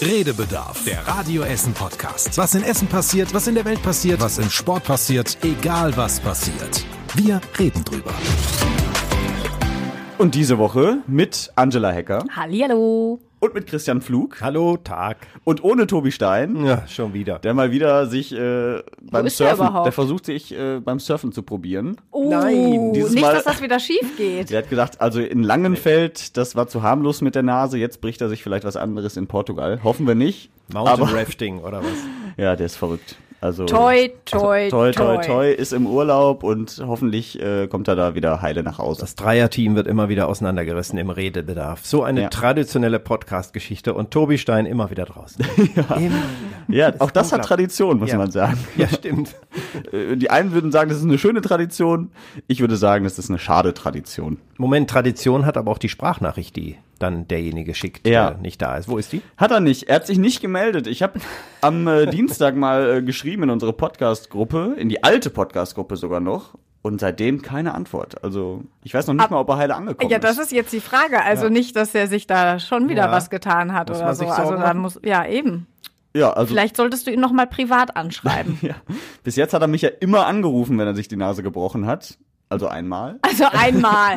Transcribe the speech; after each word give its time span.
Redebedarf, 0.00 0.84
der 0.84 1.04
Radio 1.08 1.42
Essen 1.42 1.74
Podcast. 1.74 2.38
Was 2.38 2.54
in 2.54 2.62
Essen 2.62 2.86
passiert, 2.86 3.34
was 3.34 3.48
in 3.48 3.56
der 3.56 3.64
Welt 3.64 3.82
passiert, 3.82 4.20
was 4.20 4.38
im 4.38 4.48
Sport 4.48 4.84
passiert, 4.84 5.36
egal 5.42 5.96
was 5.96 6.20
passiert. 6.20 6.84
Wir 7.16 7.40
reden 7.58 7.82
drüber. 7.84 8.14
Und 10.16 10.36
diese 10.36 10.58
Woche 10.58 10.98
mit 11.08 11.50
Angela 11.56 11.90
Hecker 11.90 12.24
Hallihallo. 12.30 13.18
Und 13.40 13.54
mit 13.54 13.66
Christian 13.66 14.00
Flug 14.02 14.40
Hallo, 14.40 14.76
Tag. 14.76 15.26
und 15.44 15.62
ohne 15.62 15.86
Tobi 15.86 16.10
Stein, 16.12 16.64
Ja, 16.64 16.86
schon 16.88 17.14
wieder. 17.14 17.38
der 17.38 17.54
mal 17.54 17.70
wieder 17.70 18.06
sich 18.06 18.32
äh, 18.34 18.82
beim 19.02 19.26
ist 19.26 19.38
der 19.40 19.48
Surfen, 19.50 19.66
überhaupt? 19.66 19.86
der 19.86 19.92
versucht 19.92 20.24
sich 20.26 20.52
äh, 20.52 20.80
beim 20.80 20.98
Surfen 20.98 21.32
zu 21.32 21.42
probieren. 21.42 21.96
Oh, 22.10 22.28
Nein, 22.30 22.92
dieses 22.92 23.12
nicht, 23.12 23.22
Mal- 23.22 23.34
dass 23.34 23.44
das 23.44 23.62
wieder 23.62 23.78
schief 23.80 24.16
geht. 24.16 24.50
Der 24.50 24.58
hat 24.58 24.70
gesagt, 24.70 25.00
also 25.00 25.20
in 25.20 25.42
Langenfeld, 25.42 26.36
das 26.36 26.56
war 26.56 26.66
zu 26.68 26.82
harmlos 26.82 27.20
mit 27.20 27.34
der 27.34 27.42
Nase, 27.42 27.78
jetzt 27.78 28.00
bricht 28.00 28.20
er 28.20 28.28
sich 28.28 28.42
vielleicht 28.42 28.64
was 28.64 28.76
anderes 28.76 29.16
in 29.16 29.26
Portugal. 29.26 29.80
Hoffen 29.84 30.06
wir 30.06 30.14
nicht. 30.14 30.50
Mountain 30.72 31.02
aber, 31.02 31.12
Rafting 31.16 31.60
oder 31.60 31.78
was? 31.78 31.88
Ja, 32.36 32.54
der 32.54 32.66
ist 32.66 32.76
verrückt. 32.76 33.16
Also 33.40 33.66
Toi, 33.66 34.08
toi, 34.24 34.68
toi, 34.68 34.90
toi, 34.90 35.14
toi. 35.16 35.22
toi, 35.24 35.52
ist 35.52 35.72
im 35.72 35.86
Urlaub 35.86 36.42
und 36.42 36.82
hoffentlich 36.84 37.40
äh, 37.40 37.68
kommt 37.68 37.86
er 37.86 37.94
da 37.94 38.16
wieder 38.16 38.42
heile 38.42 38.64
nach 38.64 38.78
Hause. 38.78 39.02
Das 39.02 39.14
Dreierteam 39.14 39.76
wird 39.76 39.86
immer 39.86 40.08
wieder 40.08 40.28
auseinandergerissen 40.28 40.98
im 40.98 41.08
Redebedarf. 41.10 41.86
So 41.86 42.02
eine 42.02 42.22
Ja. 42.22 42.28
traditionelle 42.30 42.98
Podcast-Geschichte 42.98 43.94
und 43.94 44.10
Tobi 44.10 44.38
Stein 44.38 44.66
immer 44.66 44.90
wieder 44.90 45.04
draußen. 45.04 45.44
Immer. 45.96 46.10
ja, 46.66 46.92
auch 46.98 47.12
das 47.12 47.32
hat. 47.32 47.44
Tradition, 47.44 47.98
muss 48.00 48.10
Ja. 48.10 48.18
man 48.18 48.30
sagen. 48.32 48.58
Ja, 48.76 48.88
stimmt. 48.88 49.34
Äh, 49.92 50.16
Die 50.16 50.30
einen 50.30 50.52
würden 50.52 50.72
sagen, 50.72 50.88
das 50.90 50.98
ist 50.98 51.04
eine 51.04 51.18
schöne 51.18 51.40
Tradition. 51.40 52.10
Ich 52.48 52.60
würde 52.60 52.76
sagen, 52.76 53.04
das 53.04 53.18
ist 53.18 53.28
eine 53.30 53.38
schade 53.38 53.72
Tradition. 53.74 54.38
Moment, 54.56 54.90
Tradition 54.90 55.46
hat 55.46 55.56
aber 55.56 55.70
auch 55.70 55.78
die 55.78 55.88
Sprachnachricht, 55.88 56.56
die 56.56 56.76
dann 56.98 57.28
derjenige 57.28 57.74
schickt, 57.74 58.06
Ja. 58.06 58.30
der 58.30 58.38
nicht 58.38 58.60
da 58.62 58.76
ist. 58.76 58.88
Wo 58.88 58.98
ist 58.98 59.12
die? 59.12 59.22
Hat 59.36 59.50
er 59.50 59.60
nicht. 59.60 59.84
Er 59.88 59.96
hat 59.96 60.06
sich 60.06 60.18
nicht 60.18 60.40
gemeldet. 60.40 60.86
Ich 60.86 61.02
habe 61.02 61.20
am 61.60 61.86
äh, 61.86 62.06
Dienstag 62.10 62.56
mal 62.56 62.98
äh, 62.98 63.02
geschrieben 63.02 63.44
in 63.44 63.50
unsere 63.50 63.72
Podcast-Gruppe, 63.72 64.74
in 64.78 64.88
die 64.88 65.02
alte 65.04 65.30
Podcast-Gruppe 65.30 65.96
sogar 65.96 66.20
noch. 66.20 66.54
Und 66.80 67.00
seitdem 67.00 67.42
keine 67.42 67.74
Antwort. 67.74 68.22
Also 68.22 68.62
ich 68.84 68.94
weiß 68.94 69.08
noch 69.08 69.14
nicht 69.14 69.24
Ab- 69.24 69.30
mal, 69.32 69.40
ob 69.40 69.48
er 69.48 69.56
heile 69.58 69.74
angekommen 69.74 70.10
Ja, 70.10 70.18
das 70.20 70.38
ist 70.38 70.52
jetzt 70.52 70.72
die 70.72 70.80
Frage. 70.80 71.22
Also 71.22 71.48
nicht, 71.48 71.74
dass 71.74 71.94
er 71.94 72.06
sich 72.06 72.26
da 72.28 72.60
schon 72.60 72.88
wieder 72.88 73.06
Ja. 73.06 73.10
was 73.12 73.30
getan 73.30 73.72
hat 73.74 73.88
Muss 73.88 73.98
oder 73.98 74.06
man 74.06 74.14
so. 74.14 74.24
sich 74.24 74.32
Also 74.32 74.52
dann 74.52 74.60
machen? 74.60 74.78
muss, 74.80 75.00
ja, 75.04 75.26
eben. 75.26 75.66
Ja, 76.14 76.30
also 76.32 76.52
Vielleicht 76.54 76.76
solltest 76.76 77.06
du 77.06 77.10
ihn 77.10 77.20
noch 77.20 77.32
mal 77.32 77.46
privat 77.46 77.96
anschreiben. 77.96 78.58
ja. 78.62 78.76
bis 79.24 79.34
jetzt 79.36 79.52
hat 79.54 79.60
er 79.60 79.68
mich 79.68 79.82
ja 79.82 79.90
immer 80.00 80.26
angerufen, 80.26 80.78
wenn 80.78 80.86
er 80.86 80.94
sich 80.94 81.08
die 81.08 81.16
Nase 81.16 81.42
gebrochen 81.42 81.84
hat. 81.86 82.16
Also 82.50 82.66
einmal. 82.66 83.18
Also 83.22 83.44
einmal. 83.52 84.16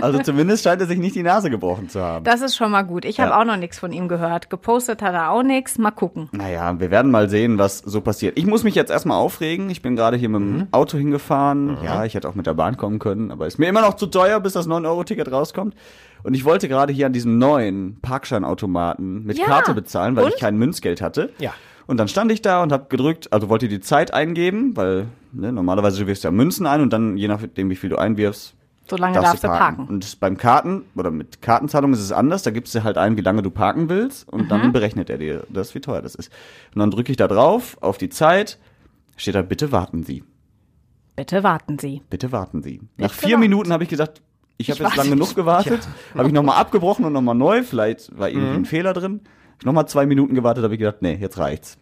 Also 0.00 0.18
zumindest 0.20 0.64
scheint 0.64 0.80
er 0.80 0.86
sich 0.86 0.98
nicht 0.98 1.14
die 1.14 1.22
Nase 1.22 1.50
gebrochen 1.50 1.88
zu 1.88 2.00
haben. 2.02 2.24
Das 2.24 2.40
ist 2.40 2.56
schon 2.56 2.70
mal 2.70 2.82
gut. 2.82 3.04
Ich 3.04 3.20
habe 3.20 3.30
Ja. 3.30 3.40
auch 3.40 3.44
noch 3.44 3.56
nichts 3.56 3.78
von 3.78 3.92
ihm 3.92 4.08
gehört. 4.08 4.50
Gepostet 4.50 5.02
hat 5.02 5.12
er 5.14 5.30
auch 5.30 5.42
nichts. 5.42 5.78
Mal 5.78 5.90
gucken. 5.90 6.28
Naja, 6.32 6.80
wir 6.80 6.90
werden 6.90 7.10
mal 7.10 7.28
sehen, 7.28 7.58
was 7.58 7.78
so 7.78 8.00
passiert. 8.00 8.38
Ich 8.38 8.46
muss 8.46 8.64
mich 8.64 8.74
jetzt 8.74 8.90
erstmal 8.90 9.18
aufregen. 9.18 9.68
Ich 9.70 9.82
bin 9.82 9.94
gerade 9.94 10.16
hier 10.16 10.28
mit 10.28 10.40
dem 10.40 10.66
Auto 10.72 10.96
hingefahren. 10.98 11.76
Ja, 11.84 12.04
ich 12.04 12.14
hätte 12.14 12.28
auch 12.28 12.34
mit 12.34 12.46
der 12.46 12.54
Bahn 12.54 12.76
kommen 12.76 12.98
können, 12.98 13.30
aber 13.30 13.46
ist 13.46 13.58
mir 13.58 13.68
immer 13.68 13.82
noch 13.82 13.94
zu 13.94 14.06
teuer, 14.06 14.40
bis 14.40 14.54
das 14.54 14.66
9-Euro-Ticket 14.66 15.30
rauskommt. 15.30 15.74
Und 16.22 16.34
ich 16.34 16.44
wollte 16.44 16.68
gerade 16.68 16.92
hier 16.92 17.06
an 17.06 17.12
diesem 17.12 17.38
neuen 17.38 17.98
Parkscheinautomaten 18.00 19.24
mit 19.24 19.38
Ja. 19.38 19.46
Karte 19.46 19.74
bezahlen, 19.74 20.16
weil 20.16 20.24
Und? 20.24 20.34
ich 20.34 20.40
kein 20.40 20.56
Münzgeld 20.56 21.00
hatte. 21.00 21.30
Ja. 21.38 21.52
Und 21.90 21.96
dann 21.96 22.06
stand 22.06 22.30
ich 22.30 22.40
da 22.40 22.62
und 22.62 22.70
habe 22.70 22.86
gedrückt, 22.88 23.32
also 23.32 23.48
wollte 23.48 23.66
die 23.66 23.80
Zeit 23.80 24.14
eingeben, 24.14 24.76
weil 24.76 25.08
ne, 25.32 25.52
normalerweise 25.52 26.06
wirfst 26.06 26.22
du 26.22 26.28
ja 26.28 26.32
Münzen 26.32 26.64
ein 26.66 26.82
und 26.82 26.92
dann, 26.92 27.16
je 27.16 27.26
nachdem, 27.26 27.68
wie 27.68 27.74
viel 27.74 27.90
du 27.90 27.96
einwirfst, 27.96 28.54
So 28.88 28.96
lange 28.96 29.14
darfst, 29.20 29.42
du 29.42 29.48
parken. 29.48 29.86
Und 29.88 30.20
beim 30.20 30.36
Karten 30.36 30.84
oder 30.94 31.10
mit 31.10 31.42
Kartenzahlung 31.42 31.92
ist 31.92 31.98
es 31.98 32.12
anders. 32.12 32.44
Da 32.44 32.52
gibst 32.52 32.72
du 32.76 32.84
halt 32.84 32.96
ein, 32.96 33.16
wie 33.16 33.22
lange 33.22 33.42
du 33.42 33.50
parken 33.50 33.88
willst 33.88 34.28
und 34.32 34.42
Mhm. 34.42 34.48
dann 34.48 34.72
berechnet 34.72 35.10
er 35.10 35.18
dir 35.18 35.44
das, 35.48 35.74
wie 35.74 35.80
teuer 35.80 36.00
das 36.00 36.14
ist. 36.14 36.30
Und 36.76 36.78
dann 36.78 36.92
drücke 36.92 37.10
ich 37.10 37.16
da 37.16 37.26
drauf 37.26 37.76
auf 37.80 37.98
die 37.98 38.08
Zeit. 38.08 38.58
Steht 39.16 39.34
da, 39.34 39.42
bitte 39.42 39.72
warten 39.72 40.04
Sie. 40.04 40.22
Bitte 41.16 41.42
warten 41.42 41.76
Sie. 41.80 42.02
Bitte 42.08 42.30
warten 42.30 42.62
Sie. 42.62 42.82
Nach 42.98 43.08
Bitte 43.08 43.14
vier 43.20 43.30
warten 43.32 43.40
Minuten 43.40 43.72
habe 43.72 43.82
ich 43.82 43.88
gesagt, 43.90 44.22
ich 44.58 44.70
habe 44.70 44.78
jetzt 44.78 44.96
warte 44.96 45.08
lang 45.08 45.18
genug 45.18 45.34
gewartet. 45.34 45.88
Habe 46.16 46.28
ich 46.28 46.32
nochmal 46.34 46.58
abgebrochen 46.58 47.04
und 47.04 47.12
nochmal 47.12 47.34
neu. 47.34 47.64
Vielleicht 47.64 48.16
war 48.16 48.28
Mhm. 48.28 48.36
irgendwie 48.36 48.56
ein 48.58 48.64
Fehler 48.64 48.92
drin. 48.92 49.20
Ich 49.60 49.66
nochmal 49.66 49.86
zwei 49.86 50.06
Minuten 50.06 50.34
gewartet, 50.34 50.64
habe 50.64 50.74
ich 50.74 50.80
gedacht, 50.80 51.02
nee, 51.02 51.16
jetzt 51.20 51.38
reicht's. 51.38 51.78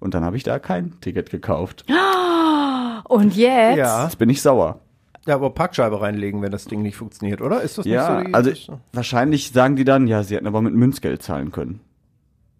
Und 0.00 0.14
dann 0.14 0.24
habe 0.24 0.36
ich 0.36 0.42
da 0.42 0.58
kein 0.58 1.00
Ticket 1.00 1.30
gekauft. 1.30 1.84
Und 3.08 3.36
jetzt? 3.36 3.76
Ja. 3.78 4.04
Jetzt 4.04 4.18
bin 4.18 4.28
ich 4.30 4.42
sauer. 4.42 4.80
Ja, 5.26 5.36
aber 5.36 5.50
Parkscheibe 5.50 6.00
reinlegen, 6.00 6.42
wenn 6.42 6.50
das 6.50 6.64
Ding 6.64 6.82
nicht 6.82 6.96
funktioniert, 6.96 7.40
oder? 7.40 7.60
Ist 7.62 7.78
das 7.78 7.86
Ja, 7.86 8.14
nicht 8.22 8.22
so? 8.24 8.28
die- 8.28 8.34
also 8.34 8.78
wahrscheinlich 8.92 9.52
sagen 9.52 9.76
die 9.76 9.84
dann, 9.84 10.08
ja, 10.08 10.22
sie 10.24 10.34
hätten 10.34 10.48
aber 10.48 10.60
mit 10.62 10.74
Münzgeld 10.74 11.22
zahlen 11.22 11.52
können. 11.52 11.80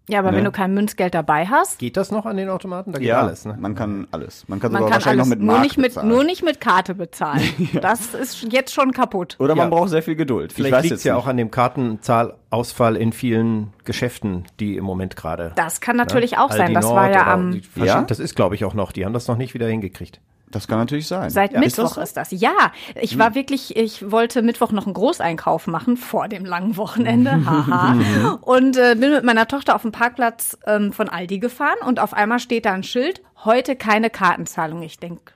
Ja, 0.09 0.19
aber 0.19 0.31
Ne? 0.31 0.37
wenn 0.37 0.43
du 0.43 0.51
kein 0.51 0.73
Münzgeld 0.73 1.13
dabei 1.13 1.45
hast, 1.45 1.79
Geht 1.79 1.95
das 1.95 2.11
noch 2.11 2.25
an 2.25 2.35
den 2.35 2.49
Automaten? 2.49 2.91
Da 2.91 2.99
geht 2.99 3.07
Ja, 3.07 3.21
alles, 3.21 3.45
ne? 3.45 3.55
man 3.57 3.73
kann 3.73 4.05
alles. 4.11 4.43
Man 4.49 4.59
kann 4.59 4.71
man 4.73 4.81
sogar 4.81 4.91
kann 4.91 5.05
wahrscheinlich 5.05 5.19
alles 5.21 5.29
noch 5.29 5.35
mit 5.37 5.39
nur 5.45 5.53
Mark 5.53 5.63
nicht 5.63 5.77
mit 5.77 5.85
bezahlen. 5.87 6.09
nur 6.09 6.23
nicht 6.25 6.43
mit 6.43 6.59
Karte 6.59 6.93
bezahlen. 6.95 7.41
Das 7.81 8.13
ist 8.13 8.43
jetzt 8.51 8.73
schon 8.73 8.91
kaputt. 8.91 9.37
Oder 9.39 9.55
man 9.55 9.69
Ja. 9.71 9.75
braucht 9.77 9.89
sehr 9.91 10.03
viel 10.03 10.15
Geduld. 10.15 10.51
ich 10.51 10.55
Vielleicht 10.57 10.73
weiß 10.73 10.81
liegt 10.83 10.91
jetzt 10.91 10.99
es 10.99 11.03
ja 11.05 11.13
nicht. 11.15 11.23
auch 11.23 11.27
an 11.27 11.37
dem 11.37 11.51
Kartenzahlausfall 11.51 12.95
in 12.97 13.13
vielen 13.13 13.73
Geschäften, 13.85 14.45
die 14.59 14.75
im 14.77 14.83
Moment 14.83 15.15
gerade. 15.15 15.53
Das 15.55 15.81
kann 15.81 15.95
natürlich 15.95 16.37
auch 16.37 16.51
sein. 16.51 16.73
Das 16.73 16.85
Nord 16.85 16.95
war 16.95 17.11
ja 17.11 17.27
am 17.33 17.59
Ja? 17.75 18.01
Das 18.01 18.19
ist, 18.19 18.35
glaube 18.35 18.55
ich, 18.55 18.65
auch 18.65 18.73
noch. 18.73 18.91
Die 18.91 19.05
haben 19.05 19.13
das 19.13 19.27
noch 19.27 19.37
nicht 19.37 19.53
wieder 19.53 19.67
hingekriegt. 19.67 20.19
Das 20.53 20.67
kann 20.67 20.77
natürlich 20.77 21.07
sein. 21.07 21.29
Seit 21.31 21.51
Ja. 21.51 21.61
Ist 21.61 21.77
Mittwoch 21.77 21.95
das 21.95 22.09
ist 22.09 22.17
das, 22.17 22.31
Ja, 22.31 22.71
ich 22.95 23.17
war 23.17 23.33
wirklich, 23.33 23.75
ich 23.75 24.11
wollte 24.11 24.43
Mittwoch 24.43 24.71
noch 24.71 24.85
einen 24.85 24.93
Großeinkauf 24.93 25.67
machen 25.67 25.97
vor 25.97 26.27
dem 26.27 26.45
langen 26.45 26.77
Wochenende. 26.77 27.31
Haha. 27.45 28.37
und 28.41 28.77
äh, 28.77 28.95
bin 28.95 29.11
mit 29.11 29.23
meiner 29.23 29.47
Tochter 29.47 29.75
auf 29.75 29.81
dem 29.81 29.91
Parkplatz 29.91 30.57
ähm, 30.67 30.93
von 30.93 31.09
Aldi 31.09 31.39
gefahren 31.39 31.79
und 31.85 31.99
auf 31.99 32.13
einmal 32.13 32.39
steht 32.39 32.65
da 32.65 32.73
ein 32.73 32.83
Schild, 32.83 33.21
heute 33.43 33.75
keine 33.75 34.11
Kartenzahlung. 34.11 34.83
Ich 34.83 34.99
denk, 34.99 35.33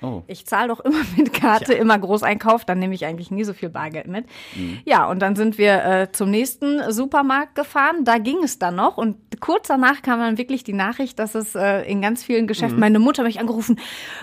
Oh. 0.00 0.22
ich 0.26 0.46
zahle 0.46 0.68
doch 0.68 0.80
immer 0.80 1.00
mit 1.16 1.32
Karte, 1.32 1.72
immer 1.74 1.98
Großeinkauf, 1.98 2.64
dann 2.64 2.78
nehme 2.78 2.94
ich 2.94 3.04
eigentlich 3.04 3.30
nie 3.30 3.44
so 3.44 3.52
viel 3.52 3.68
Bargeld 3.68 4.06
mit. 4.06 4.26
Mhm. 4.54 4.78
Ja, 4.84 5.08
und 5.10 5.20
dann 5.20 5.34
sind 5.36 5.58
wir 5.58 5.84
äh, 5.84 6.12
zum 6.12 6.30
nächsten 6.30 6.92
Supermarkt 6.92 7.54
gefahren, 7.54 8.04
da 8.04 8.18
ging 8.18 8.38
es 8.44 8.58
dann 8.58 8.76
noch 8.76 8.96
und 8.96 9.16
kurz 9.40 9.68
danach 9.68 10.02
kam 10.02 10.20
dann 10.20 10.38
wirklich 10.38 10.62
die 10.64 10.72
Nachricht, 10.72 11.18
dass 11.18 11.34
es 11.34 11.54
äh, 11.54 11.82
in 11.82 12.00
ganz 12.02 12.22
vielen 12.22 12.46
Geschäften, 12.46 12.76
Mhm. 12.76 12.80
meine 12.80 12.98
Mutter 12.98 13.22
hat 13.22 13.26
mich 13.28 13.40
angerufen, 13.40 13.78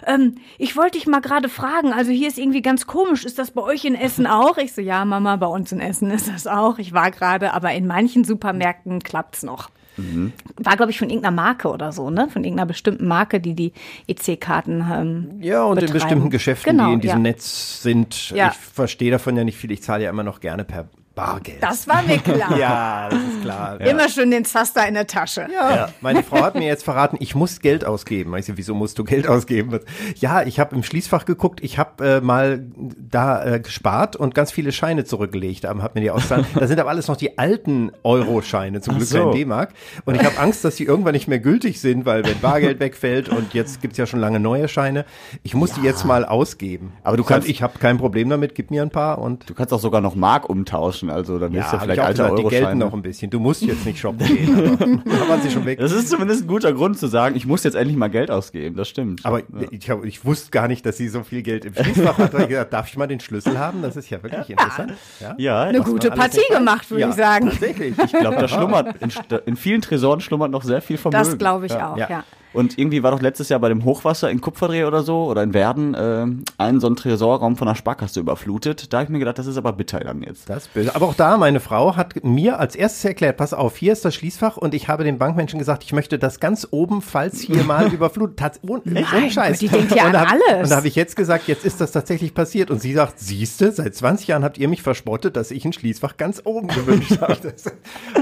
ähm, 0.06 0.35
ich 0.58 0.78
wollte 0.78 0.97
dich 0.97 1.08
mal 1.08 1.19
gerade 1.22 1.50
fragen, 1.50 1.91
also 1.94 2.12
hier 2.12 2.28
ist 2.28 2.38
irgendwie 2.38 2.62
ganz 2.62 2.88
komisch, 2.88 3.25
ist 3.25 3.38
das 3.40 3.52
bei 3.52 3.62
euch 3.62 3.84
in 3.85 3.96
Essen 3.96 4.28
auch? 4.28 4.58
Ich 4.58 4.74
so, 4.74 4.81
ja 4.81 5.03
Mama, 5.06 5.35
bei 5.35 5.47
uns 5.47 5.72
in 5.72 5.80
Essen 5.80 6.09
ist 6.12 6.28
das 6.28 6.47
auch. 6.47 6.78
Ich 6.78 6.94
war 6.94 7.12
gerade, 7.12 7.53
aber 7.53 7.72
in 7.74 7.88
manchen 7.88 8.24
Supermärkten 8.24 9.02
klappt's 9.03 9.44
noch. 9.44 9.69
Mhm. 9.98 10.34
War, 10.58 10.76
glaube 10.76 10.92
ich, 10.92 11.00
von 11.00 11.10
irgendeiner 11.10 11.36
Marke 11.36 11.70
oder 11.70 11.92
so, 11.92 12.10
ne? 12.10 12.28
Von 12.30 12.44
irgendeiner 12.44 12.68
bestimmten 12.68 13.08
Marke, 13.08 13.40
die 13.40 13.54
die 13.54 13.74
EC-Karten 14.08 14.86
ähm, 14.92 15.42
Ja, 15.42 15.64
und 15.64 15.82
in 15.82 15.92
bestimmten 15.92 16.30
Geschäften, 16.30 16.72
Genau, 16.72 16.88
die 16.88 16.94
in 16.94 17.02
diesem 17.02 17.18
ja. 17.18 17.32
Netz 17.32 17.82
sind. 17.82 18.32
Ja. 18.32 18.50
Ich 18.50 18.58
verstehe 18.58 19.12
davon 19.12 19.38
ja 19.38 19.44
nicht 19.44 19.58
viel. 19.58 19.72
Ich 19.72 19.82
zahle 19.84 20.04
ja 20.04 20.10
immer 20.10 20.24
noch 20.24 20.40
gerne 20.40 20.64
per 20.64 20.88
Bargeld. 21.16 21.64
Das 21.64 21.88
war 21.88 22.02
mir 22.03 22.18
klar. 22.18 22.58
ja, 22.59 23.09
das 23.09 23.20
ist 23.20 23.42
klar. 23.42 23.80
Ja. 23.80 23.88
Immer 23.88 24.09
schön 24.09 24.31
den 24.31 24.44
Zaster 24.46 24.88
in 24.88 24.94
der 24.94 25.08
Tasche. 25.08 25.48
Ja, 25.53 25.90
meine 26.02 26.24
Frau 26.24 26.42
hat 26.42 26.56
mir 26.56 26.68
jetzt 26.68 26.84
verraten, 26.84 27.18
ich 27.20 27.36
muss 27.36 27.59
Geld 27.62 27.86
ausgeben. 27.86 28.36
Ich 28.38 28.46
so, 28.46 28.58
wieso 28.58 28.76
musst 28.76 29.00
du 29.00 29.03
Geld 29.06 29.28
ausgeben? 29.28 29.80
Ja, 30.18 30.44
ich 30.44 30.59
habe 30.59 30.76
im 30.76 30.84
Schließfach 30.84 31.26
geguckt, 31.26 31.62
ich 31.64 31.78
habe 31.80 32.06
äh, 32.06 32.22
mal 32.22 32.66
da 32.76 33.44
äh, 33.46 33.59
gespart 33.59 34.16
und 34.16 34.36
ganz 34.36 34.52
viele 34.52 34.72
Scheine 34.72 35.06
zurückgelegt, 35.06 35.64
ähm, 35.66 35.81
hab 35.81 35.96
mir 35.96 36.02
die 36.02 36.12
auszahlen. 36.12 36.46
Da 36.56 36.68
sind 36.68 36.80
aber 36.80 36.90
alles 36.90 37.08
noch 37.08 37.18
die 37.18 37.38
alten 37.38 37.92
Euro-Scheine, 38.03 38.82
zum 38.82 38.94
Ach 38.96 38.97
Glück 38.97 39.09
so. 39.09 39.24
kein 39.26 39.32
D-Mark. 39.32 39.74
Und 40.06 40.16
ich 40.16 40.24
habe 40.24 40.38
Angst, 40.40 40.64
dass 40.66 40.76
die 40.76 40.84
irgendwann 40.84 41.14
nicht 41.14 41.28
mehr 41.28 41.40
gültig 41.40 41.80
sind, 41.80 42.06
weil 42.06 42.26
wenn 42.26 42.40
Bargeld 42.40 42.80
wegfällt 42.80 43.30
und 43.30 43.53
jetzt 43.53 43.82
gibt's 43.82 43.97
ja 43.97 44.06
schon 44.06 44.20
lange 44.20 44.40
neue 44.40 44.68
Scheine, 44.68 45.06
ich 45.44 45.53
muss 45.53 45.74
die 45.74 45.82
jetzt 45.82 46.06
mal 46.06 46.26
ausgeben. 46.26 46.94
Aber 47.03 47.18
du 47.18 47.24
kannst- 47.24 47.47
ich 47.47 47.62
habe 47.62 47.78
kein 47.80 47.97
Problem 47.97 48.30
damit, 48.30 48.56
gib 48.56 48.72
mir 48.72 48.82
ein 48.82 48.90
paar 48.90 49.20
und 49.20 49.50
Du 49.50 49.53
kannst 49.53 49.72
auch 49.74 49.80
sogar 49.80 50.02
noch 50.02 50.16
Mark 50.16 50.50
umtauschen, 50.50 51.05
also 51.10 51.40
dann 51.40 51.54
ist 51.54 51.72
ja 51.72 51.80
vielleicht 51.80 51.94
ich 51.94 52.00
auch 52.00 52.06
alte 52.06 52.22
gesagt, 52.24 52.40
die 52.40 52.50
gelten 52.50 52.78
noch 52.78 52.94
ein 52.94 53.02
bisschen. 53.02 53.30
Du 53.30 53.40
musst 53.40 53.62
jetzt 53.62 53.86
nicht 53.86 54.00
shoppen 54.00 54.26
gehen, 54.26 55.02
aber 55.06 55.30
waren 55.30 55.42
sie 55.42 55.52
schon 55.52 55.66
weg. 55.66 55.79
Das 55.79 55.91
ist 55.91 56.09
zumindest 56.09 56.44
ein 56.44 56.47
guter 56.47 56.74
Grund 56.74 56.97
zu 56.97 57.08
sagen, 57.08 57.35
ich 57.35 57.46
muss 57.46 57.64
jetzt 57.64 57.76
endlich 57.76 57.97
mal 57.97 58.09
Geld 58.09 58.32
ausgeben, 58.32 58.76
das 58.76 58.88
stimmt. 58.88 59.26
Aber 59.26 59.41
ich, 59.72 59.90
hab, 59.90 60.03
ich 60.06 60.26
wusste 60.26 60.52
gar 60.52 60.68
nicht, 60.68 60.85
dass 60.85 60.97
sie 60.97 61.08
so 61.08 61.24
viel 61.24 61.41
Geld 61.41 61.66
im 61.66 61.74
Schließfach 61.74 62.18
hat. 62.18 62.34
Ich 62.34 62.47
gedacht, 62.47 62.74
darf 62.74 62.88
ich 62.88 62.97
mal 62.97 63.08
den 63.08 63.20
Schlüssel 63.20 63.58
haben? 63.58 63.82
Das 63.82 63.96
ist 63.96 64.09
ja 64.09 64.22
wirklich 64.22 64.50
interessant. 64.50 64.94
Ja, 65.20 65.35
ja, 65.38 65.64
Eine 65.64 65.82
gute 65.82 66.12
Partie 66.12 66.41
gemacht, 66.50 66.90
würde 66.90 67.02
Ja, 67.02 67.09
ich 67.09 67.16
sagen. 67.16 67.50
Tatsächlich. 67.50 67.96
Ich 67.97 68.12
glaube, 68.12 68.38
da 68.38 68.47
schlummert, 68.47 68.96
in, 69.02 69.12
in 69.46 69.56
vielen 69.56 69.82
Tresoren 69.82 70.22
schlummert 70.22 70.52
noch 70.52 70.64
sehr 70.64 70.82
viel 70.82 70.97
Vermögen. 70.97 71.24
Das 71.24 71.38
glaube 71.38 71.66
ich 71.66 71.74
auch, 71.74 71.97
ja. 71.97 72.24
Und 72.55 72.78
irgendwie 72.78 73.03
war 73.03 73.11
doch 73.11 73.22
letztes 73.22 73.49
Jahr 73.49 73.59
bei 73.59 73.69
dem 73.69 73.84
Hochwasser 73.85 74.29
in 74.31 74.41
Kupferdreh 74.41 74.85
oder 74.85 75.03
so 75.03 75.25
oder 75.25 75.43
in 75.43 75.53
Werden 75.53 75.93
äh, 75.93 76.25
ein 76.57 76.79
so 76.79 76.87
ein 76.87 76.96
Tresorraum 76.96 77.57
von 77.57 77.67
der 77.67 77.75
Sparkasse 77.75 78.19
überflutet. 78.19 78.91
Da 78.93 78.97
habe 78.97 79.03
ich 79.05 79.09
mir 79.09 79.19
gedacht, 79.19 79.37
das 79.37 79.47
ist 79.47 79.57
aber 79.57 79.73
bitter 79.73 79.99
dann 79.99 80.22
jetzt. 80.23 80.49
Das 80.49 80.63
ist 80.66 80.73
böse. 80.73 80.96
Aber 80.96 81.05
auch 81.07 81.13
da, 81.13 81.37
meine 81.37 81.59
Frau 81.59 81.96
hat 81.96 82.23
mir 82.23 82.59
als 82.59 82.75
erstes 82.75 83.03
erklärt, 83.05 83.37
pass 83.37 83.53
auf, 83.53 83.75
hier 83.78 83.93
ist 83.93 84.05
das 84.05 84.16
Schließfach 84.16 84.57
und 84.57 84.73
ich 84.73 84.87
habe 84.87 85.03
den 85.03 85.17
Bankmenschen 85.17 85.59
gesagt, 85.59 85.84
ich 85.84 85.93
möchte 85.93 86.17
das 86.17 86.40
ganz 86.40 86.67
oben, 86.72 87.02
falls 87.02 87.40
hier 87.41 87.63
mal 87.63 87.87
überflutet 87.93 88.41
hat. 88.41 88.59
Ohne, 88.67 88.81
ohne 88.85 89.29
Scheiß. 89.29 89.59
Die 89.59 89.67
denkt 89.67 89.93
ja 89.96 90.05
und 90.07 90.13
da 90.13 90.22
an 90.23 90.28
hab, 90.28 90.34
alles. 90.34 90.63
Und 90.63 90.69
da 90.72 90.78
habe 90.78 90.87
ich 90.87 90.96
jetzt 90.96 91.16
gesagt, 91.16 91.47
jetzt 91.47 91.66
ist 91.66 91.81
das 91.81 91.91
tatsächlich 91.91 92.34
passiert. 92.34 92.72
Und 92.72 92.81
sie 92.81 92.93
sagt, 92.93 93.19
siehste, 93.19 93.72
seit 93.72 93.93
20 93.96 94.28
Jahren 94.28 94.43
habt 94.43 94.57
ihr 94.57 94.67
mich 94.69 94.81
verspottet, 94.81 95.35
dass 95.35 95.52
ich 95.52 95.66
ein 95.66 95.73
Schließfach 95.73 96.17
ganz 96.17 96.41
oben 96.46 96.67
gewünscht 96.69 97.17
habe. 97.22 97.35
Das 97.41 97.53
ist 97.66 97.73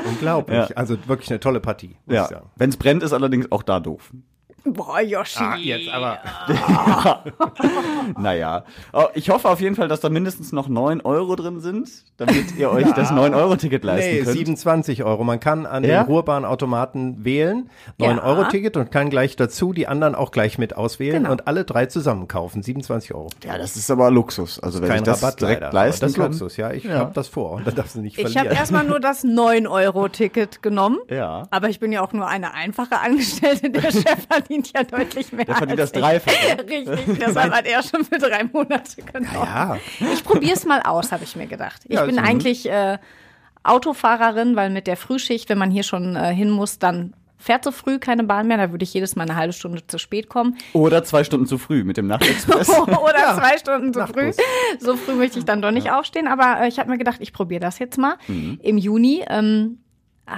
unglaublich. 0.07 0.69
Ja. 0.69 0.75
Also 0.75 0.97
wirklich 1.07 1.29
eine 1.29 1.39
tolle 1.39 1.59
Partie, 1.59 1.89
muss 2.05 2.13
ich 2.13 2.13
Ja. 2.15 2.27
sagen. 2.27 2.49
Wenn 2.55 2.69
es 2.69 2.77
brennt, 2.77 3.03
ist 3.03 3.13
allerdings 3.13 3.51
auch 3.51 3.63
da 3.63 3.79
doof. 3.79 4.11
Boah, 4.65 5.01
Yoshi. 5.01 5.43
Ah, 5.43 5.55
jetzt 5.57 5.89
aber. 5.89 6.19
Naja. 8.17 8.63
Oh, 8.91 9.05
ich 9.13 9.29
hoffe 9.29 9.49
auf 9.49 9.59
jeden 9.61 9.75
Fall, 9.75 9.87
dass 9.87 10.01
da 10.01 10.09
mindestens 10.09 10.51
noch 10.51 10.67
9 10.67 11.01
Euro 11.01 11.35
drin 11.35 11.59
sind, 11.59 11.89
damit 12.17 12.55
ihr 12.57 12.69
euch 12.71 12.91
das 12.93 13.11
9-Euro-Ticket 13.11 13.83
leisten 13.83 14.11
Nee, 14.11 14.21
könnt. 14.23 14.37
27 14.37 15.03
Euro. 15.03 15.23
Man 15.23 15.39
kann 15.39 15.65
an 15.65 15.83
Ja? 15.83 16.03
den 16.03 16.07
Ruhrbahnautomaten 16.07 17.23
wählen, 17.25 17.69
9-Euro-Ticket 17.99 18.77
und 18.77 18.91
kann 18.91 19.09
gleich 19.09 19.35
dazu 19.35 19.73
die 19.73 19.87
anderen 19.87 20.15
auch 20.15 20.31
gleich 20.31 20.57
mit 20.57 20.75
auswählen 20.75 21.23
Genau. 21.23 21.31
und 21.31 21.47
alle 21.47 21.63
drei 21.65 21.85
zusammen 21.85 22.27
kaufen. 22.27 22.61
27 22.61 23.13
Euro. 23.13 23.29
Ja, 23.45 23.57
das 23.57 23.75
ist 23.75 23.89
aber 23.91 24.11
Luxus. 24.11 24.59
Also 24.59 24.81
wenn 24.81 24.89
Kein 24.89 24.97
ich 24.99 25.03
das 25.03 25.23
Rabatt 25.23 25.41
direkt 25.41 25.61
leider. 25.61 25.73
leisten 25.73 26.01
das 26.05 26.11
ist 26.11 26.17
kann. 26.17 26.31
Luxus, 26.31 26.57
ja. 26.57 26.71
Ich 26.71 26.89
hab 26.89 27.13
das 27.13 27.27
vor 27.27 27.51
und 27.53 27.67
dann 27.67 27.75
darfst 27.75 27.95
du 27.95 28.01
nicht 28.01 28.17
Ich 28.17 28.23
habe 28.25 28.33
verlieren. 28.33 28.57
erstmal 28.57 28.83
nur 28.85 28.99
das 28.99 29.23
9-Euro-Ticket 29.23 30.61
genommen. 30.61 30.99
Ja. 31.09 31.43
Aber 31.51 31.69
ich 31.69 31.79
bin 31.79 31.91
ja 31.91 32.01
auch 32.01 32.13
nur 32.13 32.27
eine 32.27 32.53
einfache 32.53 32.99
Angestellte. 32.99 33.69
Der 33.69 33.81
Chef 33.91 34.25
verdient 34.53 34.71
ja 34.75 34.83
deutlich 34.83 35.31
mehr. 35.31 35.45
Der 35.45 35.55
verdient 35.55 35.79
das 35.79 35.91
Dreifache. 35.91 36.35
Ich. 36.67 36.87
Richtig, 36.87 37.19
deshalb 37.19 37.53
hat 37.53 37.65
er 37.65 37.81
schon 37.83 38.03
für 38.05 38.17
drei 38.17 38.43
Monate 38.45 39.01
genommen. 39.01 39.29
ja, 39.33 39.77
Ich 40.13 40.23
probiere 40.23 40.53
es 40.53 40.65
mal 40.65 40.81
aus, 40.81 41.11
habe 41.11 41.23
ich 41.23 41.35
mir 41.35 41.47
gedacht. 41.47 41.81
Ich 41.85 41.95
Ja, 41.95 42.05
bin 42.05 42.17
also, 42.19 42.29
eigentlich 42.29 42.69
äh, 42.69 42.97
Autofahrerin, 43.63 44.55
weil 44.55 44.69
mit 44.69 44.87
der 44.87 44.97
Frühschicht, 44.97 45.49
wenn 45.49 45.57
man 45.57 45.71
hier 45.71 45.83
schon 45.83 46.15
äh, 46.15 46.33
hin 46.33 46.49
muss, 46.49 46.79
dann 46.79 47.13
fährt 47.37 47.63
so 47.65 47.71
früh 47.71 47.99
keine 47.99 48.23
Bahn 48.23 48.47
mehr. 48.47 48.57
Da 48.57 48.71
würde 48.71 48.83
ich 48.83 48.93
jedes 48.93 49.15
Mal 49.15 49.23
eine 49.23 49.35
halbe 49.35 49.53
Stunde 49.53 49.85
zu 49.85 49.97
spät 49.97 50.29
kommen. 50.29 50.57
Oder 50.73 51.03
zwei 51.03 51.23
Stunden 51.23 51.45
zu 51.45 51.57
früh 51.57 51.83
mit 51.83 51.97
dem 51.97 52.07
Nachtexpress. 52.07 52.69
Oder 52.79 53.35
zwei 53.37 53.57
Stunden 53.57 53.93
zu 53.93 54.05
früh. 54.07 54.27
Nachtbus. 54.27 54.45
So 54.79 54.95
früh 54.95 55.13
möchte 55.15 55.39
ich 55.39 55.45
dann 55.45 55.61
doch 55.61 55.71
nicht 55.71 55.91
aufstehen. 55.91 56.27
Aber 56.27 56.61
äh, 56.61 56.67
ich 56.67 56.79
habe 56.79 56.89
mir 56.89 56.97
gedacht, 56.97 57.17
ich 57.19 57.33
probiere 57.33 57.59
das 57.61 57.79
jetzt 57.79 57.97
mal. 57.97 58.15
Mhm. 58.27 58.59
Im 58.61 58.77
Juni 58.77 59.25
ähm, 59.29 59.79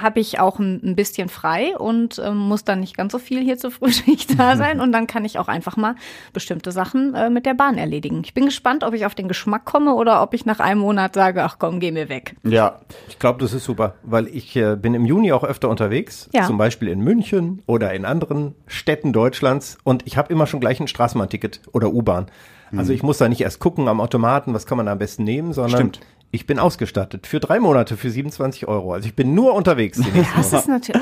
habe 0.01 0.19
ich 0.19 0.39
auch 0.39 0.59
ein, 0.59 0.81
ein 0.83 0.95
bisschen 0.95 1.29
frei 1.29 1.77
und 1.77 2.21
ähm, 2.23 2.37
muss 2.37 2.63
dann 2.63 2.79
nicht 2.79 2.95
ganz 2.97 3.11
so 3.11 3.19
viel 3.19 3.41
hier 3.41 3.57
zur 3.57 3.71
Frühschicht 3.71 4.39
da 4.39 4.55
sein. 4.57 4.79
Und 4.79 4.91
dann 4.91 5.07
kann 5.07 5.25
ich 5.25 5.39
auch 5.39 5.47
einfach 5.47 5.77
mal 5.77 5.95
bestimmte 6.33 6.71
Sachen 6.71 7.13
äh, 7.15 7.29
mit 7.29 7.45
der 7.45 7.53
Bahn 7.53 7.77
erledigen. 7.77 8.21
Ich 8.23 8.33
bin 8.33 8.45
gespannt, 8.45 8.83
ob 8.83 8.93
ich 8.93 9.05
auf 9.05 9.15
den 9.15 9.27
Geschmack 9.27 9.65
komme 9.65 9.93
oder 9.95 10.21
ob 10.21 10.33
ich 10.33 10.45
nach 10.45 10.59
einem 10.59 10.81
Monat 10.81 11.13
sage, 11.15 11.43
ach 11.43 11.57
komm, 11.59 11.79
geh 11.79 11.91
mir 11.91 12.09
weg. 12.09 12.35
ja. 12.43 12.79
ich 13.09 13.19
glaube, 13.19 13.39
das 13.39 13.53
ist 13.53 13.63
super, 13.63 13.95
weil 14.03 14.27
ich 14.27 14.55
äh, 14.55 14.75
bin 14.75 14.93
im 14.93 15.05
Juni 15.05 15.31
auch 15.31 15.43
öfter 15.43 15.69
unterwegs, 15.69 16.29
Ja. 16.33 16.45
zum 16.45 16.57
Beispiel 16.57 16.87
in 16.89 16.99
München 16.99 17.61
oder 17.65 17.93
in 17.93 18.05
anderen 18.05 18.55
Städten 18.67 19.13
Deutschlands 19.13 19.77
und 19.83 20.05
ich 20.05 20.17
habe 20.17 20.31
immer 20.31 20.47
schon 20.47 20.59
gleich 20.59 20.79
ein 20.79 20.87
Straßenbahnticket 20.87 21.61
oder 21.71 21.91
U-Bahn. 21.93 22.27
Also 22.75 22.91
ich 22.91 23.03
muss 23.03 23.19
da 23.19 23.29
nicht 23.29 23.39
erst 23.41 23.59
gucken 23.59 23.87
am 23.87 24.01
Automaten, 24.01 24.53
was 24.53 24.65
kann 24.65 24.77
man 24.77 24.87
am 24.89 24.97
besten 24.97 25.23
nehmen, 25.23 25.53
sondern 25.53 25.75
Stimmt. 25.91 25.99
Ich 26.31 26.45
bin 26.47 26.59
ausgestattet 26.59 27.27
für 27.27 27.39
drei 27.39 27.59
Monate 27.59 27.97
für 27.97 28.09
27 28.09 28.67
Euro. 28.67 28.93
Also 28.93 29.07
ich 29.07 29.15
bin 29.15 29.33
nur 29.33 29.53
unterwegs. 29.53 29.97
Die 29.99 30.25
Das 30.35 30.51
ist 30.53 30.67
natürlich. 30.67 31.01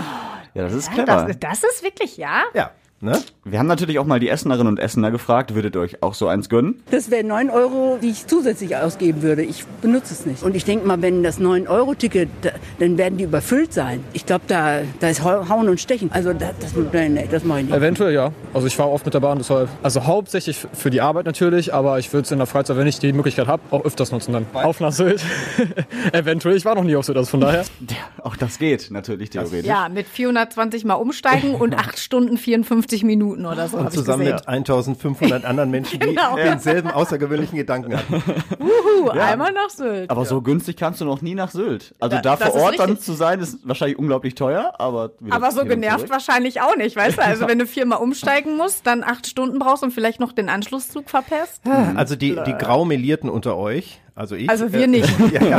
Ja, 0.54 0.64
das 0.64 0.74
ist 0.74 0.90
Oh, 0.92 0.94
clever. 0.94 1.26
das, 1.28 1.40
das 1.40 1.64
ist 1.64 1.84
wirklich, 1.84 2.18
ja. 2.18 2.44
ja, 2.54 2.72
ne? 3.04 3.20
Wir 3.46 3.60
haben 3.60 3.68
natürlich 3.68 4.00
auch 4.00 4.06
mal 4.06 4.20
die 4.20 4.30
Essenerinnen 4.30 4.68
und 4.68 4.80
Essener 4.80 5.12
gefragt, 5.12 5.54
würdet 5.54 5.76
ihr 5.76 5.82
euch 5.82 6.02
auch 6.02 6.14
so 6.14 6.28
eins 6.28 6.50
gönnen? 6.50 6.82
Das 6.92 7.12
wären 7.12 7.28
9 7.28 7.50
Euro, 7.50 8.00
die 8.02 8.10
ich 8.10 8.26
zusätzlich 8.28 8.76
ausgeben 8.78 9.22
würde. 9.22 9.44
Ich 9.44 9.66
benutze 9.82 10.14
es 10.14 10.26
nicht. 10.26 10.44
Und 10.44 10.56
ich 10.56 10.64
denke 10.66 10.88
mal, 10.88 11.02
wenn 11.02 11.24
das 11.24 11.40
9-Euro-Ticket, 11.40 12.30
da- 12.42 12.52
dann 12.80 12.98
werden 12.98 13.18
die 13.18 13.26
überfüllt 13.26 13.74
sein. 13.74 14.04
Ich 14.14 14.26
glaube, 14.26 14.46
da, 14.48 14.80
da 15.00 15.10
ist 15.10 15.24
Hau- 15.24 15.48
Hauen 15.50 15.68
und 15.70 15.80
Stechen. 15.82 16.10
Also 16.14 16.34
das, 16.34 16.52
das, 16.60 16.74
nee, 16.94 17.28
das 17.30 17.44
mache 17.44 17.60
ich 17.60 17.66
nicht. 17.66 17.76
Eventuell 17.76 18.14
ja. 18.14 18.32
Also 18.54 18.68
ich 18.68 18.76
fahre 18.76 18.90
oft 18.90 19.04
mit 19.06 19.14
der 19.14 19.20
Bahn, 19.20 19.38
deshalb. 19.38 19.68
Also 19.84 20.06
hauptsächlich 20.06 20.66
für 20.74 20.90
die 20.90 21.02
Arbeit 21.02 21.26
natürlich, 21.26 21.74
aber 21.74 22.00
ich 22.00 22.14
würde 22.14 22.24
es 22.26 22.32
in 22.32 22.38
der 22.38 22.48
Freizeit, 22.48 22.78
wenn 22.78 22.88
ich 22.88 23.00
die 23.00 23.12
Möglichkeit 23.14 23.48
habe, 23.48 23.62
auch 23.72 23.84
öfters 23.84 24.12
nutzen 24.12 24.32
dann. 24.34 24.46
Auf 24.54 24.80
nach 24.80 24.92
Sylt. 24.94 25.22
Eventuell. 26.12 26.56
Ich 26.56 26.66
war 26.66 26.76
noch 26.76 26.84
nie 26.84 26.96
auf 26.96 27.06
Sylt, 27.06 27.18
also 27.18 27.30
von 27.30 27.42
daher. 27.42 27.64
Ja, 27.90 28.24
auch 28.24 28.36
das 28.38 28.58
geht 28.60 28.90
natürlich 28.92 29.30
theoretisch. 29.32 29.66
Ja, 29.66 29.90
mit 29.90 30.08
420 30.08 30.86
Mal 30.86 30.96
umsteigen 30.96 31.54
und 31.56 31.76
8 31.78 32.00
Stunden 32.00 32.38
54 32.38 32.93
Minuten 33.02 33.48
oder 33.48 33.68
so. 33.68 33.78
Und 33.78 33.92
zusammen 33.92 34.26
mit 34.26 34.48
1500 34.48 35.46
anderen 35.46 35.72
Menschen, 35.72 36.00
die 36.00 36.08
Genau. 36.14 36.36
denselben 36.36 36.92
außergewöhnlichen 36.92 37.58
Gedanken 37.58 37.98
hatten. 37.98 38.22
Puh, 38.60 39.10
einmal 39.10 39.52
nach 39.54 39.70
Sylt. 39.72 40.12
Aber 40.12 40.26
so 40.26 40.42
günstig 40.44 40.78
kannst 40.78 41.02
du 41.02 41.06
noch 41.06 41.22
nie 41.24 41.34
nach 41.34 41.50
Sylt. 41.50 41.96
Also 42.00 42.18
Da- 42.18 42.36
da 42.36 42.38
vor 42.38 42.54
Ort 42.62 42.78
dann 42.80 43.00
zu 43.00 43.14
sein, 43.14 43.40
ist 43.40 43.58
wahrscheinlich 43.68 43.98
unglaublich 43.98 44.36
teuer, 44.36 44.74
aber 44.78 45.12
Aber 45.32 45.52
so 45.52 45.64
genervt 45.66 46.00
zurück. 46.02 46.12
wahrscheinlich 46.12 46.62
auch 46.62 46.76
nicht, 46.76 46.96
weißt 46.96 47.18
du? 47.18 47.22
Also 47.34 47.48
wenn 47.48 47.58
du 47.58 47.66
viermal 47.66 48.00
umsteigen 48.00 48.58
musst, 48.58 48.86
dann 48.86 49.04
acht 49.04 49.26
Stunden 49.26 49.58
brauchst 49.58 49.82
und 49.82 49.92
vielleicht 49.92 50.20
noch 50.20 50.34
den 50.34 50.50
Anschlusszug 50.50 51.10
verpasst. 51.10 51.62
Also 51.96 52.16
die, 52.16 52.38
die 52.46 52.54
Graumelierten 52.54 53.30
unter 53.30 53.58
euch, 53.58 54.02
also 54.16 54.36
ich. 54.36 54.50
Also 54.50 54.72
wir 54.72 54.84
äh, 54.84 54.88
nicht. 54.88 55.10
ja, 55.32 55.44
ja. 55.44 55.58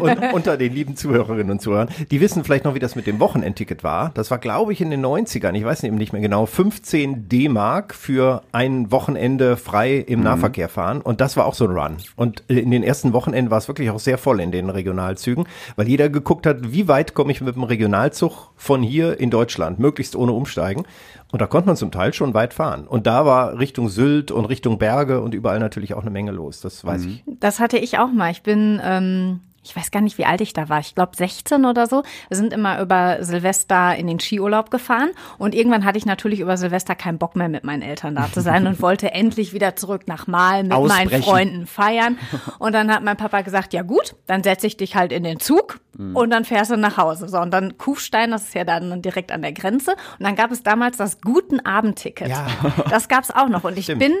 Und 0.00 0.34
unter 0.34 0.56
den 0.56 0.72
lieben 0.72 0.96
Zuhörerinnen 0.96 1.50
und 1.50 1.60
Zuhörern, 1.60 1.88
die 2.10 2.20
wissen 2.20 2.44
vielleicht 2.44 2.64
noch, 2.64 2.74
wie 2.74 2.78
das 2.78 2.94
mit 2.94 3.06
dem 3.06 3.18
Wochenendticket 3.18 3.82
war. 3.82 4.12
Das 4.14 4.30
war, 4.30 4.38
glaube 4.38 4.72
ich, 4.72 4.80
in 4.80 4.90
den 4.90 5.04
90ern, 5.04 5.54
ich 5.54 5.64
weiß 5.64 5.82
eben 5.82 5.96
nicht 5.96 6.12
mehr 6.12 6.22
genau, 6.22 6.46
15 6.46 7.28
D-Mark 7.28 7.94
für 7.94 8.42
ein 8.52 8.92
Wochenende 8.92 9.56
frei 9.56 9.96
im 9.96 10.22
Nahverkehr 10.22 10.68
fahren. 10.68 11.00
Und 11.00 11.20
das 11.20 11.36
war 11.36 11.46
auch 11.46 11.54
so 11.54 11.66
ein 11.66 11.76
Run. 11.76 11.96
Und 12.14 12.44
äh, 12.48 12.60
in 12.60 12.70
den 12.70 12.84
ersten 12.84 13.12
Wochenenden 13.12 13.50
war 13.50 13.58
es 13.58 13.66
wirklich 13.66 13.90
auch 13.90 13.98
sehr 13.98 14.18
voll 14.18 14.40
in 14.40 14.52
den 14.52 14.70
Regionalzügen, 14.70 15.46
weil 15.74 15.88
jeder 15.88 16.08
geguckt 16.08 16.46
hat, 16.46 16.72
wie 16.72 16.86
weit 16.86 17.14
komme 17.14 17.32
ich 17.32 17.40
mit 17.40 17.56
dem 17.56 17.64
Regionalzug 17.64 18.50
von 18.56 18.82
hier 18.82 19.18
in 19.18 19.30
Deutschland, 19.30 19.80
möglichst 19.80 20.14
ohne 20.14 20.32
umsteigen. 20.32 20.84
Und 21.32 21.40
da 21.40 21.46
konnte 21.46 21.66
man 21.66 21.76
zum 21.76 21.90
Teil 21.90 22.12
schon 22.12 22.34
weit 22.34 22.52
fahren. 22.52 22.86
Und 22.86 23.06
da 23.06 23.24
war 23.24 23.58
Richtung 23.58 23.88
Sylt 23.88 24.30
und 24.30 24.44
Richtung 24.44 24.78
Berge 24.78 25.22
und 25.22 25.32
überall 25.32 25.58
natürlich 25.60 25.94
auch 25.94 26.02
eine 26.02 26.10
Menge 26.10 26.30
los. 26.30 26.60
Das 26.60 26.84
weiß 26.84 27.06
ich. 27.06 27.24
Das 27.40 27.58
hatte 27.72 27.82
ich 27.82 27.98
auch 27.98 28.12
mal. 28.12 28.30
Ich 28.30 28.42
bin, 28.42 28.80
ähm, 28.84 29.40
ich 29.64 29.74
weiß 29.74 29.90
gar 29.90 30.00
nicht, 30.00 30.18
wie 30.18 30.26
alt 30.26 30.42
ich 30.42 30.52
da 30.52 30.68
war. 30.68 30.80
Ich 30.80 30.94
glaube 30.94 31.16
16 31.16 31.64
oder 31.64 31.86
so. 31.86 32.02
Wir 32.28 32.36
sind 32.36 32.52
immer 32.52 32.80
über 32.80 33.24
Silvester 33.24 33.96
in 33.96 34.08
den 34.08 34.20
Skiurlaub 34.20 34.70
gefahren 34.70 35.10
und 35.38 35.54
irgendwann 35.54 35.84
hatte 35.84 35.96
ich 35.96 36.04
natürlich 36.04 36.40
über 36.40 36.56
Silvester 36.58 36.94
keinen 36.94 37.16
Bock 37.16 37.34
mehr 37.34 37.48
mit 37.48 37.64
meinen 37.64 37.80
Eltern 37.80 38.14
da 38.14 38.30
zu 38.30 38.42
sein 38.42 38.66
und 38.66 38.82
wollte 38.82 39.12
endlich 39.12 39.54
wieder 39.54 39.74
zurück 39.74 40.02
nach 40.06 40.26
Mal 40.26 40.64
mit 40.64 40.72
meinen 40.72 40.82
Ausbrechen. 40.82 41.22
Freunden 41.22 41.66
feiern. 41.66 42.18
Und 42.58 42.72
dann 42.72 42.92
hat 42.92 43.02
mein 43.02 43.16
Papa 43.16 43.40
gesagt, 43.40 43.72
ja 43.72 43.82
gut, 43.82 44.14
dann 44.26 44.42
setze 44.42 44.66
ich 44.66 44.76
dich 44.76 44.94
halt 44.94 45.12
in 45.12 45.24
den 45.24 45.40
Zug 45.40 45.80
und 46.14 46.30
dann 46.30 46.46
fährst 46.46 46.70
du 46.70 46.76
nach 46.76 46.96
Hause. 46.96 47.28
So, 47.28 47.38
und 47.38 47.50
dann 47.50 47.76
Kufstein, 47.76 48.30
das 48.30 48.44
ist 48.44 48.54
ja 48.54 48.64
dann 48.64 49.02
direkt 49.02 49.30
an 49.30 49.42
der 49.42 49.52
Grenze. 49.52 49.92
Und 50.18 50.24
dann 50.24 50.36
gab 50.36 50.50
es 50.50 50.62
damals 50.62 50.96
das 50.96 51.20
Guten 51.20 51.60
Abend-Ticket. 51.60 52.28
Ja. 52.28 52.46
Das 52.88 53.08
gab 53.08 53.24
es 53.24 53.30
auch 53.30 53.48
noch. 53.48 53.64
Und 53.64 53.76
ich 53.76 53.84
Stimmt. 53.84 54.00
bin, 54.00 54.14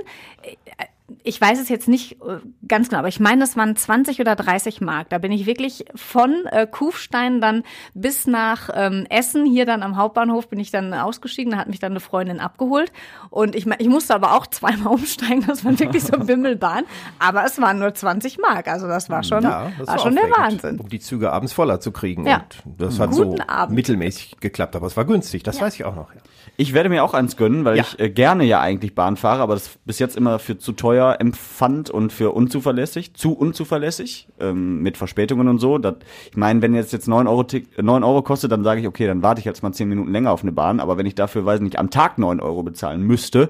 ich 1.22 1.40
weiß 1.40 1.60
es 1.60 1.68
jetzt 1.68 1.88
nicht 1.88 2.20
äh, 2.22 2.38
ganz 2.66 2.88
genau, 2.88 3.00
aber 3.00 3.08
ich 3.08 3.20
meine, 3.20 3.44
es 3.44 3.56
waren 3.56 3.76
20 3.76 4.20
oder 4.20 4.36
30 4.36 4.80
Mark. 4.80 5.08
Da 5.10 5.18
bin 5.18 5.32
ich 5.32 5.46
wirklich 5.46 5.84
von 5.94 6.46
äh, 6.46 6.66
Kufstein 6.66 7.40
dann 7.40 7.62
bis 7.94 8.26
nach 8.26 8.70
ähm, 8.74 9.06
Essen, 9.08 9.46
hier 9.46 9.66
dann 9.66 9.82
am 9.82 9.96
Hauptbahnhof 9.96 10.48
bin 10.48 10.58
ich 10.58 10.70
dann 10.70 10.94
ausgestiegen, 10.94 11.52
da 11.52 11.58
hat 11.58 11.68
mich 11.68 11.78
dann 11.78 11.92
eine 11.92 12.00
Freundin 12.00 12.40
abgeholt. 12.40 12.92
Und 13.30 13.54
ich, 13.54 13.66
ich 13.66 13.88
musste 13.88 14.14
aber 14.14 14.34
auch 14.34 14.46
zweimal 14.46 14.92
umsteigen, 14.94 15.44
das 15.46 15.64
war 15.64 15.78
wirklich 15.78 16.04
so 16.04 16.18
Bimmelbahn. 16.18 16.84
Aber 17.18 17.44
es 17.44 17.60
waren 17.60 17.78
nur 17.78 17.94
20 17.94 18.38
Mark, 18.38 18.68
also 18.68 18.86
das 18.86 19.10
war 19.10 19.22
schon, 19.22 19.42
Ja, 19.42 19.72
das 19.78 19.88
war 19.88 19.98
schon 19.98 20.14
der 20.14 20.30
Wahnsinn. 20.30 20.78
Um 20.78 20.88
die 20.88 21.00
Züge 21.00 21.32
abends 21.32 21.52
voller 21.52 21.80
zu 21.80 21.92
kriegen. 21.92 22.26
Ja. 22.26 22.44
Und 22.64 22.80
das 22.80 22.98
hat 22.98 23.14
so 23.14 23.24
Guten 23.24 23.42
Abend. 23.42 23.74
mittelmäßig 23.74 24.38
geklappt, 24.40 24.76
aber 24.76 24.86
es 24.86 24.96
war 24.96 25.04
günstig. 25.04 25.42
Das 25.42 25.60
weiß 25.60 25.74
ich 25.74 25.84
auch 25.84 25.94
noch. 25.94 26.12
Ja. 26.14 26.20
Ich 26.58 26.74
werde 26.74 26.90
mir 26.90 27.02
auch 27.02 27.14
eins 27.14 27.36
gönnen, 27.36 27.64
weil 27.64 27.76
Ja. 27.78 27.82
ich 27.82 27.98
äh, 27.98 28.10
gerne 28.10 28.44
ja 28.44 28.60
eigentlich 28.60 28.94
Bahn 28.94 29.16
fahre, 29.16 29.40
aber 29.42 29.54
das 29.54 29.78
bis 29.84 29.98
jetzt 29.98 30.16
immer 30.16 30.38
für 30.38 30.58
zu 30.58 30.72
teuer 30.72 31.16
empfand 31.18 31.88
und 31.90 32.12
für 32.12 32.32
unzuverlässig, 32.32 33.14
zu 33.14 33.32
unzuverlässig, 33.32 34.28
ähm, 34.38 34.80
mit 34.82 34.96
Verspätungen 34.96 35.48
und 35.48 35.58
so. 35.58 35.78
Das, 35.78 35.94
ich 36.30 36.36
meine, 36.36 36.60
wenn 36.62 36.74
jetzt 36.74 36.92
jetzt 36.92 37.08
9 37.08 37.26
Euro, 37.26 37.44
äh, 37.52 37.82
9 37.82 38.04
Euro 38.04 38.22
kostet, 38.22 38.52
dann 38.52 38.64
sage 38.64 38.80
ich, 38.82 38.86
okay, 38.86 39.06
dann 39.06 39.22
warte 39.22 39.38
ich 39.40 39.44
jetzt 39.44 39.62
mal 39.62 39.72
10 39.72 39.88
Minuten 39.88 40.12
länger 40.12 40.30
auf 40.30 40.42
eine 40.42 40.52
Bahn, 40.52 40.78
aber 40.78 40.98
wenn 40.98 41.06
ich 41.06 41.14
dafür, 41.14 41.44
weiß 41.46 41.60
nicht, 41.60 41.78
am 41.78 41.90
Tag 41.90 42.18
9 42.18 42.38
Euro 42.40 42.62
bezahlen 42.62 43.02
müsste, 43.02 43.48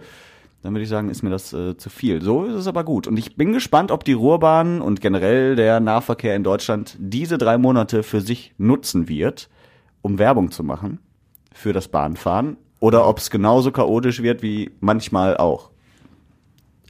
dann 0.62 0.72
würde 0.72 0.84
ich 0.84 0.88
sagen, 0.88 1.10
ist 1.10 1.24
mir 1.24 1.30
das 1.30 1.52
äh, 1.52 1.76
zu 1.76 1.90
viel. 1.90 2.22
So 2.22 2.44
ist 2.44 2.54
es 2.54 2.68
aber 2.68 2.84
gut. 2.84 3.08
Und 3.08 3.18
ich 3.18 3.36
bin 3.36 3.52
gespannt, 3.52 3.90
ob 3.90 4.04
die 4.04 4.12
Ruhrbahn 4.12 4.80
und 4.80 5.00
generell 5.00 5.56
der 5.56 5.80
Nahverkehr 5.80 6.36
in 6.36 6.44
Deutschland 6.44 6.96
diese 7.00 7.36
drei 7.36 7.58
Monate 7.58 8.04
für 8.04 8.20
sich 8.20 8.54
nutzen 8.58 9.08
wird, 9.08 9.48
um 10.02 10.20
Werbung 10.20 10.52
zu 10.52 10.62
machen 10.62 11.00
für 11.52 11.72
das 11.72 11.88
Bahnfahren 11.88 12.56
oder 12.82 13.06
ob 13.06 13.18
es 13.18 13.30
genauso 13.30 13.70
chaotisch 13.70 14.22
wird 14.22 14.42
wie 14.42 14.72
manchmal 14.80 15.36
auch. 15.36 15.70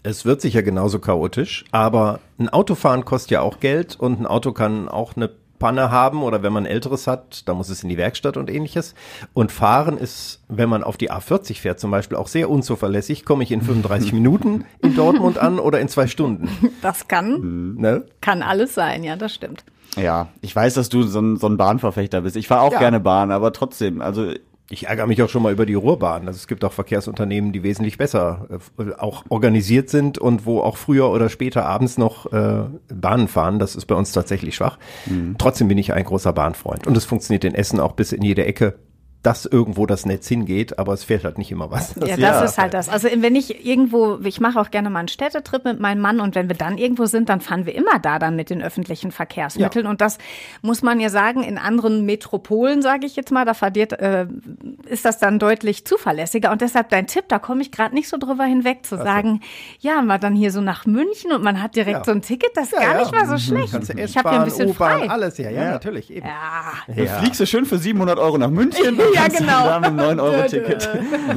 Es 0.02 0.24
wird 0.24 0.40
sicher 0.40 0.62
genauso 0.62 0.98
chaotisch, 0.98 1.64
aber 1.70 2.18
ein 2.38 2.48
Autofahren 2.48 3.04
kostet 3.04 3.32
ja 3.32 3.40
auch 3.42 3.60
Geld 3.60 3.94
und 4.00 4.18
ein 4.18 4.26
Auto 4.26 4.52
kann 4.52 4.88
auch 4.88 5.14
eine 5.16 5.30
Panne 5.58 5.90
haben 5.92 6.22
oder 6.24 6.42
wenn 6.42 6.52
man 6.52 6.64
älteres 6.66 7.06
hat, 7.06 7.46
da 7.46 7.52
muss 7.54 7.68
es 7.68 7.82
in 7.84 7.90
die 7.90 7.98
Werkstatt 7.98 8.36
und 8.38 8.50
ähnliches. 8.50 8.94
Und 9.34 9.52
fahren 9.52 9.98
ist, 9.98 10.40
wenn 10.48 10.68
man 10.70 10.82
auf 10.82 10.96
die 10.96 11.12
A40 11.12 11.60
fährt 11.60 11.78
zum 11.78 11.90
Beispiel, 11.92 12.16
auch 12.16 12.26
sehr 12.26 12.48
unzuverlässig. 12.50 13.24
Komme 13.24 13.44
ich 13.44 13.52
in 13.52 13.60
35 13.62 14.12
Minuten 14.14 14.64
in 14.80 14.96
Dortmund 14.96 15.38
an 15.38 15.60
oder 15.60 15.78
in 15.78 15.88
zwei 15.88 16.08
Stunden? 16.08 16.48
Das 16.80 17.06
kann, 17.06 17.74
Ne? 17.74 18.06
kann 18.22 18.42
alles 18.42 18.74
sein, 18.74 19.04
ja, 19.04 19.14
das 19.14 19.34
stimmt. 19.34 19.62
Ja, 19.96 20.28
ich 20.40 20.56
weiß, 20.56 20.72
dass 20.74 20.88
du 20.88 21.02
so 21.02 21.20
ein, 21.20 21.36
so 21.36 21.46
ein 21.48 21.58
Bahnverfechter 21.58 22.22
bist. 22.22 22.34
Ich 22.34 22.48
fahre 22.48 22.62
auch 22.62 22.72
Ja. 22.72 22.78
gerne 22.80 22.98
Bahn, 22.98 23.30
aber 23.30 23.52
trotzdem, 23.52 24.00
also 24.00 24.32
Ich 24.70 24.86
ärgere 24.86 25.06
mich 25.06 25.22
auch 25.22 25.28
schon 25.28 25.42
mal 25.42 25.52
über 25.52 25.66
die 25.66 25.74
Ruhrbahn. 25.74 26.26
Also 26.26 26.38
es 26.38 26.46
gibt 26.46 26.64
auch 26.64 26.72
Verkehrsunternehmen, 26.72 27.52
die 27.52 27.62
wesentlich 27.62 27.98
besser 27.98 28.46
äh, 28.78 28.92
auch 28.98 29.24
organisiert 29.28 29.90
sind 29.90 30.18
und 30.18 30.46
wo 30.46 30.60
auch 30.60 30.76
früher 30.76 31.10
oder 31.10 31.28
später 31.28 31.66
abends 31.66 31.98
noch 31.98 32.32
äh, 32.32 32.64
Bahnen 32.88 33.28
fahren. 33.28 33.58
Das 33.58 33.76
ist 33.76 33.86
bei 33.86 33.94
uns 33.94 34.12
tatsächlich 34.12 34.54
schwach. 34.54 34.78
Trotzdem 35.38 35.68
bin 35.68 35.78
ich 35.78 35.92
ein 35.92 36.04
großer 36.04 36.32
Bahnfreund. 36.32 36.86
Und 36.86 36.96
es 36.96 37.04
funktioniert 37.04 37.44
in 37.44 37.54
Essen 37.54 37.80
auch 37.80 37.92
bis 37.92 38.12
in 38.12 38.22
jede 38.22 38.46
Ecke, 38.46 38.78
dass 39.22 39.46
irgendwo 39.46 39.86
das 39.86 40.04
Netz 40.04 40.26
hingeht, 40.26 40.78
aber 40.80 40.92
es 40.94 41.04
fährt 41.04 41.22
halt 41.24 41.38
nicht 41.38 41.52
immer 41.52 41.70
was. 41.70 41.94
Ja, 41.94 42.06
das 42.08 42.18
ja. 42.18 42.42
ist 42.42 42.58
halt 42.58 42.74
das. 42.74 42.88
Also 42.88 43.08
wenn 43.14 43.36
ich 43.36 43.64
irgendwo, 43.64 44.18
ich 44.24 44.40
mache 44.40 44.60
auch 44.60 44.70
gerne 44.72 44.90
mal 44.90 44.98
einen 44.98 45.08
Städtetrip 45.08 45.64
mit 45.64 45.78
meinem 45.78 46.00
Mann 46.00 46.18
und 46.20 46.34
wenn 46.34 46.48
wir 46.48 46.56
dann 46.56 46.76
irgendwo 46.76 47.06
sind, 47.06 47.28
dann 47.28 47.40
fahren 47.40 47.64
wir 47.64 47.74
immer 47.74 48.00
da 48.00 48.18
dann 48.18 48.34
mit 48.34 48.50
den 48.50 48.60
öffentlichen 48.62 49.12
Verkehrsmitteln. 49.12 49.86
Und 49.86 50.00
das 50.00 50.18
muss 50.60 50.82
man 50.82 50.98
ja 50.98 51.08
sagen, 51.08 51.44
in 51.44 51.56
anderen 51.56 52.04
Metropolen, 52.04 52.82
sage 52.82 53.06
ich 53.06 53.14
jetzt 53.14 53.30
mal, 53.30 53.44
da 53.44 53.54
verliert, 53.54 53.92
äh, 53.92 54.26
ist 54.86 55.04
das 55.04 55.18
dann 55.18 55.38
deutlich 55.38 55.84
zuverlässiger. 55.84 56.50
Und 56.50 56.60
deshalb 56.60 56.88
dein 56.88 57.06
Tipp, 57.06 57.24
da 57.28 57.38
komme 57.38 57.62
ich 57.62 57.70
gerade 57.70 57.94
nicht 57.94 58.08
so 58.08 58.18
drüber 58.18 58.44
hinweg, 58.44 58.84
zu 58.84 58.96
sagen, 58.96 59.40
ja, 59.78 60.02
mal 60.02 60.18
dann 60.18 60.34
hier 60.34 60.50
so 60.50 60.60
nach 60.60 60.84
München 60.86 61.30
und 61.32 61.44
man 61.44 61.62
hat 61.62 61.76
direkt 61.76 61.98
Ja. 61.98 62.04
so 62.04 62.10
ein 62.10 62.22
Ticket, 62.22 62.50
das 62.56 62.64
ist 62.66 62.72
Ja, 62.72 62.80
gar 62.80 62.94
ja. 62.94 62.98
nicht 63.00 63.12
mal 63.12 63.26
so 63.26 63.34
Mhm. 63.34 63.38
schlecht. 63.38 63.98
Ich 63.98 64.16
habe 64.18 64.30
hier 64.30 64.38
ein 64.40 64.44
bisschen 64.46 64.74
frei. 64.74 65.08
alles, 65.08 65.38
ja, 65.38 65.48
ja, 65.50 65.70
natürlich. 65.70 66.10
Eben. 66.10 66.26
Ja. 66.26 66.72
Dann 66.94 67.06
fliegst 67.20 67.38
du 67.40 67.46
schön 67.46 67.66
für 67.66 67.78
700 67.78 68.18
Euro 68.18 68.36
nach 68.38 68.50
München 68.50 68.98
Ja, 69.14 69.28
genau. 69.28 69.66
da 69.66 69.78
mit 69.80 69.88
einem 70.00 70.18
9-Euro-Ticket 70.18 70.88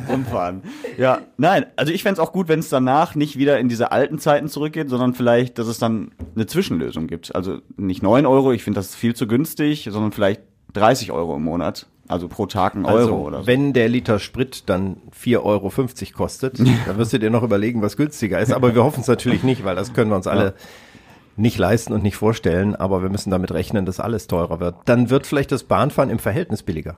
rumfahren. 0.10 0.62
Ja, 0.98 1.20
nein, 1.38 1.65
also 1.75 1.91
ich 1.91 2.03
fänd's 2.03 2.20
auch 2.22 2.32
gut, 2.32 2.48
wenn 2.48 2.60
es 2.60 2.70
danach 2.70 3.15
nicht 3.15 3.38
wieder 3.38 3.60
in 3.60 3.67
diese 3.67 3.91
alten 3.91 4.17
Zeiten 4.17 4.48
zurückgeht, 4.48 4.89
sondern 4.89 5.13
vielleicht, 5.13 5.60
dass 5.60 5.67
es 5.67 5.77
dann 5.77 6.12
eine 6.36 6.46
Zwischenlösung 6.46 7.08
gibt. 7.08 7.36
Also 7.36 7.60
nicht 7.75 8.01
9 8.01 8.25
Euro, 8.25 8.53
ich 8.53 8.63
finde 8.63 8.79
das 8.79 8.96
viel 8.96 9.13
zu 9.13 9.27
günstig, 9.27 9.89
sondern 9.91 10.13
vielleicht 10.13 10.41
30 10.74 11.12
Euro 11.12 11.36
im 11.36 11.44
Monat. 11.44 11.88
Also 12.08 12.27
pro 12.27 12.46
Tag 12.46 12.75
ein 12.75 12.86
Euro 12.86 12.98
Also, 12.98 13.15
oder 13.15 13.41
so. 13.41 13.48
wenn 13.48 13.74
der 13.74 13.89
Liter 13.89 14.20
Sprit 14.20 14.63
dann 14.67 14.98
4,50 15.20 15.41
Euro 15.44 15.72
kostet, 16.15 16.60
dann 16.86 16.98
wirst 16.98 17.13
du 17.13 17.17
dir 17.20 17.29
noch 17.32 17.44
überlegen, 17.44 17.82
was 17.82 17.98
günstiger 17.98 18.39
ist. 18.39 18.53
Aber 18.53 18.75
wir 18.75 18.84
hoffen 18.84 19.01
es 19.01 19.08
natürlich 19.08 19.44
nicht, 19.44 19.65
weil 19.65 19.75
das 19.75 19.94
können 19.94 20.12
wir 20.12 20.15
uns 20.15 20.27
alle 20.27 20.53
nicht 21.36 21.58
leisten 21.58 21.94
und 21.94 22.03
nicht 22.03 22.15
vorstellen. 22.15 22.75
Aber 22.75 23.01
wir 23.01 23.10
müssen 23.10 23.32
damit 23.32 23.51
rechnen, 23.51 23.86
dass 23.86 24.00
alles 24.00 24.27
teurer 24.27 24.60
wird. 24.60 24.75
Dann 24.86 25.10
wird 25.10 25.25
vielleicht 25.25 25.51
das 25.51 25.63
Bahnfahren 25.63 26.10
im 26.12 26.20
Verhältnis 26.20 26.63
billiger. 26.63 26.98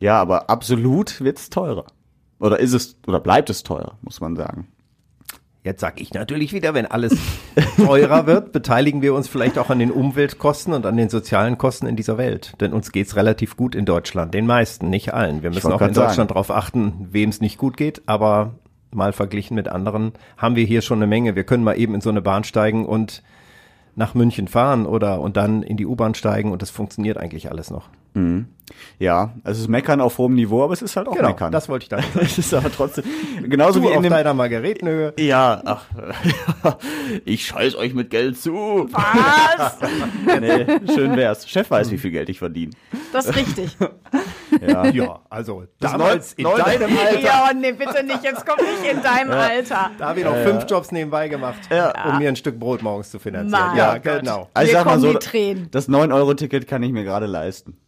Ja, 0.00 0.20
aber 0.20 0.50
absolut 0.50 1.20
wird's 1.20 1.50
teurer. 1.50 1.86
Oder 2.38 2.60
ist 2.60 2.72
es, 2.72 2.96
oder 3.06 3.20
bleibt 3.20 3.50
es 3.50 3.62
teurer, 3.62 3.98
muss 4.02 4.20
man 4.20 4.36
sagen. 4.36 4.68
Jetzt 5.64 5.80
sag 5.80 6.00
ich 6.00 6.14
natürlich 6.14 6.52
wieder, 6.52 6.72
wenn 6.72 6.86
alles 6.86 7.14
teurer 7.76 8.26
wird, 8.26 8.52
beteiligen 8.52 9.02
wir 9.02 9.12
uns 9.12 9.26
vielleicht 9.28 9.58
auch 9.58 9.70
an 9.70 9.80
den 9.80 9.90
Umweltkosten 9.90 10.72
und 10.72 10.86
an 10.86 10.96
den 10.96 11.08
sozialen 11.08 11.58
Kosten 11.58 11.86
in 11.86 11.96
dieser 11.96 12.16
Welt. 12.16 12.52
Denn 12.60 12.72
uns 12.72 12.92
geht's 12.92 13.16
relativ 13.16 13.56
gut 13.56 13.74
in 13.74 13.84
Deutschland, 13.84 14.32
den 14.34 14.46
meisten, 14.46 14.88
nicht 14.88 15.12
allen. 15.12 15.42
Wir 15.42 15.50
müssen 15.50 15.72
auch 15.72 15.82
in 15.82 15.92
Deutschland 15.92 16.30
darauf 16.30 16.50
achten, 16.50 17.08
wem 17.10 17.28
es 17.28 17.40
nicht 17.40 17.58
gut 17.58 17.76
geht, 17.76 18.02
aber 18.06 18.54
mal 18.92 19.12
verglichen 19.12 19.56
mit 19.56 19.68
anderen 19.68 20.12
haben 20.36 20.56
wir 20.56 20.64
hier 20.64 20.80
schon 20.80 21.00
eine 21.00 21.06
Menge. 21.08 21.34
Wir 21.34 21.44
können 21.44 21.64
mal 21.64 21.78
eben 21.78 21.94
in 21.94 22.00
so 22.00 22.08
eine 22.08 22.22
Bahn 22.22 22.44
steigen 22.44 22.86
und 22.86 23.22
nach 23.96 24.14
München 24.14 24.46
fahren 24.46 24.86
oder 24.86 25.20
und 25.20 25.36
dann 25.36 25.62
in 25.62 25.76
die 25.76 25.86
U-Bahn 25.86 26.14
steigen 26.14 26.52
und 26.52 26.62
das 26.62 26.70
funktioniert 26.70 27.18
eigentlich 27.18 27.50
alles 27.50 27.70
noch. 27.70 27.90
Ja, 28.98 29.32
es 29.44 29.58
ist 29.58 29.68
Meckern 29.68 30.00
auf 30.00 30.18
hohem 30.18 30.34
Niveau, 30.34 30.62
aber 30.62 30.72
es 30.74 30.82
ist 30.82 30.94
halt 30.96 31.08
auch 31.08 31.14
Genau, 31.14 31.28
Meckern. 31.28 31.50
das 31.52 31.68
wollte 31.68 31.84
ich 31.84 31.88
damit 31.88 32.04
es 32.20 32.36
ist 32.36 32.52
aber 32.52 32.70
trotzdem, 32.70 33.04
genauso 33.44 33.80
Du 33.80 33.86
wie 33.86 33.90
in 33.92 33.96
auf 33.98 34.02
dem, 34.02 34.10
deiner 34.10 34.34
Margaretenhöhe. 34.34 35.14
ja, 35.18 35.62
ach, 35.64 35.84
ich 37.24 37.46
scheiß 37.46 37.76
euch 37.76 37.94
mit 37.94 38.10
Geld 38.10 38.38
zu. 38.38 38.88
Was? 38.92 39.78
nee, 40.40 40.66
schön 40.92 41.16
wär's. 41.16 41.48
Chef 41.48 41.70
weiß, 41.70 41.90
wie 41.92 41.98
viel 41.98 42.10
Geld 42.10 42.28
ich 42.28 42.38
verdiene. 42.40 42.72
Das 43.12 43.26
ist 43.26 43.36
richtig. 43.36 43.74
Ja. 44.66 44.86
Ja, 44.86 45.20
also 45.30 45.64
Das 45.78 45.92
damals 45.92 46.32
in 46.34 46.44
deinem 46.44 46.98
Alter. 46.98 47.20
Ja, 47.20 47.50
nee, 47.54 47.72
bitte 47.72 48.02
nicht. 48.04 48.22
Jetzt 48.24 48.44
komm 48.44 48.56
nicht 48.64 48.92
in 48.92 49.02
deinem 49.02 49.30
Alter. 49.30 49.90
Da 49.98 50.08
habe 50.08 50.18
ich 50.20 50.24
noch 50.26 50.36
fünf 50.36 50.66
Jobs 50.68 50.90
nebenbei 50.92 51.28
gemacht, 51.28 51.60
um 52.06 52.18
mir 52.18 52.28
ein 52.28 52.36
Stück 52.36 52.58
Brot 52.58 52.82
morgens 52.82 53.10
zu 53.10 53.18
finanzieren. 53.18 53.66
Mein 53.68 53.76
ja, 53.78 53.98
Gott. 53.98 54.20
genau. 54.20 54.48
Also 54.52 54.66
ich 54.66 54.72
sag 54.76 54.84
mal 54.84 54.92
kommen 54.92 55.02
so, 55.02 55.12
die 55.12 55.18
Tränen. 55.18 55.68
das 55.70 55.88
9-Euro-Ticket 55.88 56.66
kann 56.66 56.82
ich 56.82 56.92
mir 56.92 57.04
gerade 57.04 57.26
leisten. 57.26 57.78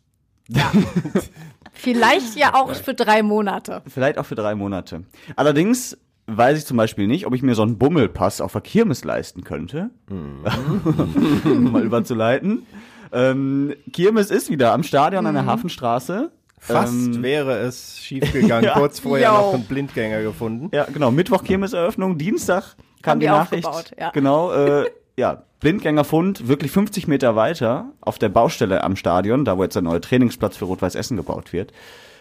Vielleicht 1.72 2.36
ja 2.36 2.54
auch 2.54 2.74
für 2.74 2.94
drei 2.94 3.22
Monate. 3.22 3.82
Vielleicht 3.86 4.18
auch 4.18 4.26
für 4.26 4.34
drei 4.34 4.54
Monate. 4.54 5.04
Allerdings 5.36 5.96
weiß 6.26 6.58
ich 6.58 6.66
zum 6.66 6.76
Beispiel 6.76 7.06
nicht, 7.06 7.26
ob 7.26 7.34
ich 7.34 7.42
mir 7.42 7.54
so 7.54 7.62
einen 7.62 7.78
Bummelpass 7.78 8.40
auf 8.40 8.52
der 8.52 8.60
Kirmes 8.60 9.04
leisten 9.04 9.44
könnte. 9.44 9.90
Um 10.08 11.72
Mal 11.72 11.82
überzuleiten. 11.84 12.66
Ähm, 13.12 13.74
Kirmes 13.92 14.30
ist 14.30 14.50
wieder 14.50 14.72
am 14.72 14.82
Stadion 14.82 15.26
an 15.26 15.34
der 15.34 15.46
Hafenstraße. 15.46 16.30
Fast 16.58 16.92
Ähm, 16.92 17.22
wäre 17.22 17.58
es 17.58 17.98
schiefgegangen. 17.98 18.64
Ja. 18.70 18.74
Kurz 18.74 19.00
vorher 19.00 19.28
Jo. 19.28 19.34
noch 19.34 19.54
einen 19.54 19.64
Blindgänger 19.64 20.22
gefunden. 20.22 20.68
Ja, 20.74 20.84
genau. 20.84 21.10
Mittwoch 21.10 21.42
Kirmeseröffnung, 21.42 22.18
Dienstag 22.18 22.76
kam 23.02 23.12
Haben 23.12 23.20
die 23.20 23.26
die 23.26 23.32
Nachricht. 23.32 23.94
ja. 23.98 24.10
Genau, 24.10 24.52
äh, 24.52 24.90
ja. 25.20 25.44
Blindgängerfund, 25.60 26.48
wirklich 26.48 26.72
50 26.72 27.06
Meter 27.06 27.36
weiter 27.36 27.92
auf 28.00 28.18
der 28.18 28.30
Baustelle 28.30 28.82
am 28.82 28.96
Stadion, 28.96 29.44
da 29.44 29.58
wo 29.58 29.62
jetzt 29.62 29.74
der 29.74 29.82
neue 29.82 30.00
Trainingsplatz 30.00 30.56
für 30.56 30.64
Rot-Weiß 30.64 30.94
Essen 30.94 31.18
gebaut 31.18 31.52
wird. 31.52 31.72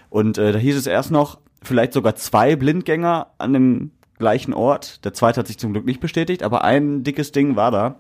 Und 0.09 0.37
äh, 0.37 0.51
da 0.51 0.59
hieß 0.59 0.75
es 0.75 0.87
erst 0.87 1.09
noch, 1.09 1.39
vielleicht 1.63 1.93
sogar 1.93 2.15
zwei 2.15 2.57
Blindgänger 2.57 3.27
an 3.37 3.53
dem 3.53 3.91
gleichen 4.17 4.53
Ort. 4.53 5.05
Der 5.05 5.13
zweite 5.13 5.39
hat 5.39 5.47
sich 5.47 5.57
zum 5.57 5.71
Glück 5.71 5.85
nicht 5.85 6.01
bestätigt, 6.01 6.43
aber 6.43 6.65
ein 6.65 7.03
dickes 7.03 7.31
Ding 7.31 7.55
war 7.55 7.71
da. 7.71 7.95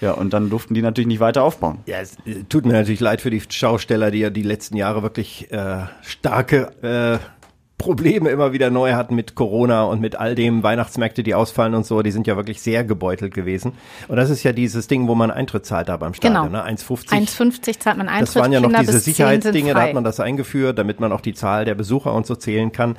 Ja, 0.00 0.12
und 0.12 0.32
dann 0.32 0.50
durften 0.50 0.74
die 0.74 0.82
natürlich 0.82 1.06
nicht 1.06 1.20
weiter 1.20 1.44
aufbauen. 1.44 1.78
Ja, 1.86 2.00
es 2.00 2.16
äh, 2.26 2.42
tut 2.48 2.64
mir 2.64 2.72
natürlich 2.72 3.00
leid 3.00 3.20
für 3.20 3.30
die 3.30 3.42
Schausteller, 3.46 4.10
die 4.10 4.20
ja 4.20 4.30
die 4.30 4.42
letzten 4.42 4.76
Jahre 4.76 5.02
wirklich 5.02 5.52
äh, 5.52 5.84
starke 6.00 6.72
äh, 6.82 7.41
Probleme 7.82 8.30
immer 8.30 8.52
wieder 8.52 8.70
neu 8.70 8.92
hatten 8.92 9.14
mit 9.14 9.34
Corona 9.34 9.82
und 9.84 10.00
mit 10.00 10.16
all 10.16 10.34
dem 10.34 10.62
Weihnachtsmärkte, 10.62 11.22
die 11.22 11.34
ausfallen 11.34 11.74
und 11.74 11.84
so. 11.84 12.02
Die 12.02 12.12
sind 12.12 12.26
ja 12.26 12.36
wirklich 12.36 12.62
sehr 12.62 12.84
gebeutelt 12.84 13.34
gewesen. 13.34 13.72
Und 14.08 14.16
das 14.16 14.30
ist 14.30 14.44
ja 14.44 14.52
dieses 14.52 14.86
Ding, 14.86 15.08
wo 15.08 15.14
man 15.14 15.30
Eintritt 15.30 15.66
zahlt 15.66 15.88
da 15.88 15.96
beim 15.96 16.14
Stadion. 16.14 16.46
Genau. 16.46 16.64
Ne? 16.64 16.70
1,50. 16.70 17.08
1,50 17.08 17.80
zahlt 17.80 17.98
man 17.98 18.08
Eintritt. 18.08 18.28
Das 18.28 18.36
waren 18.36 18.52
ja 18.52 18.60
noch 18.60 18.68
Kinder 18.68 18.80
diese 18.80 18.92
bis 18.92 19.04
10 19.04 19.14
sind 19.14 19.14
Sicherheitsdinge, 19.14 19.74
da 19.74 19.82
hat 19.82 19.94
man 19.94 20.04
das 20.04 20.20
eingeführt, 20.20 20.78
damit 20.78 21.00
man 21.00 21.12
auch 21.12 21.20
die 21.20 21.34
Zahl 21.34 21.64
der 21.64 21.74
Besucher 21.74 22.14
und 22.14 22.26
so 22.26 22.36
zählen 22.36 22.72
kann. 22.72 22.96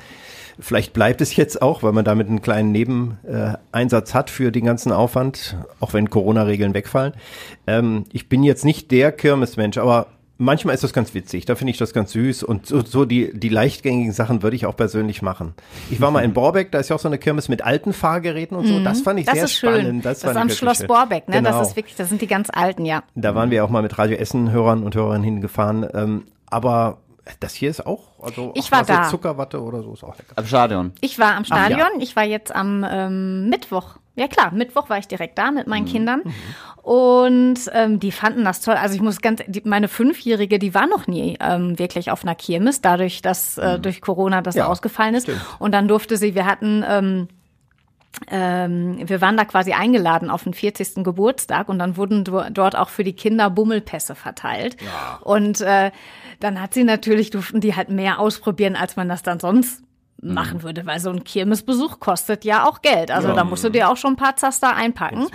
Vielleicht 0.60 0.94
bleibt 0.94 1.22
es 1.22 1.36
jetzt 1.36 1.62
auch, 1.62 1.82
weil 1.82 1.94
man 1.94 2.06
damit 2.06 2.28
einen 2.28 2.42
kleinen 2.42 2.72
Nebeneinsatz 2.72 3.60
Einsatz 3.72 4.14
hat 4.14 4.30
für 4.30 4.52
den 4.52 4.66
ganzen 4.66 4.92
Aufwand, 4.92 5.58
auch 5.80 5.94
wenn 5.94 6.10
Corona-Regeln 6.10 6.74
wegfallen. 6.74 7.14
Ähm, 7.66 8.06
ich 8.12 8.30
bin 8.30 8.44
jetzt 8.44 8.66
nicht 8.66 8.92
der 8.92 9.12
Kirmesmensch, 9.12 9.78
aber 9.78 10.08
manchmal 10.44 10.76
ist 10.76 10.84
das 10.84 10.94
ganz 10.94 11.14
witzig. 11.14 11.46
Da 11.46 11.56
finde 11.56 11.72
ich 11.72 11.78
das 11.78 11.94
ganz 11.94 12.12
süß 12.12 12.44
und 12.44 12.66
so, 12.66 12.84
so 12.84 13.06
die, 13.06 13.32
die 13.34 13.50
leichtgängigen 13.50 14.12
Sachen 14.12 14.44
würde 14.44 14.56
ich 14.56 14.66
auch 14.66 14.76
persönlich 14.76 15.22
machen. 15.22 15.54
Ich 15.90 16.02
war 16.02 16.12
mal 16.12 16.22
in 16.24 16.34
Borbeck, 16.34 16.72
da 16.72 16.80
ist 16.80 16.90
ja 16.90 16.96
auch 16.96 17.00
so 17.00 17.08
eine 17.08 17.18
Kirmes 17.18 17.50
mit 17.50 17.64
alten 17.64 17.94
Fahrgeräten 17.94 18.58
und 18.58 18.68
so. 18.68 18.84
Das 18.84 19.02
fand 19.02 19.20
ich 19.20 19.24
Mhm. 19.24 19.28
Das 19.28 19.36
sehr 19.36 19.46
ist 19.46 19.54
schön. 19.54 19.82
spannend. 19.82 20.06
Das, 20.06 20.22
fand 20.22 20.36
ist 20.36 20.42
am 20.42 20.50
Schloss 20.50 20.78
schön. 20.80 20.88
Borbeck, 20.88 21.30
ne? 21.30 21.38
Genau. 21.38 21.52
Das 21.60 21.70
ist 21.70 21.76
wirklich, 21.76 21.96
das 21.96 22.10
sind 22.10 22.22
die 22.22 22.28
ganz 22.28 22.50
alten, 22.52 22.86
ja. 22.86 23.04
Da 23.16 23.36
waren 23.36 23.52
wir 23.52 23.64
auch 23.64 23.70
mal 23.70 23.82
mit 23.82 23.98
Radio 23.98 24.18
Essen 24.18 24.52
Hörern 24.52 24.84
und 24.84 24.96
Hörerinnen 24.96 25.24
hingefahren. 25.24 25.88
Ähm, 25.94 26.24
aber 26.50 26.98
das 27.40 27.54
hier 27.54 27.70
ist 27.70 27.86
auch, 27.86 28.20
also 28.22 28.52
Ich 28.56 28.72
war 28.72 28.84
da. 28.84 29.04
Zuckerwatte 29.04 29.62
oder 29.62 29.82
so 29.82 29.94
ist 29.94 30.04
auch 30.04 30.18
lecker. 30.18 30.34
Am 30.36 30.46
Stadion. 30.46 30.92
Ich 31.00 31.20
war 31.20 31.36
am 31.36 31.46
Stadion, 31.46 31.80
ja. 31.80 32.02
ich 32.02 32.16
war 32.16 32.24
jetzt 32.24 32.54
am 32.54 32.86
ähm, 32.90 33.50
Mittwoch. 33.50 33.98
Ja 34.16 34.28
klar, 34.28 34.52
Mittwoch 34.54 34.90
war 34.90 35.00
ich 35.00 35.08
direkt 35.08 35.38
da 35.40 35.50
mit 35.52 35.66
Mhm. 35.66 35.70
meinen 35.72 35.86
Kindern 35.86 36.22
und 36.84 37.56
ähm, 37.74 38.00
die 38.00 38.12
fanden 38.12 38.44
das 38.44 38.62
toll. 38.62 38.76
Also 38.76 38.94
ich 38.96 39.02
muss 39.02 39.22
ganz, 39.22 39.42
die, 39.48 39.62
meine 39.66 39.88
Fünfjährige, 39.88 40.60
die 40.60 40.74
war 40.76 40.86
noch 40.86 41.08
nie 41.08 41.38
ähm, 41.40 41.80
wirklich 41.80 42.12
auf 42.12 42.24
einer 42.24 42.36
Kirmes, 42.36 42.82
dadurch, 42.82 43.22
dass 43.24 43.58
äh, 43.58 43.80
durch 43.80 44.02
Corona 44.02 44.42
das 44.42 44.54
Mhm. 44.56 44.60
Ja, 44.60 44.68
ausgefallen 44.68 45.16
ist. 45.16 45.30
Und 45.60 45.72
dann 45.74 45.88
durfte 45.88 46.18
sie, 46.18 46.36
wir 46.36 46.46
hatten 46.46 46.84
ähm, 46.88 47.28
ähm, 48.30 48.98
wir 49.10 49.22
waren 49.22 49.38
da 49.38 49.46
quasi 49.46 49.74
eingeladen 49.74 50.30
auf 50.30 50.44
den 50.44 50.54
40. 50.54 51.04
Geburtstag 51.04 51.68
und 51.68 51.80
dann 51.80 51.98
wurden 51.98 52.24
do- 52.24 52.44
dort 52.52 52.76
auch 52.78 52.90
für 52.90 53.04
die 53.04 53.14
Kinder 53.14 53.50
Bummelpässe 53.50 54.14
verteilt. 54.14 54.78
Und 55.22 55.62
äh, 55.62 55.90
dann 56.40 56.62
hat 56.62 56.76
sie 56.76 56.84
natürlich, 56.84 57.32
durften 57.32 57.60
die 57.60 57.76
halt 57.76 57.90
mehr 57.90 58.20
ausprobieren, 58.20 58.76
als 58.76 58.96
man 58.96 59.10
das 59.10 59.24
dann 59.24 59.40
sonst 59.40 59.82
machen 60.24 60.64
würde, 60.64 60.86
weil 60.86 61.00
so 61.00 61.10
ein 61.10 61.24
Kirmesbesuch 61.24 62.00
kostet 62.00 62.46
ja 62.46 62.66
auch 62.68 62.82
Geld. 62.82 63.12
Also 63.12 63.34
da 63.34 63.44
musst 63.44 63.64
du 63.64 63.70
dir 63.70 63.90
auch 63.90 63.98
schon 63.98 64.14
ein 64.14 64.18
paar 64.18 64.36
Zaster 64.36 64.76
einpacken. 64.76 65.28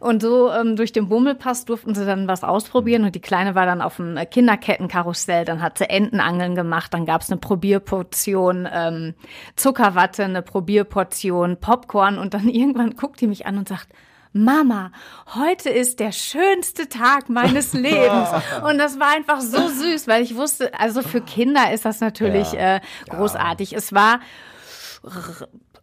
Und 0.00 0.22
so 0.22 0.50
ähm, 0.50 0.76
durch 0.76 0.92
den 0.92 1.08
Bummelpass 1.08 1.64
durften 1.64 1.94
sie 1.94 2.04
dann 2.04 2.28
was 2.28 2.44
ausprobieren 2.44 3.04
und 3.04 3.14
die 3.14 3.20
Kleine 3.20 3.54
war 3.54 3.66
dann 3.66 3.80
auf 3.80 3.96
dem 3.96 4.16
äh, 4.16 4.26
Kinderkettenkarussell, 4.26 5.44
dann 5.44 5.62
hat 5.62 5.78
sie 5.78 5.88
Entenangeln 5.88 6.54
gemacht, 6.54 6.94
dann 6.94 7.06
gab's 7.06 7.30
eine 7.30 7.40
Probierportion 7.40 8.68
ähm, 8.72 9.14
Zuckerwatte, 9.56 10.24
eine 10.24 10.42
Probierportion 10.42 11.58
Popcorn 11.58 12.18
und 12.18 12.34
dann 12.34 12.48
irgendwann 12.48 12.96
guckt 12.96 13.20
die 13.20 13.26
mich 13.26 13.46
an 13.46 13.58
und 13.58 13.68
sagt, 13.68 13.88
Mama, 14.36 14.90
heute 15.36 15.70
ist 15.70 16.00
der 16.00 16.10
schönste 16.10 16.88
Tag 16.88 17.28
meines 17.28 17.72
Lebens. 17.72 18.28
Und 18.68 18.78
das 18.78 18.98
war 18.98 19.14
einfach 19.14 19.40
so 19.40 19.68
süß, 19.68 20.08
weil 20.08 20.24
ich 20.24 20.34
wusste, 20.34 20.74
also 20.78 21.02
für 21.02 21.20
Kinder 21.20 21.72
ist 21.72 21.84
das 21.84 22.00
natürlich 22.00 22.52
äh, 22.54 22.80
großartig. 23.08 23.74
Es 23.74 23.92
war 23.92 24.18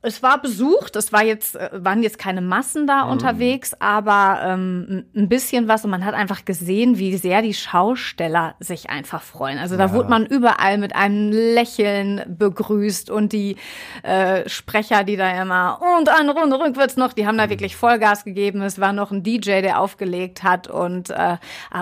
es 0.03 0.23
war 0.23 0.41
besucht, 0.41 0.95
es 0.95 1.13
war 1.13 1.23
jetzt, 1.23 1.55
äh, 1.55 1.69
waren 1.73 2.01
jetzt 2.01 2.17
keine 2.17 2.41
Massen 2.41 2.87
da 2.87 3.05
Mhm. 3.05 3.11
unterwegs, 3.11 3.73
aber 3.79 4.39
ähm, 4.43 5.05
ein 5.15 5.29
bisschen 5.29 5.67
was 5.67 5.83
und 5.85 5.91
man 5.91 6.03
hat 6.05 6.15
einfach 6.15 6.43
gesehen, 6.45 6.97
wie 6.97 7.15
sehr 7.17 7.41
die 7.41 7.53
Schausteller 7.53 8.55
sich 8.59 8.89
einfach 8.89 9.21
freuen. 9.21 9.59
Also 9.59 9.77
da 9.77 9.93
wurde 9.93 10.09
man 10.09 10.25
überall 10.25 10.77
mit 10.77 10.95
einem 10.95 11.31
Lächeln 11.31 12.21
begrüßt 12.27 13.09
und 13.09 13.31
die 13.33 13.57
äh, 14.03 14.47
Sprecher, 14.49 15.03
die 15.03 15.17
da 15.17 15.41
immer 15.41 15.79
und 15.99 16.09
eine 16.09 16.31
Runde 16.31 16.59
rückwärts 16.59 16.97
noch, 16.97 17.13
die 17.13 17.27
haben 17.27 17.35
Mhm. 17.35 17.39
da 17.39 17.49
wirklich 17.49 17.75
Vollgas 17.75 18.23
gegeben. 18.23 18.61
Es 18.61 18.79
war 18.79 18.93
noch 18.93 19.11
ein 19.11 19.23
DJ, 19.23 19.61
der 19.61 19.79
aufgelegt 19.79 20.43
hat 20.43 20.67
und 20.67 21.09
äh, 21.11 21.37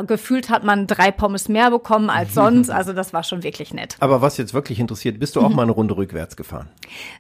gefühlt 0.08 0.50
hat 0.50 0.64
man 0.64 0.88
drei 0.88 1.12
Pommes 1.12 1.48
mehr 1.50 1.70
bekommen 1.72 2.10
als 2.10 2.34
sonst. 2.34 2.70
Also 2.80 2.94
das 2.94 3.14
war 3.14 3.24
schon 3.24 3.44
wirklich 3.44 3.74
nett. 3.74 3.98
Aber 4.00 4.22
was 4.22 4.38
jetzt 4.38 4.54
wirklich 4.54 4.80
interessiert, 4.80 5.20
bist 5.20 5.36
du 5.36 5.42
auch 5.42 5.50
mal 5.54 5.64
eine 5.64 5.72
Runde 5.74 5.96
rückwärts 5.98 6.36
gefahren? 6.38 6.70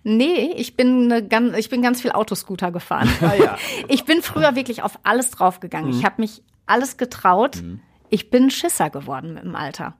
Nee, 0.03 0.53
ich 0.55 0.75
bin 0.77 0.88
eine 1.05 1.27
ganz, 1.27 1.57
ich 1.57 1.69
bin 1.69 1.81
ganz 1.81 2.01
viel 2.01 2.11
Autoscooter 2.11 2.71
gefahren. 2.71 3.09
Ich 3.87 4.05
bin 4.05 4.21
früher 4.21 4.55
wirklich 4.55 4.83
auf 4.83 4.99
alles 5.03 5.31
draufgegangen. 5.31 5.91
Ich 5.91 6.05
habe 6.05 6.15
mich 6.17 6.43
alles 6.65 6.97
getraut. 6.97 7.63
Ich 8.09 8.29
bin 8.29 8.49
Schisser 8.49 8.89
geworden 8.89 9.33
mit 9.33 9.43
dem 9.43 9.55
Alter. 9.55 9.95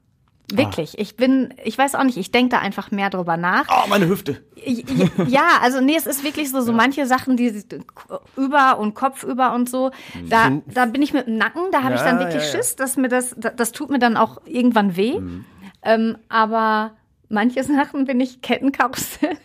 Wirklich. 0.52 0.98
Ich 0.98 1.16
bin, 1.16 1.54
ich 1.64 1.78
weiß 1.78 1.96
auch 1.96 2.04
nicht, 2.04 2.18
ich 2.18 2.32
denke 2.32 2.50
da 2.50 2.60
einfach 2.60 2.92
mehr 2.92 3.10
drüber 3.10 3.38
nach. 3.38 3.66
Oh, 3.70 3.88
meine 3.88 4.08
Hüfte. 4.08 4.44
Ja, 5.28 5.60
also 5.62 5.80
nee, 5.80 5.96
es 5.96 6.08
ist 6.08 6.24
wirklich 6.24 6.50
so, 6.50 6.62
so 6.62 6.74
manche 6.74 7.06
Sachen, 7.06 7.38
die 7.38 7.64
über 8.36 8.80
und 8.80 8.96
Kopf 8.96 9.24
über 9.24 9.54
und 9.54 9.70
so, 9.70 9.92
da, 10.28 10.52
da 10.66 10.86
bin 10.86 11.02
ich 11.02 11.14
mit 11.14 11.28
dem 11.28 11.38
Nacken, 11.38 11.64
da 11.72 11.84
habe 11.84 11.96
ich 11.96 12.02
dann 12.02 12.20
Ja, 12.20 12.26
wirklich 12.26 12.44
ja, 12.44 12.50
ja. 12.50 12.58
Schiss, 12.58 12.76
dass 12.76 12.98
mir 12.98 13.10
das, 13.10 13.36
das 13.38 13.72
tut 13.72 13.90
mir 13.90 14.00
dann 14.00 14.18
auch 14.18 14.42
irgendwann 14.46 14.96
weh. 14.96 15.20
Ähm, 15.84 16.18
aber 16.30 16.92
manche 17.30 17.64
Sachen 17.64 18.06
bin 18.06 18.20
ich 18.20 18.42
Kettenkarussell. 18.42 19.38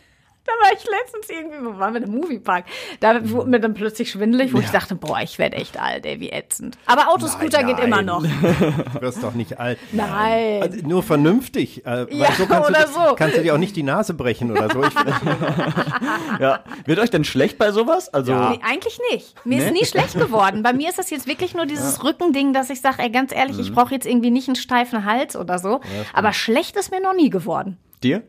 Da 0.46 0.52
war 0.62 0.72
ich 0.76 0.84
letztens 0.84 1.30
irgendwie, 1.30 1.64
wo 1.64 1.78
waren 1.78 1.94
wir 1.94 2.02
im 2.02 2.10
Moviepark? 2.10 2.66
Da 3.00 3.30
wurde 3.30 3.48
mir 3.48 3.60
dann 3.60 3.72
plötzlich 3.72 4.10
schwindelig, 4.10 4.52
wo 4.52 4.58
ich 4.58 4.68
dachte, 4.70 4.94
boah, 4.94 5.20
ich 5.22 5.38
werde 5.38 5.56
echt 5.56 5.80
alt, 5.80 6.04
ey, 6.04 6.20
wie 6.20 6.30
ätzend. 6.30 6.76
Aber 6.86 7.08
Autoscooter 7.08 7.62
Nein, 7.62 7.66
geht 7.76 7.84
immer 7.84 8.02
nein. 8.02 8.06
noch. 8.06 8.22
Du 8.94 9.00
wirst 9.00 9.22
doch 9.22 9.32
nicht 9.34 9.58
alt. 9.58 9.78
Nein. 9.92 10.62
Also 10.62 10.86
nur 10.86 11.02
vernünftig. 11.02 11.86
Äh, 11.86 12.06
weil 12.10 12.14
Ja, 12.16 12.32
so 12.32 12.46
kannst 12.46 12.68
oder 12.68 12.82
du, 12.84 12.92
so. 12.92 13.14
Kannst 13.16 13.38
du 13.38 13.42
dir 13.42 13.54
auch 13.54 13.58
nicht 13.58 13.74
die 13.74 13.82
Nase 13.82 14.12
brechen 14.14 14.50
oder 14.50 14.68
so. 14.70 14.84
Ich, 14.84 14.94
Ja. 16.40 16.60
Wird 16.84 16.98
euch 16.98 17.10
denn 17.10 17.24
schlecht 17.24 17.58
bei 17.58 17.72
sowas? 17.72 18.12
Also, 18.12 18.34
Nee, 18.34 18.60
eigentlich 18.62 18.98
nicht. 19.12 19.34
Mir 19.46 19.64
ist 19.64 19.72
nie 19.72 19.84
schlecht 19.84 20.14
geworden. 20.14 20.62
Bei 20.62 20.72
mir 20.72 20.88
ist 20.90 20.98
das 20.98 21.10
jetzt 21.10 21.26
wirklich 21.26 21.54
nur 21.54 21.66
dieses 21.66 22.02
Rückending, 22.04 22.52
dass 22.52 22.70
ich 22.70 22.80
sage, 22.80 23.02
ey, 23.02 23.10
ganz 23.10 23.32
ehrlich, 23.34 23.58
ich 23.58 23.72
brauche 23.72 23.94
jetzt 23.94 24.06
irgendwie 24.06 24.30
nicht 24.30 24.48
einen 24.48 24.56
steifen 24.56 25.04
Hals 25.04 25.36
oder 25.36 25.58
so. 25.58 25.80
Aber 26.12 26.32
schlecht 26.32 26.76
ist 26.76 26.90
mir 26.90 27.00
noch 27.00 27.14
nie 27.14 27.30
geworden. 27.30 27.78
dir? 28.02 28.22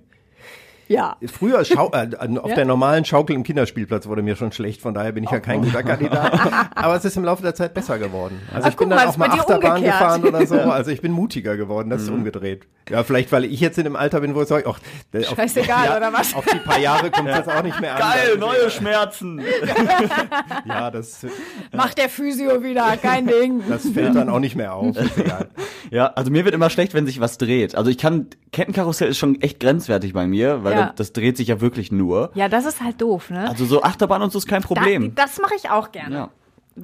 Ja. 0.87 1.17
früher 1.27 1.65
schau, 1.65 1.91
äh, 1.93 2.07
auf 2.37 2.53
der 2.53 2.65
normalen 2.65 3.05
Schaukel 3.05 3.35
im 3.35 3.43
Kinderspielplatz 3.43 4.07
wurde 4.07 4.21
mir 4.21 4.35
schon 4.35 4.51
schlecht, 4.51 4.81
von 4.81 4.93
daher 4.93 5.11
bin 5.11 5.23
ich 5.23 5.31
ja 5.31 5.39
kein 5.39 5.61
guter 5.63 5.83
Kandidat. 5.83 6.39
Aber 6.75 6.95
es 6.95 7.05
ist 7.05 7.17
im 7.17 7.23
Laufe 7.23 7.41
der 7.41 7.55
Zeit 7.55 7.73
besser 7.73 7.97
geworden. 7.97 8.39
Also 8.53 8.67
Ah, 8.67 8.69
ich 8.69 8.75
bin 8.77 8.89
guck 8.89 8.97
dann 8.97 9.05
mal, 9.07 9.11
auch 9.11 9.17
mal 9.17 9.29
Achterbahn 9.29 9.71
umgekehrt. 9.77 9.99
gefahren 9.99 10.23
oder 10.25 10.45
so. 10.45 10.55
Also 10.75 10.91
ich 10.91 11.01
bin 11.01 11.11
mutiger 11.11 11.57
geworden, 11.57 11.89
das 11.89 12.03
ist 12.03 12.09
umgedreht. 12.09 12.67
Ja, 12.89 13.03
vielleicht 13.03 13.31
weil 13.31 13.45
ich 13.45 13.59
jetzt 13.59 13.77
in 13.77 13.83
dem 13.83 13.95
Alter 13.95 14.21
bin, 14.21 14.35
wo 14.35 14.41
ich 14.43 14.47
sage, 14.47 14.65
ach, 14.67 14.79
auf, 15.29 15.35
Scheißegal, 15.35 15.85
ja, 15.85 15.97
oder 15.97 16.13
was? 16.13 16.35
Auf 16.35 16.45
die 16.45 16.59
paar 16.59 16.79
Jahre 16.79 17.09
kommt 17.09 17.27
das 17.29 17.47
auch 17.47 17.63
nicht 17.63 17.79
mehr 17.81 17.95
an. 17.95 17.99
Geil, 18.01 18.37
neue 18.37 18.69
Schmerzen. 18.69 19.41
Ja, 20.65 20.91
das, 20.91 21.25
Macht 21.71 21.97
der 21.97 22.09
Physio 22.09 22.63
wieder, 22.63 22.97
kein 22.97 23.27
Ding. 23.27 23.63
das 23.67 23.87
fällt 23.89 24.15
dann 24.15 24.29
auch 24.29 24.39
nicht 24.39 24.55
mehr 24.55 24.73
auf. 24.73 24.95
Ja, 25.91 26.07
also 26.07 26.31
mir 26.31 26.45
wird 26.45 26.55
immer 26.55 26.71
schlecht, 26.71 26.95
wenn 26.95 27.05
sich 27.05 27.19
was 27.19 27.37
dreht. 27.37 27.75
Also 27.75 27.91
ich 27.91 27.99
kann, 27.99 28.27
Kettenkarussell 28.51 29.09
ist 29.09 29.19
schon 29.19 29.39
echt 29.41 29.59
grenzwertig 29.59 30.13
bei 30.13 30.25
mir, 30.25 30.63
weil 30.63 30.73
Ja. 30.73 30.85
das, 30.87 30.95
das 30.95 31.13
dreht 31.13 31.37
sich 31.37 31.47
ja 31.49 31.61
wirklich 31.61 31.91
nur. 31.91 32.31
Ja, 32.33 32.49
das 32.49 32.65
ist 32.65 32.81
halt 32.81 32.99
doof, 33.01 33.29
ne? 33.29 33.47
Also 33.47 33.65
so 33.65 33.83
Achterbahn 33.83 34.23
und 34.23 34.31
so 34.31 34.39
ist 34.39 34.47
kein 34.47 34.63
Problem. 34.63 35.13
Da, 35.13 35.25
das 35.25 35.39
mache 35.39 35.53
ich 35.55 35.69
auch 35.69 35.91
gerne. 35.91 36.15
Ja. 36.15 36.29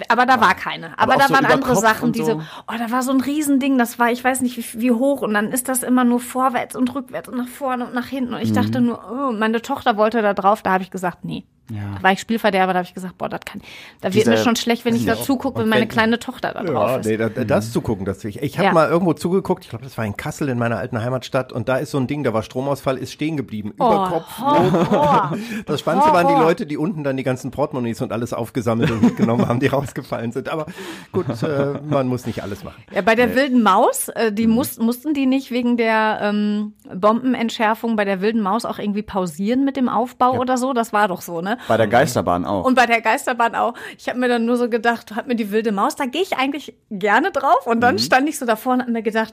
Aber 0.08 0.24
da 0.24 0.40
war 0.40 0.54
keine. 0.54 0.98
Aber, 0.98 1.12
Aber 1.14 1.16
da 1.22 1.28
so 1.28 1.34
waren 1.34 1.44
andere 1.46 1.72
Kopf 1.74 1.82
Sachen, 1.82 2.12
die 2.12 2.20
so. 2.20 2.24
so, 2.24 2.42
oh, 2.66 2.74
da 2.78 2.90
war 2.90 3.02
so 3.02 3.12
ein 3.12 3.20
Riesending, 3.20 3.76
das 3.76 3.98
war, 3.98 4.10
ich 4.10 4.24
weiß 4.24 4.40
nicht 4.40 4.56
wie, 4.56 4.80
wie 4.80 4.90
hoch 4.90 5.20
und 5.20 5.34
dann 5.34 5.52
ist 5.52 5.68
das 5.68 5.82
immer 5.82 6.04
nur 6.04 6.18
vorwärts 6.20 6.74
und 6.76 6.94
rückwärts 6.94 7.28
und 7.28 7.36
nach 7.36 7.48
vorne 7.48 7.86
und 7.86 7.94
nach 7.94 8.06
hinten 8.06 8.32
und 8.34 8.40
ich 8.40 8.52
dachte 8.52 8.80
Mhm. 8.80 8.86
nur, 8.86 9.04
oh, 9.10 9.32
meine 9.32 9.60
Tochter 9.60 9.96
wollte 9.98 10.22
da 10.22 10.32
drauf, 10.32 10.62
da 10.62 10.72
habe 10.72 10.82
ich 10.82 10.90
gesagt, 10.90 11.24
nee. 11.24 11.44
Da 11.68 12.02
war 12.02 12.12
ich 12.12 12.20
Spielverderber, 12.20 12.72
da 12.74 12.80
habe 12.80 12.86
ich 12.88 12.92
gesagt, 12.92 13.16
boah, 13.16 13.28
das 13.30 13.40
kann, 13.46 13.62
da 14.02 14.12
wird 14.12 14.26
mir 14.26 14.36
schon 14.36 14.56
schlecht, 14.56 14.84
wenn 14.84 14.94
ich 14.94 15.06
da 15.06 15.14
Ja. 15.14 15.20
zugucke, 15.22 15.60
wenn 15.62 15.68
meine 15.70 15.86
kleine 15.86 16.18
Tochter 16.18 16.52
da 16.52 16.62
drauf 16.64 16.90
Ja, 16.90 16.96
ist. 16.96 17.06
nee, 17.06 17.16
das, 17.16 17.30
das 17.46 17.72
zugucken, 17.72 18.04
das 18.04 18.22
ich. 18.24 18.42
Ich 18.42 18.58
habe 18.58 18.66
Ja. 18.66 18.72
mal 18.74 18.88
irgendwo 18.90 19.14
zugeguckt, 19.14 19.64
ich 19.64 19.70
glaube, 19.70 19.84
das 19.84 19.96
war 19.96 20.04
in 20.04 20.16
Kassel 20.16 20.48
in 20.50 20.58
meiner 20.58 20.76
alten 20.76 21.00
Heimatstadt 21.02 21.50
und 21.52 21.68
da 21.70 21.76
ist 21.76 21.92
so 21.92 21.98
ein 21.98 22.06
Ding, 22.08 22.24
da 22.24 22.34
war 22.34 22.42
Stromausfall, 22.42 22.98
ist 22.98 23.12
stehen 23.12 23.36
geblieben, 23.38 23.70
über 23.70 24.04
Oh, 24.04 24.08
Kopf. 24.08 24.38
Horror. 24.38 25.32
Das 25.66 25.80
Spannendste 25.80 26.12
waren 26.12 26.26
die 26.26 26.34
Horror. 26.34 26.46
Leute, 26.48 26.66
die 26.66 26.76
unten 26.76 27.04
dann 27.04 27.16
die 27.16 27.22
ganzen 27.22 27.50
Portemonnaies 27.52 28.02
und 28.02 28.12
alles 28.12 28.32
aufgesammelt 28.34 28.90
und 28.90 29.00
mitgenommen 29.02 29.48
haben, 29.48 29.60
die 29.60 29.68
rausgefallen 29.68 30.32
sind. 30.32 30.48
Aber 30.50 30.66
gut, 31.12 31.26
äh, 31.42 31.80
man 31.88 32.06
muss 32.08 32.26
nicht 32.26 32.42
alles 32.42 32.64
machen. 32.64 32.82
Ja, 32.92 33.00
bei 33.02 33.14
der 33.14 33.34
wilden 33.34 33.62
Maus, 33.62 34.08
äh, 34.08 34.32
die 34.32 34.46
Mhm. 34.46 34.52
muss, 34.54 34.78
mussten 34.78 35.14
die 35.14 35.26
nicht 35.26 35.50
wegen 35.50 35.76
der 35.76 36.18
ähm, 36.22 36.74
Bombenentschärfung 36.94 37.96
bei 37.96 38.04
der 38.04 38.20
wilden 38.20 38.40
Maus 38.42 38.64
auch 38.64 38.78
irgendwie 38.78 39.02
pausieren 39.02 39.64
mit 39.64 39.76
dem 39.76 39.88
Aufbau 39.88 40.32
oder 40.38 40.56
so? 40.58 40.72
Das 40.72 40.92
war 40.92 41.08
doch 41.08 41.22
so, 41.22 41.40
ne? 41.40 41.51
Bei 41.68 41.76
der 41.76 41.86
Geisterbahn 41.88 42.44
auch. 42.44 42.64
Und 42.64 42.74
bei 42.74 42.86
der 42.86 43.00
Geisterbahn 43.00 43.54
auch. 43.54 43.74
Ich 43.98 44.08
habe 44.08 44.18
mir 44.18 44.28
dann 44.28 44.44
nur 44.44 44.56
so 44.56 44.68
gedacht, 44.68 45.14
hat 45.14 45.26
mir 45.26 45.36
die 45.36 45.50
wilde 45.50 45.72
Maus, 45.72 45.96
da 45.96 46.06
gehe 46.06 46.22
ich 46.22 46.36
eigentlich 46.36 46.74
gerne 46.90 47.30
drauf. 47.30 47.66
Und 47.66 47.76
Mhm. 47.78 47.80
dann 47.80 47.98
stand 47.98 48.28
ich 48.28 48.38
so 48.38 48.46
davor 48.46 48.74
und 48.74 48.80
hab 48.82 48.88
mir 48.88 49.02
gedacht, 49.02 49.32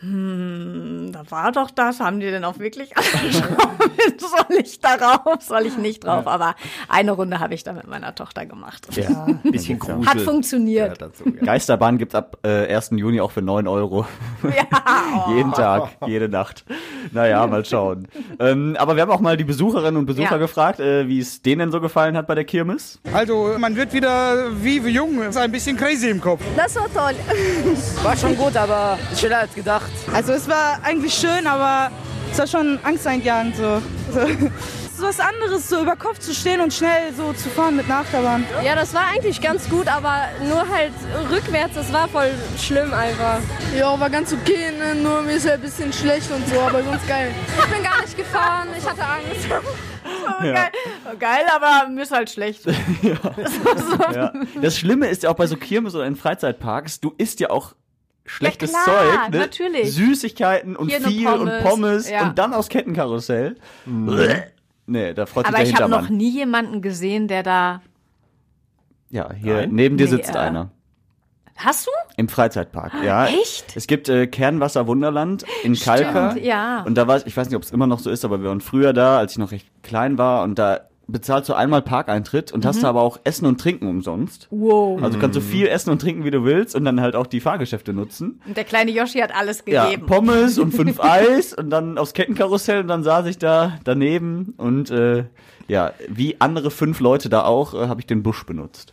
hm, 0.00 1.10
da 1.12 1.28
war 1.30 1.52
doch 1.52 1.70
das. 1.70 2.00
Haben 2.00 2.20
die 2.20 2.30
denn 2.30 2.44
auch 2.44 2.58
wirklich 2.58 2.96
angeschaut? 2.96 3.48
Soll 4.18 4.58
ich 4.60 4.78
darauf? 4.80 5.42
Soll 5.42 5.66
ich 5.66 5.76
nicht 5.76 6.04
drauf? 6.04 6.26
Aber 6.26 6.54
eine 6.88 7.12
Runde 7.12 7.40
habe 7.40 7.54
ich 7.54 7.64
da 7.64 7.72
mit 7.72 7.86
meiner 7.88 8.14
Tochter 8.14 8.46
gemacht. 8.46 8.86
Ja, 8.92 9.24
ein 9.26 9.40
bisschen 9.50 9.78
Grusel. 9.78 10.06
Hat 10.06 10.20
funktioniert. 10.20 10.88
Ja, 11.00 11.06
dazu, 11.08 11.24
ja. 11.26 11.44
Geisterbahn 11.44 11.98
gibt's 11.98 12.14
ab 12.14 12.38
äh, 12.44 12.72
1. 12.74 12.90
Juni 12.92 13.20
auch 13.20 13.30
für 13.32 13.42
9 13.42 13.66
Euro. 13.66 14.06
Ja. 14.44 15.28
Jeden 15.34 15.52
Tag, 15.52 15.96
jede 16.06 16.28
Nacht. 16.28 16.64
Naja, 17.12 17.46
mal 17.46 17.64
schauen. 17.64 18.06
ähm, 18.38 18.76
aber 18.78 18.94
wir 18.96 19.02
haben 19.02 19.10
auch 19.10 19.20
mal 19.20 19.36
die 19.36 19.44
Besucherinnen 19.44 19.96
und 19.96 20.06
Besucher 20.06 20.32
Ja. 20.32 20.36
gefragt, 20.36 20.80
äh, 20.80 21.08
wie 21.08 21.18
es 21.20 21.42
denen 21.42 21.72
so 21.72 21.80
gefallen 21.80 22.16
hat 22.16 22.26
bei 22.26 22.34
der 22.34 22.44
Kirmes. 22.44 23.00
Also 23.12 23.54
man 23.58 23.74
wird 23.76 23.92
wieder 23.92 24.50
wie 24.62 24.78
jung, 24.88 25.22
ist 25.22 25.36
ein 25.36 25.50
bisschen 25.52 25.76
crazy 25.76 26.08
im 26.08 26.20
Kopf. 26.20 26.42
Das 26.56 26.76
war 26.76 26.86
toll. 26.92 27.14
War 28.02 28.16
schon 28.16 28.36
gut, 28.36 28.56
aber 28.56 28.98
schneller 29.16 29.38
als 29.38 29.54
gedacht. 29.54 29.87
Also 30.12 30.32
es 30.32 30.48
war 30.48 30.80
eigentlich 30.82 31.14
schön, 31.14 31.46
aber 31.46 31.90
es 32.32 32.38
war 32.38 32.46
schon 32.46 32.78
angsteinjagend 32.82 33.56
so. 33.56 33.82
so. 34.12 34.20
Es 34.20 34.94
ist 34.94 35.02
was 35.02 35.20
anderes, 35.20 35.68
so 35.68 35.82
über 35.82 35.94
Kopf 35.94 36.18
zu 36.18 36.34
stehen 36.34 36.60
und 36.60 36.74
schnell 36.74 37.12
so 37.16 37.32
zu 37.32 37.48
fahren 37.50 37.76
mit 37.76 37.88
Achterbahn. 37.88 38.44
Ja, 38.64 38.74
das 38.74 38.92
war 38.94 39.06
eigentlich 39.06 39.40
ganz 39.40 39.68
gut, 39.68 39.86
aber 39.86 40.24
nur 40.48 40.68
halt 40.68 40.92
rückwärts, 41.30 41.74
das 41.76 41.92
war 41.92 42.08
voll 42.08 42.30
schlimm 42.60 42.92
einfach. 42.92 43.38
Ja, 43.76 43.98
war 44.00 44.10
ganz 44.10 44.32
okay, 44.32 44.72
ne? 44.76 45.00
nur 45.00 45.22
mir 45.22 45.34
ist 45.36 45.46
ja 45.46 45.54
ein 45.54 45.60
bisschen 45.60 45.92
schlecht 45.92 46.28
und 46.32 46.48
so, 46.48 46.60
aber 46.60 46.82
sonst 46.82 47.06
geil. 47.06 47.32
Ich 47.60 47.74
bin 47.74 47.82
gar 47.84 48.00
nicht 48.00 48.16
gefahren, 48.16 48.68
ich 48.76 48.84
hatte 48.84 49.02
Angst. 49.02 49.48
Geil, 50.40 50.70
geil, 51.18 51.44
aber 51.54 51.88
mir 51.88 52.02
ist 52.02 52.12
halt 52.12 52.30
schlecht. 52.30 52.62
Ja. 54.14 54.32
Das 54.60 54.78
Schlimme 54.78 55.08
ist 55.08 55.22
ja 55.22 55.30
auch 55.30 55.34
bei 55.34 55.46
so 55.46 55.56
Kirmes 55.56 55.94
oder 55.94 56.06
in 56.06 56.16
Freizeitparks, 56.16 57.00
du 57.00 57.14
isst 57.18 57.40
ja 57.40 57.50
auch 57.50 57.74
schlechtes 58.28 58.72
Ja, 58.72 58.78
klar, 58.84 58.96
Zeug, 59.24 59.30
ne? 59.32 59.38
natürlich. 59.38 59.94
Süßigkeiten 59.94 60.76
und 60.76 60.88
Hier 60.88 61.00
viel 61.00 61.26
und 61.26 61.38
Pommes, 61.48 61.62
Pommes 61.64 62.10
ja. 62.10 62.22
und 62.28 62.38
dann 62.38 62.54
aus 62.54 62.68
Kettenkarussell. 62.68 63.56
Nee, 64.86 65.14
da 65.14 65.26
freut 65.26 65.46
sich 65.46 65.54
Aber 65.54 65.62
der 65.64 65.66
ich 65.72 65.76
habe 65.76 65.90
noch 65.90 66.08
nie 66.08 66.30
jemanden 66.30 66.80
gesehen, 66.82 67.28
der 67.28 67.42
da. 67.42 67.82
Ja, 69.10 69.32
hier 69.32 69.54
Nein? 69.56 69.70
neben 69.72 69.96
dir 69.96 70.04
Nee, 70.04 70.10
sitzt 70.10 70.34
äh, 70.34 70.38
einer. 70.38 70.70
Hast 71.56 71.86
du? 71.86 71.90
Im 72.16 72.28
Freizeitpark, 72.28 72.92
ja. 73.04 73.26
Echt? 73.26 73.76
Es 73.76 73.86
gibt 73.88 74.08
äh, 74.08 74.28
Kernwasser 74.28 74.86
Wunderland 74.86 75.44
in 75.64 75.74
Kalka. 75.74 76.36
ja. 76.36 76.82
Und 76.82 76.94
da 76.94 77.08
war 77.08 77.16
ich, 77.16 77.26
ich 77.26 77.36
weiß 77.36 77.48
nicht, 77.48 77.56
ob 77.56 77.62
es 77.64 77.72
immer 77.72 77.86
noch 77.88 77.98
so 77.98 78.10
ist, 78.10 78.24
aber 78.24 78.40
wir 78.40 78.48
waren 78.48 78.60
früher 78.60 78.92
da, 78.92 79.18
als 79.18 79.32
ich 79.32 79.38
noch 79.38 79.50
recht 79.50 79.66
klein 79.82 80.18
war 80.18 80.44
und 80.44 80.56
da 80.58 80.82
bezahlst 81.10 81.48
du 81.48 81.54
einmal 81.54 81.80
Parkeintritt 81.82 82.52
und 82.52 82.64
Mhm. 82.64 82.68
hast 82.68 82.82
da 82.82 82.88
aber 82.90 83.00
auch 83.00 83.18
Essen 83.24 83.46
und 83.46 83.58
Trinken 83.60 83.88
umsonst. 83.88 84.46
Wow. 84.50 85.02
Also 85.02 85.18
kannst 85.18 85.36
du 85.36 85.40
viel 85.40 85.66
essen 85.66 85.88
und 85.90 86.00
trinken, 86.00 86.24
wie 86.24 86.30
du 86.30 86.44
willst 86.44 86.74
und 86.74 86.84
dann 86.84 87.00
halt 87.00 87.16
auch 87.16 87.26
die 87.26 87.40
Fahrgeschäfte 87.40 87.92
nutzen. 87.94 88.40
Und 88.46 88.56
der 88.56 88.64
kleine 88.64 88.90
Yoshi 88.90 89.18
hat 89.20 89.34
alles 89.34 89.62
Ja, 89.66 89.86
gegeben. 89.86 90.06
Pommes 90.06 90.58
und 90.58 90.72
fünf 90.74 91.00
Eis 91.02 91.54
und 91.54 91.70
dann 91.70 91.96
aufs 91.98 92.12
Kettenkarussell 92.12 92.80
und 92.82 92.88
dann 92.88 93.02
saß 93.02 93.26
ich 93.26 93.38
da 93.38 93.78
daneben 93.84 94.52
und 94.58 94.90
äh, 94.90 95.24
ja, 95.66 95.92
wie 96.08 96.36
andere 96.40 96.70
fünf 96.70 97.00
Leute 97.00 97.28
da 97.28 97.44
auch, 97.44 97.74
äh, 97.74 97.88
habe 97.88 98.00
ich 98.00 98.06
den 98.06 98.22
Busch 98.22 98.44
benutzt. 98.44 98.92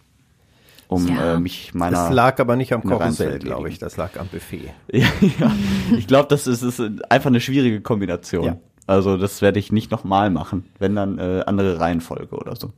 Um 0.88 1.08
Ja. 1.08 1.34
äh, 1.34 1.40
mich 1.40 1.74
meiner 1.74 1.98
Das 1.98 2.12
lag 2.14 2.40
aber 2.40 2.56
nicht 2.56 2.72
am 2.72 2.82
Reinfeld 2.82 3.44
glaube 3.44 3.70
ich. 3.70 3.80
Das 3.80 3.98
lag 3.98 4.18
am 4.20 4.28
Buffet. 4.28 4.70
Ja, 4.92 5.08
ja. 5.40 5.52
Ich 5.98 6.08
glaube, 6.08 6.28
das 6.30 6.48
ist, 6.48 6.62
ist 6.62 6.80
einfach 7.12 7.28
eine 7.30 7.42
schwierige 7.42 7.82
Kombination. 7.82 8.46
Ja. 8.46 8.58
Also 8.88 9.18
das 9.18 9.42
werde 9.42 9.60
ich 9.60 9.72
nicht 9.72 9.90
nochmal 9.90 10.30
machen, 10.30 10.66
wenn 10.78 10.96
dann 10.96 11.18
äh, 11.18 11.44
andere 11.46 11.80
Reihenfolge 11.80 12.36
oder 12.36 12.56
so. 12.56 12.72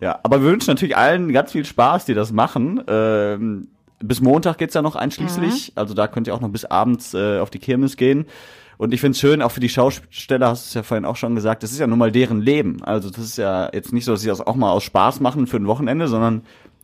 Ja, 0.00 0.18
aber 0.22 0.42
wir 0.42 0.50
wünschen 0.50 0.70
natürlich 0.70 0.96
allen 0.96 1.32
ganz 1.32 1.52
viel 1.52 1.64
Spaß, 1.64 2.04
die 2.04 2.14
das 2.14 2.32
machen. 2.32 2.82
Ähm, 2.86 3.68
bis 3.98 4.20
Montag 4.20 4.58
geht's 4.58 4.74
ja 4.74 4.82
noch 4.82 4.96
einschließlich. 4.96 5.72
Also 5.74 5.94
da 5.94 6.08
könnt 6.08 6.26
ihr 6.26 6.34
auch 6.34 6.40
noch 6.40 6.50
bis 6.50 6.66
abends 6.66 7.14
äh, 7.14 7.38
auf 7.38 7.50
die 7.50 7.58
Kirmes 7.58 7.96
gehen. 7.96 8.26
Und 8.78 8.92
ich 8.92 9.00
find's 9.00 9.18
schön, 9.18 9.40
auch 9.40 9.50
für 9.50 9.60
die 9.60 9.70
Schausteller, 9.70 10.48
hast 10.48 10.66
du 10.66 10.68
es 10.68 10.74
ja 10.74 10.82
vorhin 10.82 11.06
auch 11.06 11.16
schon 11.16 11.34
gesagt, 11.34 11.62
das 11.62 11.72
ist 11.72 11.78
ja 11.78 11.86
nun 11.86 11.98
mal 11.98 12.12
deren 12.12 12.42
Leben. 12.42 12.82
Also 12.84 13.08
das 13.08 13.20
ist 13.20 13.38
ja 13.38 13.70
jetzt 13.72 13.92
nicht 13.94 14.04
so, 14.04 14.12
dass 14.12 14.20
sie 14.20 14.28
das 14.28 14.46
auch 14.46 14.56
mal 14.56 14.70
aus 14.70 14.84
Spaß 14.84 15.20
machen 15.20 15.46
für 15.46 15.56
ein 15.56 15.66
Wochenende, 15.66 16.08
sondern 16.08 16.42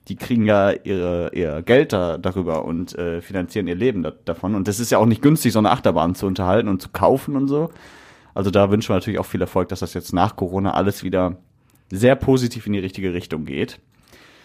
die 0.08 0.16
kriegen 0.16 0.46
ja 0.46 0.70
ihre, 0.70 1.30
ihr 1.34 1.62
Geld 1.62 1.92
da, 1.92 2.16
darüber 2.16 2.64
und 2.64 2.96
äh, 2.98 3.20
finanzieren 3.20 3.68
ihr 3.68 3.74
Leben 3.74 4.02
da, 4.02 4.12
davon. 4.24 4.54
Und 4.54 4.68
das 4.68 4.80
ist 4.80 4.90
ja 4.90 4.98
auch 4.98 5.06
nicht 5.06 5.22
günstig, 5.22 5.52
so 5.52 5.58
eine 5.58 5.70
Achterbahn 5.70 6.14
zu 6.14 6.26
unterhalten 6.26 6.68
und 6.68 6.80
zu 6.80 6.88
kaufen 6.88 7.36
und 7.36 7.48
so. 7.48 7.70
Also 8.34 8.50
da 8.50 8.70
wünschen 8.70 8.90
wir 8.90 8.94
natürlich 8.94 9.18
auch 9.18 9.26
viel 9.26 9.40
Erfolg, 9.40 9.68
dass 9.68 9.80
das 9.80 9.94
jetzt 9.94 10.12
nach 10.12 10.36
Corona 10.36 10.72
alles 10.74 11.02
wieder 11.02 11.36
sehr 11.90 12.16
positiv 12.16 12.66
in 12.66 12.72
die 12.72 12.78
richtige 12.78 13.12
Richtung 13.12 13.44
geht. 13.44 13.78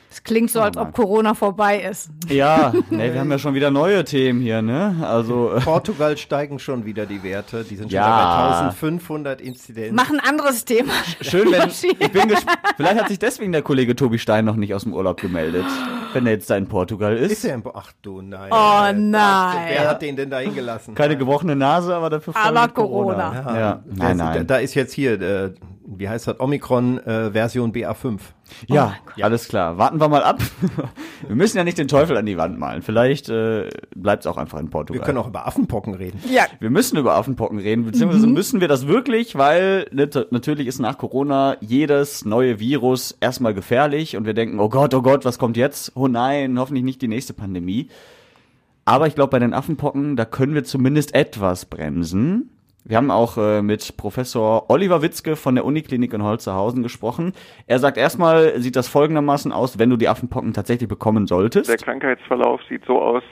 Es 0.10 0.24
klingt 0.24 0.50
so, 0.50 0.62
als 0.62 0.78
ob 0.78 0.94
Corona 0.94 1.34
vorbei 1.34 1.80
ist. 1.82 2.10
Ja, 2.30 2.74
ne, 2.90 3.14
wir 3.14 3.20
haben 3.20 3.30
ja 3.30 3.38
schon 3.38 3.54
wieder 3.54 3.72
neue 3.72 4.06
Themen 4.06 4.40
hier, 4.42 4.62
ne? 4.62 4.96
Also 5.04 5.54
äh, 5.54 5.60
Portugal 5.66 6.18
steigen 6.18 6.60
schon 6.60 6.86
wieder 6.86 7.06
die 7.06 7.22
Werte. 7.24 7.64
Die 7.64 7.76
sind 7.76 7.92
schon 7.92 7.98
Ja. 7.98 8.50
bei 8.50 8.58
1500 8.68 9.42
Inzidenzen. 9.42 9.96
Mach 9.96 10.10
ein 10.10 10.20
anderes 10.20 10.64
Thema. 10.66 10.94
schön, 11.22 11.52
wenn 11.52 11.70
ich 11.70 12.12
bin 12.12 12.28
gespannt. 12.30 12.60
Vielleicht 12.78 13.00
hat 13.00 13.10
sich 13.10 13.20
deswegen 13.20 13.52
der 13.52 13.62
Kollege 13.62 13.96
Tobi 13.96 14.18
Stein 14.18 14.46
noch 14.46 14.56
nicht 14.56 14.74
aus 14.74 14.84
dem 14.84 14.94
Urlaub 14.94 15.20
gemeldet, 15.20 15.66
wenn 16.14 16.26
er 16.26 16.34
jetzt 16.34 16.50
da 16.50 16.56
in 16.56 16.68
Portugal 16.68 17.16
ist. 17.18 17.32
Ist 17.32 17.46
er 17.46 17.56
im 17.56 17.62
Bo 17.64 17.74
Ach 17.76 17.92
du 18.02 18.22
nein. 18.22 18.50
Oh 18.52 18.92
nein. 18.96 19.58
Wer 19.70 19.90
hat 19.90 20.02
den 20.02 20.16
denn 20.16 20.30
da 20.30 20.40
hingelassen? 20.40 20.96
Keine 20.96 21.18
gebrochene 21.18 21.56
Nase, 21.56 21.94
aber 21.94 22.10
dafür 22.10 22.34
voll 22.34 22.42
Aber 22.44 22.62
mit 22.64 22.74
Corona. 22.76 23.34
Ja, 23.34 23.60
ja. 23.60 23.72
Da, 23.74 23.82
nein, 23.94 24.18
nein. 24.18 24.38
Da, 24.38 24.44
da 24.44 24.58
ist 24.58 24.74
jetzt 24.74 24.94
hier, 24.94 25.22
äh, 25.22 25.54
wie 26.00 26.08
heißt 26.10 26.28
das, 26.28 26.40
Omikron 26.40 27.00
äh, 27.00 27.32
Version 27.32 27.72
BA5. 27.74 28.20
Ja, 28.68 28.96
alles 29.22 29.48
klar. 29.48 29.78
Warten 29.78 30.00
wir 30.00 30.08
mal 30.08 30.24
ab. 30.24 30.40
Wir 31.28 31.36
müssen 31.36 31.58
ja 31.58 31.64
nicht 31.64 31.78
den 31.78 31.88
Teufel 31.88 32.16
an 32.16 32.26
die 32.26 32.38
Wand 32.38 32.58
malen. 32.60 32.82
Vielleicht 32.82 33.28
äh, 33.30 33.70
bleibt 33.96 34.24
es 34.24 34.28
auch 34.28 34.38
einfach 34.38 34.60
in 34.60 34.70
Portugal. 34.70 35.02
Wir 35.02 35.06
können 35.06 35.18
auch 35.18 35.28
über 35.28 35.46
Affenpocken 35.48 35.96
reden. 35.96 36.22
Ja, 36.32 36.44
Wir 36.60 36.70
müssen 36.70 36.98
über 36.98 37.16
Affenpocken 37.16 37.60
reden, 37.60 37.84
beziehungsweise 37.86 38.28
müssen 38.28 38.62
wir 38.62 38.68
das 38.68 38.88
wirklich, 38.88 39.36
weil 39.36 39.88
nat- 39.92 40.28
natürlich 40.32 40.68
ist 40.68 40.80
nach 40.80 40.98
Corona 40.98 41.58
jedes 41.60 42.24
neue 42.24 42.60
Virus 42.60 43.18
erstmal 43.20 43.54
gefährlich 43.54 44.16
und 44.16 44.26
wir 44.26 44.34
denken, 44.34 44.60
oh 44.60 44.70
Gott, 44.70 44.94
oh 44.94 45.02
Gott, 45.02 45.26
was 45.26 45.40
kommt 45.40 45.58
jetzt? 45.58 45.92
Oh 45.96 46.08
nein, 46.08 46.58
hoffentlich 46.60 46.86
nicht 46.86 47.02
die 47.02 47.08
nächste 47.10 47.34
Pandemie. 47.34 47.90
Aber 48.86 49.08
ich 49.08 49.16
glaube, 49.16 49.32
bei 49.32 49.40
den 49.40 49.54
Affenpocken, 49.54 50.16
da 50.16 50.24
können 50.24 50.54
wir 50.54 50.64
zumindest 50.64 51.14
etwas 51.14 51.66
bremsen. 51.66 52.52
Wir 52.88 52.96
haben 52.96 53.12
auch 53.12 53.38
äh, 53.38 53.62
mit 53.62 53.98
Professor 53.98 54.70
Oliver 54.70 55.02
Witzke 55.02 55.36
von 55.36 55.56
der 55.56 55.66
Uniklinik 55.66 56.14
in 56.14 56.24
Holzerhausen 56.24 56.84
gesprochen. 56.84 57.34
Er 57.66 57.80
sagt 57.80 57.98
erstmal, 57.98 58.62
sieht 58.62 58.78
das 58.78 58.88
folgendermaßen 58.88 59.52
aus, 59.52 59.78
wenn 59.78 59.90
du 59.90 59.98
die 59.98 60.08
Affenpocken 60.08 60.54
tatsächlich 60.54 60.88
bekommen 60.88 61.28
solltest. 61.28 61.70
Der 61.70 61.78
Krankheitsverlauf 61.78 62.62
sieht 62.70 62.86
so 62.86 63.02
aus, 63.02 63.24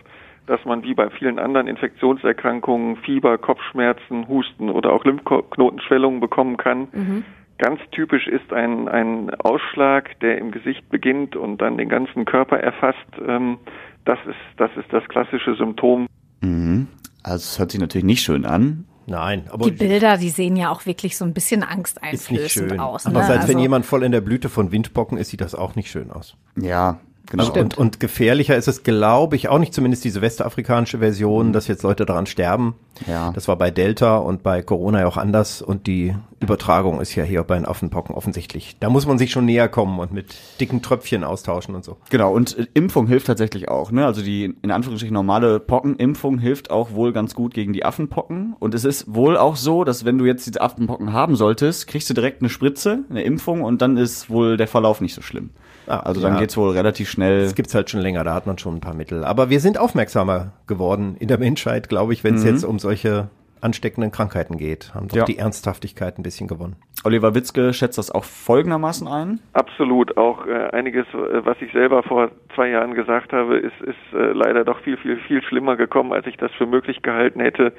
dass 0.46 0.60
man 0.66 0.84
wie 0.84 0.94
bei 0.94 1.10
vielen 1.10 1.40
anderen 1.40 1.68
Infektionserkrankungen 1.68 2.98
Fieber, 2.98 3.38
Kopfschmerzen, 3.38 4.28
Husten 4.28 4.70
oder 4.70 4.92
auch 4.92 5.06
Lymphknotenschwellungen 5.06 6.20
bekommen 6.20 6.58
kann. 6.58 7.24
Ganz 7.58 7.80
typisch 7.92 8.28
ist 8.28 8.52
ein, 8.52 8.90
ein 8.90 9.34
Ausschlag, 9.36 10.20
der 10.20 10.38
im 10.38 10.52
Gesicht 10.52 10.90
beginnt 10.90 11.38
und 11.38 11.62
dann 11.62 11.78
den 11.78 11.88
ganzen 11.88 12.26
Körper 12.26 12.60
erfasst. 12.60 12.98
Ähm, 13.26 13.58
das 14.04 14.20
ist, 14.28 14.36
das 14.58 14.70
ist 14.76 14.92
das 14.92 15.08
klassische 15.08 15.56
Symptom. 15.56 16.08
Mhm. 16.42 16.88
Also 17.24 17.38
es 17.38 17.58
hört 17.58 17.72
sich 17.72 17.80
natürlich 17.80 18.04
nicht 18.04 18.22
schön 18.22 18.46
an. 18.46 18.86
Nein, 19.08 19.46
aber 19.52 19.66
die 19.66 19.72
Bilder, 19.72 20.18
die 20.18 20.30
sehen 20.30 20.56
ja 20.56 20.72
auch 20.72 20.86
wirklich 20.86 21.16
so 21.18 21.26
ein 21.26 21.34
bisschen 21.34 21.62
ist 21.62 21.68
nicht 21.68 21.78
angsteinflößend 21.78 22.72
schön. 22.72 22.80
aus. 22.80 23.06
Aber 23.06 23.20
ne? 23.22 23.26
seit 23.28 23.42
wenn 23.44 23.50
Also- 23.56 23.60
jemand 23.60 23.86
voll 23.86 24.04
in 24.04 24.12
der 24.12 24.22
Blüte 24.22 24.50
von 24.50 24.72
Windpocken 24.72 25.18
ist, 25.18 25.30
sieht 25.30 25.42
das 25.42 25.54
auch 25.56 25.76
nicht 25.76 25.90
schön 25.92 26.12
aus. 26.12 26.36
Ja, 26.60 27.00
genau. 27.26 27.52
Und, 27.54 27.78
und 27.78 28.00
gefährlicher 28.00 28.56
ist 28.56 28.68
es, 28.68 28.84
glaube 28.84 29.36
ich, 29.36 29.50
auch 29.50 29.60
nicht 29.60 29.74
zumindest 29.74 30.04
diese 30.04 30.22
westafrikanische 30.22 31.00
Version, 31.00 31.54
dass 31.54 31.68
jetzt 31.68 31.84
Leute 31.84 32.06
daran 32.06 32.26
sterben. 32.26 32.76
Ja. 33.08 33.32
Das 33.34 33.48
war 33.48 33.58
bei 33.58 33.72
Delta 33.72 34.18
und 34.18 34.44
bei 34.44 34.62
Corona 34.62 35.02
ja 35.02 35.08
auch 35.08 35.18
anders 35.18 35.62
und 35.62 35.88
die 35.88 36.16
Übertragung 36.40 37.02
ist 37.02 37.16
ja 37.16 37.24
hier 37.24 37.44
bei 37.44 37.56
den 37.56 37.66
Affenpocken 37.66 38.16
offensichtlich. 38.16 38.78
Da 38.80 38.90
muss 38.90 39.06
man 39.06 39.18
sich 39.18 39.32
schon 39.32 39.46
näher 39.46 39.68
kommen 39.68 40.00
und 40.00 40.14
mit 40.14 40.36
dicken 40.60 40.82
Tröpfchen 40.82 41.24
austauschen 41.24 41.76
und 41.76 41.84
so. 41.84 41.98
Genau, 42.10 42.34
und 42.34 42.58
äh, 42.58 42.68
Impfung 42.74 43.08
hilft 43.08 43.28
tatsächlich 43.28 43.70
auch. 43.70 43.92
Ne? 43.92 44.06
Also 44.06 44.22
die 44.22 44.56
in 44.62 44.72
Anführungsstrichen 44.72 45.14
normale 45.14 45.60
Pockenimpfung 45.60 46.40
hilft 46.40 46.72
auch 46.72 46.92
wohl 46.92 47.14
ganz 47.14 47.36
gut 47.36 47.54
gegen 47.54 47.74
die 47.74 47.86
Affenpocken. 47.86 48.56
Und 48.60 48.74
es 48.74 48.86
ist 48.86 49.14
wohl 49.14 49.38
auch 49.38 49.56
so, 49.56 49.84
dass 49.84 50.06
wenn 50.06 50.18
du 50.18 50.26
jetzt 50.26 50.46
diese 50.46 50.62
Affenpocken 50.62 51.14
haben 51.14 51.36
solltest, 51.36 51.88
kriegst 51.88 52.10
du 52.10 52.14
direkt 52.14 52.42
eine 52.42 52.50
Spritze, 52.50 53.00
eine 53.10 53.24
Impfung 53.24 53.62
und 53.62 53.82
dann 53.82 53.98
ist 53.98 54.30
wohl 54.30 54.58
der 54.58 54.68
Verlauf 54.68 55.02
nicht 55.02 55.14
so 55.14 55.22
schlimm. 55.22 55.50
Ah, 55.88 56.00
also 56.00 56.22
dann 56.22 56.34
ja. 56.34 56.40
geht's 56.40 56.58
wohl 56.58 56.72
relativ 56.72 57.10
schnell. 57.16 57.44
Das 57.44 57.56
gibt's 57.56 57.74
halt 57.76 57.90
schon 57.90 58.02
länger, 58.02 58.24
da 58.24 58.34
hat 58.34 58.46
man 58.48 58.58
schon 58.58 58.76
ein 58.76 58.82
paar 58.82 58.94
Mittel. 58.94 59.24
Aber 59.24 59.50
wir 59.50 59.60
sind 59.60 59.78
aufmerksamer 59.80 60.54
geworden 60.68 61.16
in 61.20 61.28
der 61.28 61.38
Menschheit, 61.40 61.90
glaube 61.90 62.14
ich, 62.14 62.24
wenn 62.24 62.36
es 62.36 62.44
jetzt 62.44 62.64
um 62.64 62.78
solche 62.80 63.30
ansteckenden 63.62 64.12
Krankheiten 64.12 64.58
geht. 64.58 64.94
Haben 64.94 65.08
doch 65.08 65.16
Ja. 65.18 65.26
die 65.26 65.40
Ernsthaftigkeit 65.40 66.20
ein 66.20 66.24
bisschen 66.24 66.48
gewonnen. 66.48 66.76
Oliver 67.04 67.34
Witzke 67.34 67.74
schätzt 67.74 67.98
das 67.98 68.12
auch 68.12 68.24
folgendermaßen 68.24 69.08
ein. 69.08 69.40
Absolut. 69.54 70.18
Auch 70.18 70.46
äh, 70.46 70.70
einiges, 70.72 71.08
was 71.14 71.58
ich 71.62 71.72
selber 71.72 72.04
vor 72.04 72.30
zwei 72.54 72.70
Jahren 72.70 72.94
gesagt 72.94 73.34
habe, 73.34 73.58
ist, 73.58 73.80
ist 73.82 73.96
äh, 74.14 74.34
leider 74.34 74.66
doch 74.66 74.80
viel, 74.82 74.98
viel, 74.98 75.18
viel 75.28 75.42
schlimmer 75.42 75.78
gekommen, 75.78 76.14
als 76.14 76.28
ich 76.28 76.38
das 76.38 76.52
für 76.60 76.68
möglich 76.68 77.02
gehalten 77.02 77.40
hätte. 77.40 77.74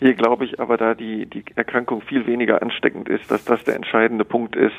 Hier 0.00 0.14
glaube 0.14 0.44
ich 0.44 0.60
aber, 0.60 0.76
da 0.76 0.94
die, 0.94 1.26
die 1.26 1.44
Erkrankung 1.56 2.02
viel 2.02 2.26
weniger 2.26 2.62
ansteckend 2.62 3.08
ist, 3.08 3.30
dass 3.30 3.44
das 3.44 3.64
der 3.64 3.74
entscheidende 3.74 4.24
Punkt 4.24 4.54
ist. 4.54 4.76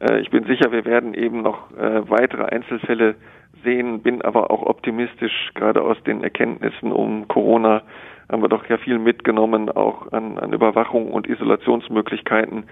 Äh, 0.00 0.20
ich 0.20 0.30
bin 0.30 0.44
sicher, 0.44 0.72
wir 0.72 0.84
werden 0.84 1.14
eben 1.14 1.42
noch 1.42 1.70
äh, 1.76 2.08
weitere 2.10 2.44
Einzelfälle 2.44 3.14
sehen, 3.62 4.02
bin 4.02 4.22
aber 4.22 4.50
auch 4.50 4.62
optimistisch, 4.62 5.50
gerade 5.54 5.82
aus 5.82 6.02
den 6.04 6.22
Erkenntnissen 6.22 6.92
um 6.92 7.28
Corona 7.28 7.82
haben 8.30 8.42
wir 8.42 8.48
doch 8.48 8.66
ja 8.68 8.76
viel 8.76 8.98
mitgenommen, 8.98 9.70
auch 9.70 10.12
an, 10.12 10.38
an 10.38 10.52
Überwachung 10.52 11.10
und 11.12 11.26
Isolationsmöglichkeiten, 11.26 12.64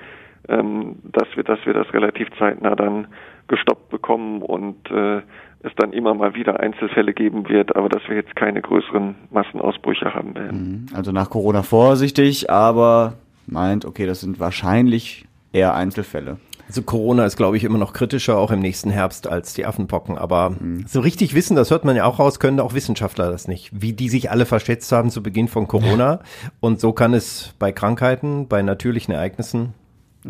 ähm, 0.49 0.97
dass 1.05 1.29
wir, 1.35 1.45
dass 1.45 1.65
wir 1.65 1.73
das 1.73 1.93
relativ 1.95 2.29
zeitnah 2.39 2.75
dann 2.75 3.09
gestoppt 3.49 3.89
bekommen 3.91 4.43
und 4.43 4.91
äh, 4.91 5.23
es 5.63 5.73
dann 5.77 5.93
immer 5.93 6.15
mal 6.15 6.35
wieder 6.35 6.61
Einzelfälle 6.61 7.13
geben 7.13 7.49
wird, 7.49 7.75
aber 7.75 7.89
dass 7.89 8.03
wir 8.09 8.17
jetzt 8.17 8.37
keine 8.37 8.63
größeren 8.63 9.15
Massenausbrüche 9.31 10.15
haben 10.15 10.35
werden. 10.35 10.87
Also 10.95 11.13
nach 11.13 11.31
Corona 11.31 11.63
vorsichtig, 11.63 12.51
aber 12.51 13.15
meint, 13.47 13.85
okay, 13.85 14.07
das 14.07 14.21
sind 14.21 14.39
wahrscheinlich 14.39 15.27
eher 15.53 15.75
Einzelfälle. 15.75 16.39
Also 16.69 16.83
Corona 16.83 17.25
ist, 17.25 17.37
glaube 17.37 17.57
ich, 17.57 17.65
immer 17.65 17.79
noch 17.79 17.93
kritischer, 17.93 18.39
auch 18.39 18.51
im 18.51 18.59
nächsten 18.59 18.91
Herbst, 18.91 19.29
als 19.29 19.55
die 19.55 19.65
Affenpocken. 19.67 20.19
Aber 20.19 20.57
so 20.87 21.01
richtig 21.01 21.35
wissen, 21.35 21.55
das 21.55 21.71
hört 21.71 21.85
man 21.85 21.95
ja 21.95 22.05
auch 22.05 22.19
raus, 22.19 22.41
können 22.41 22.59
auch 22.59 22.75
Wissenschaftler 22.75 23.31
das 23.31 23.47
nicht. 23.47 23.71
Wie 23.73 23.93
die 23.93 24.09
sich 24.09 24.33
alle 24.33 24.47
verschätzt 24.47 24.91
haben 24.91 25.11
zu 25.11 25.23
Beginn 25.23 25.47
von 25.47 25.69
Corona. 25.69 26.21
Und 26.61 26.81
so 26.81 26.93
kann 26.93 27.15
es 27.15 27.55
bei 27.61 27.71
Krankheiten, 27.71 28.49
bei 28.49 28.63
natürlichen 28.63 29.15
Ereignissen 29.15 29.75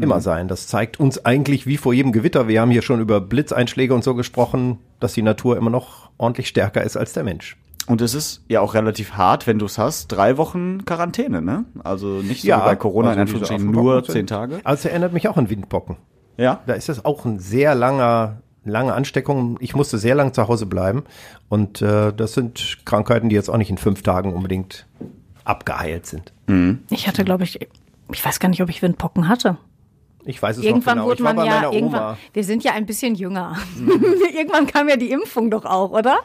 immer 0.03 0.21
sein. 0.21 0.49
Das 0.49 0.67
zeigt 0.67 1.01
uns 1.01 1.25
eigentlich 1.25 1.67
wie 1.67 1.77
vor 1.77 1.93
jedem 1.93 2.13
Gewitter. 2.13 2.49
Wir 2.49 2.61
haben 2.61 2.71
hier 2.71 2.83
schon 2.83 3.01
über 3.01 3.21
Blitzeinschläge 3.21 3.95
und 3.95 4.05
so 4.05 4.15
gesprochen, 4.15 4.79
dass 5.01 5.13
die 5.15 5.23
Natur 5.23 5.57
immer 5.57 5.71
noch 5.71 6.11
ordentlich 6.19 6.49
stärker 6.49 6.83
ist 6.83 6.97
als 6.97 7.13
der 7.13 7.25
Mensch. 7.25 7.57
Und 7.87 8.01
es 8.01 8.15
ist 8.15 8.43
ja 8.49 8.61
auch 8.61 8.75
relativ 8.75 9.13
hart, 9.13 9.47
wenn 9.47 9.59
du 9.59 9.67
es 9.67 9.79
hast. 9.79 10.09
Drei 10.09 10.37
Wochen 10.37 10.85
Quarantäne, 10.85 11.41
ne? 11.41 11.65
Also 11.85 12.21
nicht 12.21 12.43
so 12.43 12.49
wie 12.49 12.53
bei 12.53 12.77
Corona 12.77 13.13
in 13.13 13.21
also 13.21 13.35
diese 13.35 13.45
Anführungsstrichen 13.55 13.71
nur 13.71 14.05
zehn 14.05 14.27
Tage. 14.27 14.61
Also 14.65 14.89
erinnert 14.89 15.13
mich 15.13 15.29
auch 15.29 15.37
an 15.37 15.49
Windpocken. 15.51 15.97
Ja. 16.37 16.61
Da 16.67 16.75
ist 16.75 16.89
das 16.89 17.05
auch 17.05 17.25
ein 17.25 17.39
sehr 17.39 17.75
langer, 17.77 18.43
lange 18.65 18.93
Ansteckung. 18.93 19.57
Ich 19.61 19.77
musste 19.77 19.99
sehr 19.99 20.17
lang 20.17 20.35
zu 20.35 20.49
Hause 20.49 20.67
bleiben. 20.67 21.05
Und 21.49 21.81
äh, 21.81 22.13
das 22.13 22.35
sind 22.35 22.79
Krankheiten, 22.85 23.29
die 23.29 23.37
jetzt 23.37 23.49
auch 23.49 23.57
nicht 23.57 23.71
in 23.71 23.79
fünf 23.79 24.03
Tagen 24.03 24.35
unbedingt 24.35 24.87
abgeheilt 25.45 26.07
sind. 26.07 26.33
Ich 26.91 27.07
hatte, 27.07 27.25
glaube 27.25 27.45
ich, 27.45 27.69
ich 28.13 28.25
weiß 28.25 28.41
gar 28.41 28.49
nicht, 28.49 28.63
ob 28.63 28.69
ich 28.69 28.83
Windpocken 28.83 29.29
hatte. 29.29 29.59
Ich 30.27 30.43
weiß 30.43 30.59
es 30.59 30.65
Irgendwann 30.65 30.99
noch 30.99 31.05
genau. 31.05 31.07
wurde 31.07 31.17
Ich 31.21 31.25
war 31.25 31.35
man 31.35 31.47
bei 31.47 31.53
ja, 31.53 31.73
irgendwann, 31.73 32.17
wir 32.33 32.45
sind 32.45 32.65
ja 32.65 32.73
ein 32.73 32.85
bisschen 32.85 33.15
jünger. 33.15 33.57
irgendwann 34.37 34.67
kam 34.67 34.89
ja 34.89 34.97
die 34.97 35.11
Impfung 35.11 35.51
doch 35.51 35.65
auch, 35.65 35.91
oder? 35.93 36.19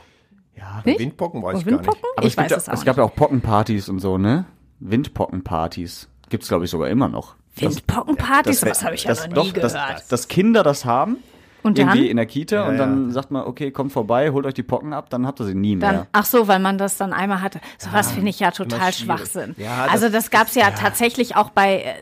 Ja, 0.57 0.81
Nicht? 0.83 0.99
Windpocken 0.99 1.41
weiß 1.41 1.55
Oh, 1.55 1.59
ich 1.59 1.65
gar 1.65 1.71
Windpocken? 1.73 2.01
nicht. 2.01 2.17
Aber 2.17 2.27
ich 2.27 2.33
es, 2.33 2.35
gibt 2.35 2.43
weiß 2.45 2.51
ja, 2.51 2.57
es 2.57 2.69
auch 2.69 2.73
es 2.73 2.85
gab 2.85 2.97
ja 2.97 3.03
auch 3.03 3.15
Pockenpartys 3.15 3.89
und 3.89 3.99
so, 3.99 4.17
ne? 4.17 4.45
Windpockenpartys. 4.79 6.07
Gibt's, 6.29 6.47
glaube 6.47 6.65
ich, 6.65 6.71
sogar 6.71 6.89
immer 6.89 7.07
noch. 7.09 7.35
Windpockenpartys, 7.55 8.65
was 8.65 8.83
habe 8.83 8.95
ich 8.95 9.03
ja 9.03 9.09
das, 9.09 9.27
noch 9.27 9.43
nie 9.43 9.51
doch, 9.51 9.61
das, 9.61 9.73
gehört. 9.73 10.11
dass 10.11 10.27
Kinder 10.27 10.63
das 10.63 10.85
haben, 10.85 11.17
Und 11.63 11.77
irgendwie 11.77 11.99
dann? 11.99 12.07
in 12.07 12.17
der 12.17 12.25
Kita, 12.25 12.67
und 12.67 12.77
dann 12.77 13.11
sagt 13.11 13.29
man, 13.31 13.45
okay, 13.45 13.71
kommt 13.71 13.91
vorbei, 13.91 14.31
holt 14.31 14.45
euch 14.45 14.53
die 14.53 14.63
Pocken 14.63 14.93
ab, 14.93 15.09
dann 15.09 15.27
habt 15.27 15.39
ihr 15.41 15.45
sie 15.45 15.53
nie 15.55 15.75
mehr. 15.75 15.91
Dann, 15.91 16.07
ach 16.13 16.25
so, 16.25 16.47
weil 16.47 16.59
man 16.59 16.77
das 16.77 16.95
dann 16.97 17.11
einmal 17.11 17.41
hatte. 17.41 17.59
Sowas 17.77 18.11
finde 18.13 18.29
ich 18.29 18.39
ja 18.39 18.51
total. 18.51 18.93
Schwachsinn. 18.93 19.55
Ja, 19.57 19.85
also 19.89 20.05
das- 20.05 20.13
das 20.13 20.29
gab's 20.31 20.55
ja, 20.55 20.71
tatsächlich 20.71 21.35
auch 21.35 21.49
bei 21.49 21.81
äh, 21.81 21.93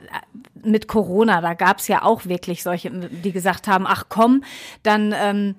mit 0.71 0.87
Corona. 0.87 1.41
Da 1.41 1.53
gab's 1.53 1.87
ja 1.87 2.03
auch 2.03 2.25
wirklich 2.25 2.63
solche, 2.63 2.89
die 2.91 3.31
gesagt 3.31 3.67
haben, 3.67 3.85
ach 3.87 4.05
komm, 4.09 4.43
dann 4.83 5.13
ähm, 5.17 5.55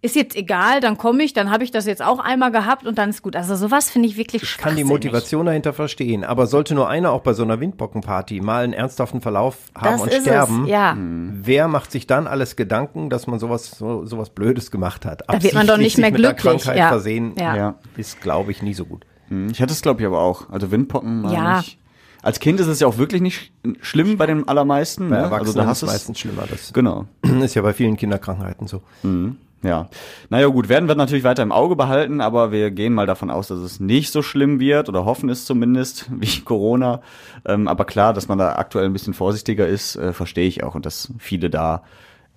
ist 0.00 0.14
jetzt 0.14 0.36
egal, 0.36 0.80
dann 0.80 0.96
komme 0.96 1.24
ich, 1.24 1.32
dann 1.32 1.50
habe 1.50 1.64
ich 1.64 1.72
das 1.72 1.84
jetzt 1.84 2.02
auch 2.02 2.20
einmal 2.20 2.52
gehabt 2.52 2.86
und 2.86 2.98
dann 2.98 3.10
ist 3.10 3.20
gut. 3.22 3.34
Also 3.34 3.56
sowas 3.56 3.90
finde 3.90 4.06
ich 4.06 4.16
wirklich 4.16 4.44
Ich 4.44 4.56
kann 4.56 4.76
die. 4.76 4.84
Motivation 4.84 5.46
dahinter 5.46 5.72
verstehen, 5.72 6.22
aber 6.22 6.46
sollte 6.46 6.76
nur 6.76 6.88
einer 6.88 7.10
auch 7.10 7.22
bei 7.22 7.32
so 7.32 7.42
einer 7.42 7.58
Windbockenparty 7.58 8.40
mal 8.40 8.62
einen 8.62 8.74
ernsthaften 8.74 9.20
Verlauf 9.20 9.56
haben 9.74 9.92
Das 9.94 10.02
und 10.02 10.08
ist 10.12 10.20
sterben, 10.22 10.64
es, 10.66 10.70
ja. 10.70 10.96
wer 10.96 11.66
macht 11.66 11.90
sich 11.90 12.06
dann 12.06 12.28
alles 12.28 12.54
Gedanken, 12.54 13.10
dass 13.10 13.26
man 13.26 13.40
sowas 13.40 13.72
so 13.72 14.04
sowas 14.04 14.30
Blödes 14.30 14.70
gemacht 14.70 15.04
hat? 15.04 15.22
Da 15.26 15.42
wird 15.42 15.54
man 15.54 15.66
doch 15.66 15.74
Absichtlich 15.74 15.96
nicht 15.96 15.98
mehr 15.98 16.06
sich 16.10 16.12
mit 16.12 16.24
einer 16.26 16.34
glücklich, 16.34 16.62
Krankheit 16.62 16.78
ja. 16.78 16.88
versehen, 16.90 17.34
Ja. 17.36 17.56
Ja. 17.56 17.74
ist 17.96 18.20
glaube 18.20 18.52
ich 18.52 18.62
nie 18.62 18.74
so 18.74 18.84
gut. 18.84 19.04
Hm, 19.30 19.48
Ich 19.50 19.60
hatte 19.60 19.72
es, 19.72 19.82
glaube 19.82 20.00
ich, 20.00 20.06
aber 20.06 20.20
auch. 20.20 20.48
Also 20.48 20.70
Windpocken 20.70 21.28
Ja. 21.28 21.58
ich. 21.58 21.76
Als 22.22 22.40
Kind 22.40 22.58
ist 22.60 22.66
es 22.66 22.80
ja 22.80 22.86
auch 22.86 22.98
wirklich 22.98 23.22
nicht 23.22 23.52
sch- 23.64 23.76
schlimm 23.80 24.16
bei 24.16 24.26
den 24.26 24.46
allermeisten. 24.48 25.08
Bei 25.10 25.16
ne? 25.16 25.22
Erwachsenen 25.22 25.46
also 25.48 25.52
da 25.58 25.62
ist 25.62 25.68
hast 25.68 25.76
es 25.76 25.80
du 25.80 25.86
meistens 25.92 26.18
schlimmer. 26.18 26.44
Das 26.50 26.72
Genau. 26.72 27.06
ist 27.42 27.54
ja 27.54 27.62
bei 27.62 27.72
vielen 27.72 27.96
Kinderkrankheiten 27.96 28.66
so. 28.66 28.82
Ja. 29.62 29.88
Naja 30.30 30.46
gut, 30.48 30.68
werden 30.68 30.88
wir 30.88 30.94
natürlich 30.94 31.24
weiter 31.24 31.42
im 31.42 31.50
Auge 31.52 31.74
behalten, 31.74 32.20
aber 32.20 32.52
wir 32.52 32.70
gehen 32.70 32.94
mal 32.94 33.06
davon 33.06 33.28
aus, 33.30 33.48
dass 33.48 33.58
es 33.58 33.80
nicht 33.80 34.12
so 34.12 34.22
schlimm 34.22 34.60
wird 34.60 34.88
oder 34.88 35.04
hoffen 35.04 35.28
es 35.30 35.44
zumindest 35.44 36.06
wie 36.20 36.40
Corona. 36.42 37.00
Ähm, 37.44 37.66
aber 37.68 37.84
klar, 37.84 38.12
dass 38.14 38.28
man 38.28 38.38
da 38.38 38.52
aktuell 38.56 38.84
ein 38.86 38.92
bisschen 38.92 39.14
vorsichtiger 39.14 39.66
ist, 39.66 39.96
äh, 39.96 40.12
verstehe 40.12 40.46
ich 40.46 40.62
auch 40.62 40.74
und 40.74 40.86
dass 40.86 41.12
viele 41.18 41.50
da 41.50 41.82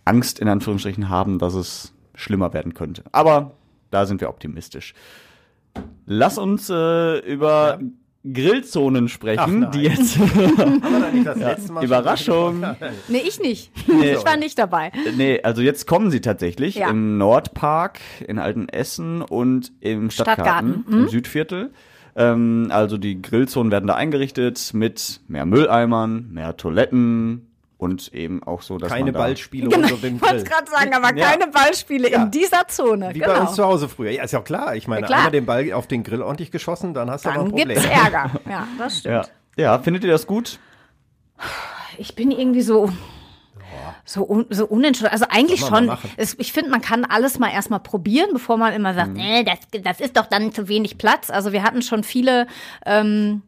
Angst 0.06 0.40
in 0.40 0.48
Anführungsstrichen 0.48 1.10
haben, 1.10 1.38
dass 1.38 1.54
es 1.54 1.94
schlimmer 2.16 2.54
werden 2.54 2.74
könnte. 2.74 3.04
Aber 3.12 3.52
da 3.92 4.06
sind 4.08 4.20
wir 4.22 4.30
optimistisch. 4.30 4.94
Lass 6.06 6.38
uns 6.40 6.70
äh, 6.70 7.20
über 7.20 7.80
Grillzonen 8.24 9.08
sprechen, 9.08 9.40
Ach 9.40 9.48
nein. 9.48 9.72
die 9.72 9.82
jetzt 9.82 10.18
Überraschung. 11.82 12.64
Nee, 13.08 13.24
ich 13.28 13.40
nicht. 13.40 13.72
Ich 14.02 14.26
war 14.26 14.38
nicht 14.38 14.60
dabei. 14.60 14.92
Nee, 15.18 15.42
also 15.42 15.62
jetzt 15.62 15.88
kommen 15.88 16.12
sie 16.12 16.22
tatsächlich 16.22 16.76
Ja. 16.76 16.90
im 16.90 17.18
Nordpark 17.18 18.00
in 18.28 18.38
Altenessen 18.40 19.22
und 19.22 19.72
im 19.80 20.12
Stadtgarten, 20.12 20.44
Stadtgarten, 20.44 20.86
mhm. 20.88 21.04
im 21.04 21.10
Südviertel. 21.10 21.72
Ähm, 22.16 22.68
also 22.70 22.98
die 22.98 23.22
Grillzonen 23.22 23.72
werden 23.72 23.88
da 23.88 23.96
eingerichtet 23.96 24.72
mit 24.74 25.22
mehr 25.28 25.46
Mülleimern, 25.46 26.28
mehr 26.32 26.58
Toiletten 26.58 27.51
und 27.82 28.14
eben 28.14 28.44
auch 28.44 28.62
so, 28.62 28.78
dass 28.78 28.90
Keine 28.92 29.12
Ballspiele 29.12 29.68
Genau, 29.70 29.88
unter 29.88 29.98
dem 29.98 30.18
ich 30.18 30.22
wollte 30.22 30.44
gerade 30.44 30.70
sagen, 30.70 30.94
aber 30.94 31.16
Ja. 31.18 31.32
keine 31.32 31.48
Ballspiele 31.48 32.12
Ja. 32.12 32.22
in 32.24 32.30
dieser 32.32 32.68
Zone. 32.68 33.10
Wie 33.16 33.20
genau. 33.20 33.34
bei 33.34 33.42
uns 33.42 33.54
zu 33.54 33.66
Hause 33.66 33.90
früher. 33.90 34.12
Ja, 34.12 34.24
ist 34.24 34.32
ja 34.34 34.42
klar. 34.42 34.76
Ich 34.76 34.88
meine, 34.88 35.02
Ja, 35.02 35.08
klar. 35.08 35.18
einmal 35.20 35.32
den 35.32 35.46
Ball 35.48 35.74
auf 35.74 35.88
den 35.88 36.04
Grill 36.04 36.22
ordentlich 36.22 36.52
geschossen, 36.52 36.94
dann 36.94 37.10
hast 37.10 37.26
du 37.26 37.30
aber 37.30 37.40
ein 37.40 37.46
Dann 37.46 37.50
Problem. 37.58 37.70
gibt's 37.70 37.86
Ärger. 37.86 38.32
Ja, 38.50 38.68
das 38.78 39.00
stimmt. 39.00 39.30
Ja. 39.58 39.64
ja, 39.76 39.80
findet 39.80 40.04
ihr 40.04 40.12
das 40.12 40.28
gut? 40.28 40.60
Ich 41.98 42.16
bin 42.16 42.30
irgendwie 42.32 42.62
so 42.62 42.92
so, 44.06 44.28
un, 44.28 44.46
so 44.50 44.66
unentschlossen. 44.66 45.12
Also 45.14 45.26
eigentlich 45.30 45.62
schon. 45.62 45.92
Es, 46.18 46.36
ich 46.38 46.52
finde, 46.54 46.70
man 46.72 46.82
kann 46.82 47.06
alles 47.06 47.40
mal 47.40 47.50
erstmal 47.52 47.80
probieren, 47.80 48.30
bevor 48.34 48.58
man 48.58 48.74
immer 48.74 48.92
Mhm. 48.92 48.96
sagt, 48.98 49.14
nee, 49.14 49.44
das, 49.44 49.82
das 49.84 50.00
ist 50.00 50.18
doch 50.18 50.26
dann 50.28 50.52
zu 50.54 50.68
wenig 50.68 50.98
Platz. 50.98 51.30
Also 51.30 51.52
wir 51.52 51.64
hatten 51.64 51.82
schon 51.82 52.04
viele 52.04 52.48
ähm, 52.86 53.42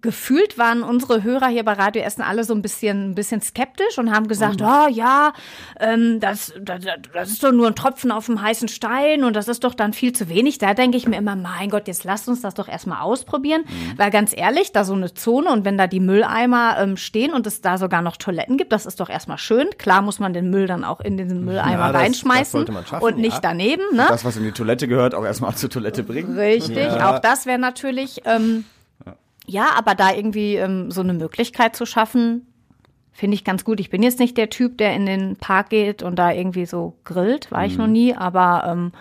gefühlt 0.00 0.58
waren 0.58 0.82
unsere 0.82 1.22
Hörer 1.22 1.48
hier 1.48 1.64
bei 1.64 1.72
Radio 1.74 2.02
Essen 2.02 2.22
alle 2.22 2.44
so 2.44 2.54
ein 2.54 2.62
bisschen, 2.62 3.10
ein 3.10 3.14
bisschen 3.14 3.40
skeptisch 3.40 3.98
und 3.98 4.12
haben 4.14 4.28
gesagt, 4.28 4.60
Mhm. 4.60 4.66
oh 4.66 4.88
ja, 4.90 5.32
ähm, 5.80 6.20
das, 6.20 6.52
das, 6.60 6.84
das 7.12 7.30
ist 7.30 7.42
doch 7.44 7.52
nur 7.52 7.66
ein 7.68 7.74
Tropfen 7.74 8.10
auf 8.12 8.26
dem 8.26 8.40
heißen 8.40 8.68
Stein 8.68 9.24
und 9.24 9.34
das 9.36 9.48
ist 9.48 9.64
doch 9.64 9.74
dann 9.74 9.92
viel 9.92 10.12
zu 10.12 10.28
wenig. 10.28 10.58
Da 10.58 10.74
denke 10.74 10.96
ich 10.96 11.06
mir 11.08 11.16
immer, 11.16 11.36
mein 11.36 11.70
Gott, 11.70 11.88
jetzt 11.88 12.04
lasst 12.04 12.28
uns 12.28 12.40
das 12.40 12.54
doch 12.54 12.68
erstmal 12.68 13.00
ausprobieren. 13.02 13.62
Mhm. 13.62 13.98
Weil 13.98 14.10
ganz 14.10 14.34
ehrlich, 14.36 14.72
da 14.72 14.84
so 14.84 14.94
eine 14.94 15.12
Zone 15.14 15.50
und 15.50 15.64
wenn 15.64 15.78
da 15.78 15.86
die 15.86 16.00
Mülleimer 16.00 16.76
ähm, 16.78 16.96
stehen 16.96 17.32
und 17.32 17.46
es 17.46 17.60
da 17.60 17.78
sogar 17.78 18.02
noch 18.02 18.16
Toiletten 18.16 18.56
gibt, 18.56 18.72
das 18.72 18.86
ist 18.86 19.00
doch 19.00 19.08
erstmal 19.08 19.38
schön. 19.38 19.68
Klar 19.78 20.02
muss 20.02 20.18
man 20.18 20.32
den 20.32 20.50
Müll 20.50 20.66
dann 20.66 20.84
auch 20.84 21.00
in 21.00 21.16
den 21.16 21.44
Mülleimer 21.44 21.70
Ja, 21.72 21.76
das- 21.78 21.92
das 21.92 22.02
reinschmeißen 22.02 22.66
man 22.72 22.86
schaffen, 22.86 23.04
und 23.04 23.18
nicht 23.18 23.34
ja. 23.34 23.40
daneben. 23.40 23.82
Ne? 23.94 24.06
Das, 24.08 24.24
was 24.24 24.36
in 24.36 24.44
die 24.44 24.52
Toilette 24.52 24.88
gehört, 24.88 25.14
auch 25.14 25.24
erstmal 25.24 25.54
zur 25.56 25.70
Toilette 25.70 26.02
bringen. 26.02 26.36
Richtig, 26.38 26.76
Ja. 26.76 27.10
auch 27.14 27.18
das 27.18 27.46
wäre 27.46 27.58
natürlich, 27.58 28.22
ähm, 28.24 28.64
ja, 29.46 29.68
aber 29.76 29.94
da 29.94 30.12
irgendwie 30.14 30.56
ähm, 30.56 30.90
so 30.90 31.00
eine 31.02 31.12
Möglichkeit 31.14 31.76
zu 31.76 31.86
schaffen, 31.86 32.46
finde 33.12 33.34
ich 33.36 33.44
ganz 33.44 33.64
gut. 33.64 33.78
Ich 33.80 33.90
bin 33.90 34.02
jetzt 34.02 34.18
nicht 34.18 34.36
der 34.36 34.50
Typ, 34.50 34.78
der 34.78 34.94
in 34.94 35.06
den 35.06 35.36
Park 35.36 35.70
geht 35.70 36.02
und 36.02 36.16
da 36.18 36.32
irgendwie 36.32 36.66
so 36.66 36.94
grillt, 37.04 37.50
war 37.52 37.60
Mhm. 37.60 37.66
ich 37.66 37.78
noch 37.78 37.86
nie, 37.86 38.14
aber 38.14 38.64
ähm, 38.66 38.92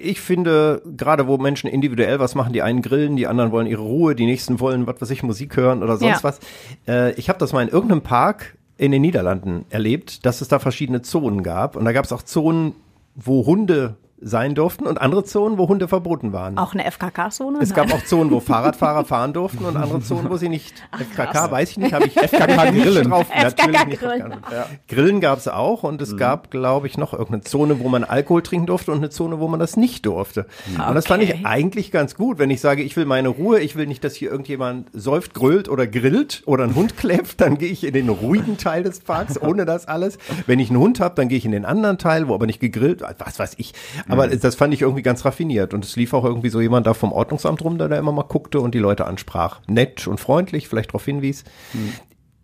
Ich 0.00 0.20
finde, 0.20 0.82
gerade 0.96 1.26
wo 1.26 1.36
Menschen 1.38 1.68
individuell 1.68 2.18
was 2.18 2.34
machen, 2.34 2.52
die 2.52 2.62
einen 2.62 2.82
grillen, 2.82 3.16
die 3.16 3.26
anderen 3.26 3.50
wollen 3.52 3.66
ihre 3.66 3.82
Ruhe, 3.82 4.14
die 4.14 4.26
nächsten 4.26 4.58
wollen, 4.60 4.86
was 4.86 5.00
weiß 5.00 5.10
ich, 5.10 5.22
Musik 5.22 5.56
hören 5.56 5.82
oder 5.82 5.96
sonst 5.98 6.22
Ja. 6.22 6.24
was. 6.24 6.40
Äh, 6.86 7.12
ich 7.14 7.28
habe 7.28 7.38
das 7.38 7.52
mal 7.52 7.62
in 7.62 7.68
irgendeinem 7.68 8.02
Park 8.02 8.56
in 8.78 8.92
den 8.92 9.02
Niederlanden 9.02 9.64
erlebt, 9.70 10.24
dass 10.24 10.40
es 10.40 10.48
da 10.48 10.58
verschiedene 10.58 11.02
Zonen 11.02 11.42
gab. 11.42 11.76
Und 11.76 11.84
da 11.84 11.92
gab 11.92 12.04
es 12.04 12.12
auch 12.12 12.22
Zonen, 12.22 12.74
wo 13.16 13.44
Hunde 13.44 13.96
sein 14.20 14.54
durften 14.54 14.86
und 14.86 15.00
andere 15.00 15.24
Zonen, 15.24 15.58
wo 15.58 15.68
Hunde 15.68 15.86
verboten 15.88 16.32
waren. 16.32 16.58
auch 16.58 16.74
eine 16.74 16.84
FKK-Zone. 16.90 17.58
Es 17.60 17.72
gab 17.72 17.92
auch 17.92 18.04
Zonen, 18.04 18.30
wo 18.30 18.40
Fahrradfahrer 18.48 19.04
fahren 19.04 19.32
durften 19.32 19.64
und 19.64 19.76
andere 19.76 20.00
Zonen, 20.00 20.28
wo 20.30 20.36
sie 20.36 20.48
nicht. 20.48 20.74
FKK 20.98 21.50
weiß 21.50 21.70
ich 21.70 21.78
nicht, 21.78 21.92
habe 21.92 22.06
ich 22.06 22.14
FKK 22.18 22.70
Grillen. 22.72 23.08
drauf. 23.10 23.26
FKK 23.28 23.42
Natürlich 23.44 23.86
nicht 23.86 24.00
Grillen. 24.00 24.30
drauf 24.30 24.40
geachtet. 24.50 24.78
Grillen 24.88 25.20
gab 25.20 25.38
es 25.38 25.48
auch 25.48 25.82
und 25.84 26.02
es 26.02 26.16
gab, 26.16 26.50
glaube 26.50 26.86
ich, 26.88 26.98
noch 26.98 27.12
irgendeine 27.12 27.42
Zone, 27.42 27.78
wo 27.80 27.88
man 27.88 28.04
Alkohol 28.04 28.42
trinken 28.42 28.66
durfte 28.66 28.90
und 28.92 28.98
eine 28.98 29.10
Zone, 29.10 29.38
wo 29.40 29.48
man 29.48 29.60
das 29.60 29.76
nicht 29.76 30.04
durfte. 30.06 30.46
Und 30.88 30.94
das 30.94 31.06
fand 31.06 31.22
ich 31.22 31.46
eigentlich 31.46 31.90
ganz 31.92 32.14
gut, 32.14 32.38
wenn 32.38 32.50
ich 32.50 32.60
sage, 32.60 32.82
ich 32.82 32.96
will 32.96 33.04
meine 33.04 33.28
Ruhe, 33.28 33.60
ich 33.60 33.76
will 33.76 33.86
nicht, 33.86 34.02
dass 34.04 34.14
hier 34.14 34.30
irgendjemand 34.30 34.88
säuft, 34.92 35.34
grölt 35.34 35.68
oder 35.68 35.86
grillt 35.86 36.42
oder 36.46 36.64
ein 36.64 36.74
Hund 36.74 36.96
kläfft, 36.96 37.40
dann 37.40 37.58
gehe 37.58 37.70
ich 37.70 37.84
in 37.84 37.92
den 37.94 38.08
ruhigen 38.08 38.56
Teil 38.56 38.82
des 38.82 39.00
Parks, 39.00 39.40
ohne 39.40 39.64
das 39.64 39.86
alles. 39.86 40.18
Wenn 40.46 40.58
ich 40.58 40.70
einen 40.70 40.78
Hund 40.80 41.00
habe, 41.00 41.14
dann 41.14 41.28
gehe 41.28 41.38
ich 41.38 41.44
in 41.44 41.52
den 41.52 41.64
anderen 41.64 41.98
Teil, 41.98 42.28
wo 42.28 42.34
aber 42.34 42.46
nicht 42.46 42.60
gegrillt, 42.60 43.02
was 43.18 43.38
weiß 43.38 43.54
ich. 43.58 43.74
Aber 44.08 44.28
das 44.28 44.54
fand 44.54 44.74
ich 44.74 44.82
irgendwie 44.82 45.02
ganz 45.02 45.24
raffiniert 45.24 45.74
und 45.74 45.84
es 45.84 45.96
lief 45.96 46.14
auch 46.14 46.24
irgendwie 46.24 46.48
so 46.48 46.60
jemand 46.60 46.86
da 46.86 46.94
vom 46.94 47.12
Ordnungsamt 47.12 47.62
rum, 47.62 47.78
der 47.78 47.88
da 47.88 47.96
immer 47.96 48.12
mal 48.12 48.22
guckte 48.22 48.60
und 48.60 48.74
die 48.74 48.78
Leute 48.78 49.06
ansprach. 49.06 49.60
Nett 49.66 50.06
und 50.06 50.18
freundlich, 50.18 50.68
vielleicht 50.68 50.90
darauf 50.90 51.04
hinwies. 51.04 51.44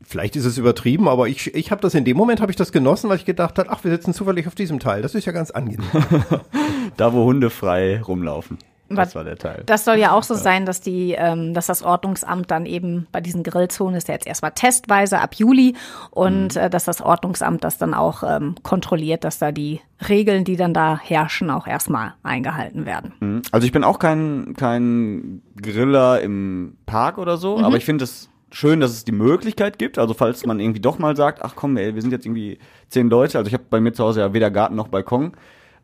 Vielleicht 0.02 0.36
ist 0.36 0.44
es 0.44 0.58
übertrieben, 0.58 1.08
aber 1.08 1.28
ich, 1.28 1.54
ich 1.54 1.70
habe 1.70 1.80
das 1.80 1.94
in 1.94 2.04
dem 2.04 2.16
Moment 2.16 2.40
habe 2.40 2.52
ich 2.52 2.56
das 2.56 2.72
genossen, 2.72 3.08
weil 3.08 3.16
ich 3.16 3.24
gedacht 3.24 3.58
habe, 3.58 3.70
ach, 3.70 3.84
wir 3.84 3.90
sitzen 3.90 4.12
zufällig 4.12 4.46
auf 4.46 4.54
diesem 4.54 4.78
Teil. 4.78 5.00
Das 5.00 5.14
ist 5.14 5.24
ja 5.24 5.32
ganz 5.32 5.50
angenehm. 5.50 5.88
Da, 6.96 7.12
wo 7.12 7.24
Hunde 7.24 7.50
frei 7.50 8.00
rumlaufen. 8.00 8.58
Das 8.96 9.14
war 9.14 9.24
der 9.24 9.36
Teil. 9.36 9.62
Das 9.66 9.84
soll 9.84 9.96
ja 9.96 10.12
auch 10.12 10.22
so 10.22 10.34
sein, 10.34 10.66
dass 10.66 10.80
die, 10.80 11.12
ähm, 11.12 11.54
dass 11.54 11.66
das 11.66 11.82
Ordnungsamt 11.82 12.50
dann 12.50 12.66
eben 12.66 13.06
bei 13.12 13.20
diesen 13.20 13.42
Grillzonen 13.42 13.96
ist 13.96 14.08
ja 14.08 14.14
jetzt 14.14 14.26
erstmal 14.26 14.52
testweise 14.52 15.20
ab 15.20 15.34
Juli 15.34 15.74
und 16.10 16.56
äh, 16.56 16.70
dass 16.70 16.84
das 16.84 17.00
Ordnungsamt 17.00 17.64
das 17.64 17.78
dann 17.78 17.94
auch 17.94 18.22
ähm, 18.22 18.54
kontrolliert, 18.62 19.24
dass 19.24 19.38
da 19.38 19.52
die 19.52 19.80
Regeln, 20.08 20.44
die 20.44 20.56
dann 20.56 20.74
da 20.74 20.98
herrschen, 21.02 21.50
auch 21.50 21.66
erstmal 21.66 22.14
eingehalten 22.22 22.84
werden. 22.86 23.12
Mhm. 23.20 23.42
Also 23.52 23.66
ich 23.66 23.72
bin 23.72 23.84
auch 23.84 23.98
kein, 23.98 24.54
kein 24.56 25.42
Griller 25.60 26.20
im 26.20 26.76
Park 26.86 27.18
oder 27.18 27.36
so, 27.36 27.58
Mhm. 27.58 27.64
aber 27.64 27.76
ich 27.76 27.84
finde 27.84 28.04
es 28.04 28.28
schön, 28.50 28.80
dass 28.80 28.92
es 28.92 29.04
die 29.04 29.12
Möglichkeit 29.12 29.78
gibt. 29.78 29.98
Also 29.98 30.14
falls 30.14 30.46
man 30.46 30.60
irgendwie 30.60 30.80
doch 30.80 30.98
mal 30.98 31.16
sagt, 31.16 31.42
ach 31.42 31.54
komm, 31.56 31.76
ey, 31.76 31.94
wir 31.94 32.02
sind 32.02 32.12
jetzt 32.12 32.24
irgendwie 32.24 32.58
zehn 32.88 33.10
Leute, 33.10 33.38
also 33.38 33.48
ich 33.48 33.54
habe 33.54 33.64
bei 33.68 33.80
mir 33.80 33.92
zu 33.92 34.04
Hause 34.04 34.20
ja 34.20 34.32
weder 34.32 34.50
Garten 34.50 34.76
noch 34.76 34.88
Balkon, 34.88 35.32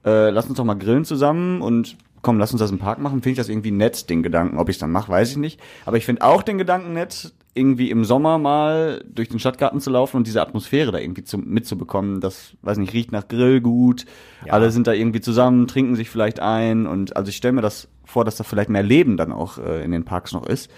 äh, 0.04 0.30
lass 0.30 0.46
uns 0.46 0.56
doch 0.56 0.64
mal 0.64 0.74
grillen 0.78 1.04
zusammen 1.04 1.62
und 1.62 1.96
komm, 2.22 2.38
lass 2.38 2.52
uns 2.52 2.60
das 2.60 2.70
im 2.70 2.78
Park 2.78 2.98
machen, 2.98 3.22
finde 3.22 3.30
ich 3.30 3.36
das 3.38 3.48
irgendwie 3.48 3.70
nett, 3.70 4.10
den 4.10 4.22
Gedanken. 4.22 4.58
Ob 4.58 4.68
ich 4.68 4.76
es 4.76 4.80
dann 4.80 4.92
mache, 4.92 5.10
weiß 5.10 5.30
ich 5.32 5.36
nicht. 5.36 5.60
Aber 5.86 5.96
ich 5.96 6.04
finde 6.04 6.22
auch 6.22 6.42
den 6.42 6.58
Gedanken 6.58 6.92
nett, 6.92 7.32
irgendwie 7.54 7.90
im 7.90 8.04
Sommer 8.04 8.38
mal 8.38 9.04
durch 9.08 9.28
den 9.28 9.38
Stadtgarten 9.38 9.80
zu 9.80 9.90
laufen 9.90 10.18
und 10.18 10.26
diese 10.26 10.40
Atmosphäre 10.40 10.92
da 10.92 10.98
irgendwie 10.98 11.24
zu, 11.24 11.38
mitzubekommen. 11.38 12.20
Das, 12.20 12.52
weiß 12.62 12.78
nicht, 12.78 12.92
riecht 12.92 13.12
nach 13.12 13.26
Grill 13.26 13.60
gut. 13.60 14.06
Alle 14.48 14.70
sind 14.70 14.86
da 14.86 14.92
irgendwie 14.92 15.20
zusammen, 15.20 15.66
trinken 15.66 15.96
sich 15.96 16.10
vielleicht 16.10 16.40
ein. 16.40 16.86
Und 16.86 17.16
also 17.16 17.28
ich 17.28 17.36
stelle 17.36 17.52
mir 17.52 17.62
das 17.62 17.88
vor, 18.04 18.24
dass 18.24 18.36
da 18.36 18.44
vielleicht 18.44 18.70
mehr 18.70 18.82
Leben 18.82 19.16
dann 19.16 19.32
auch 19.32 19.58
äh, 19.58 19.84
in 19.84 19.90
den 19.90 20.04
Parks 20.04 20.32
noch 20.32 20.46
ist. 20.46 20.70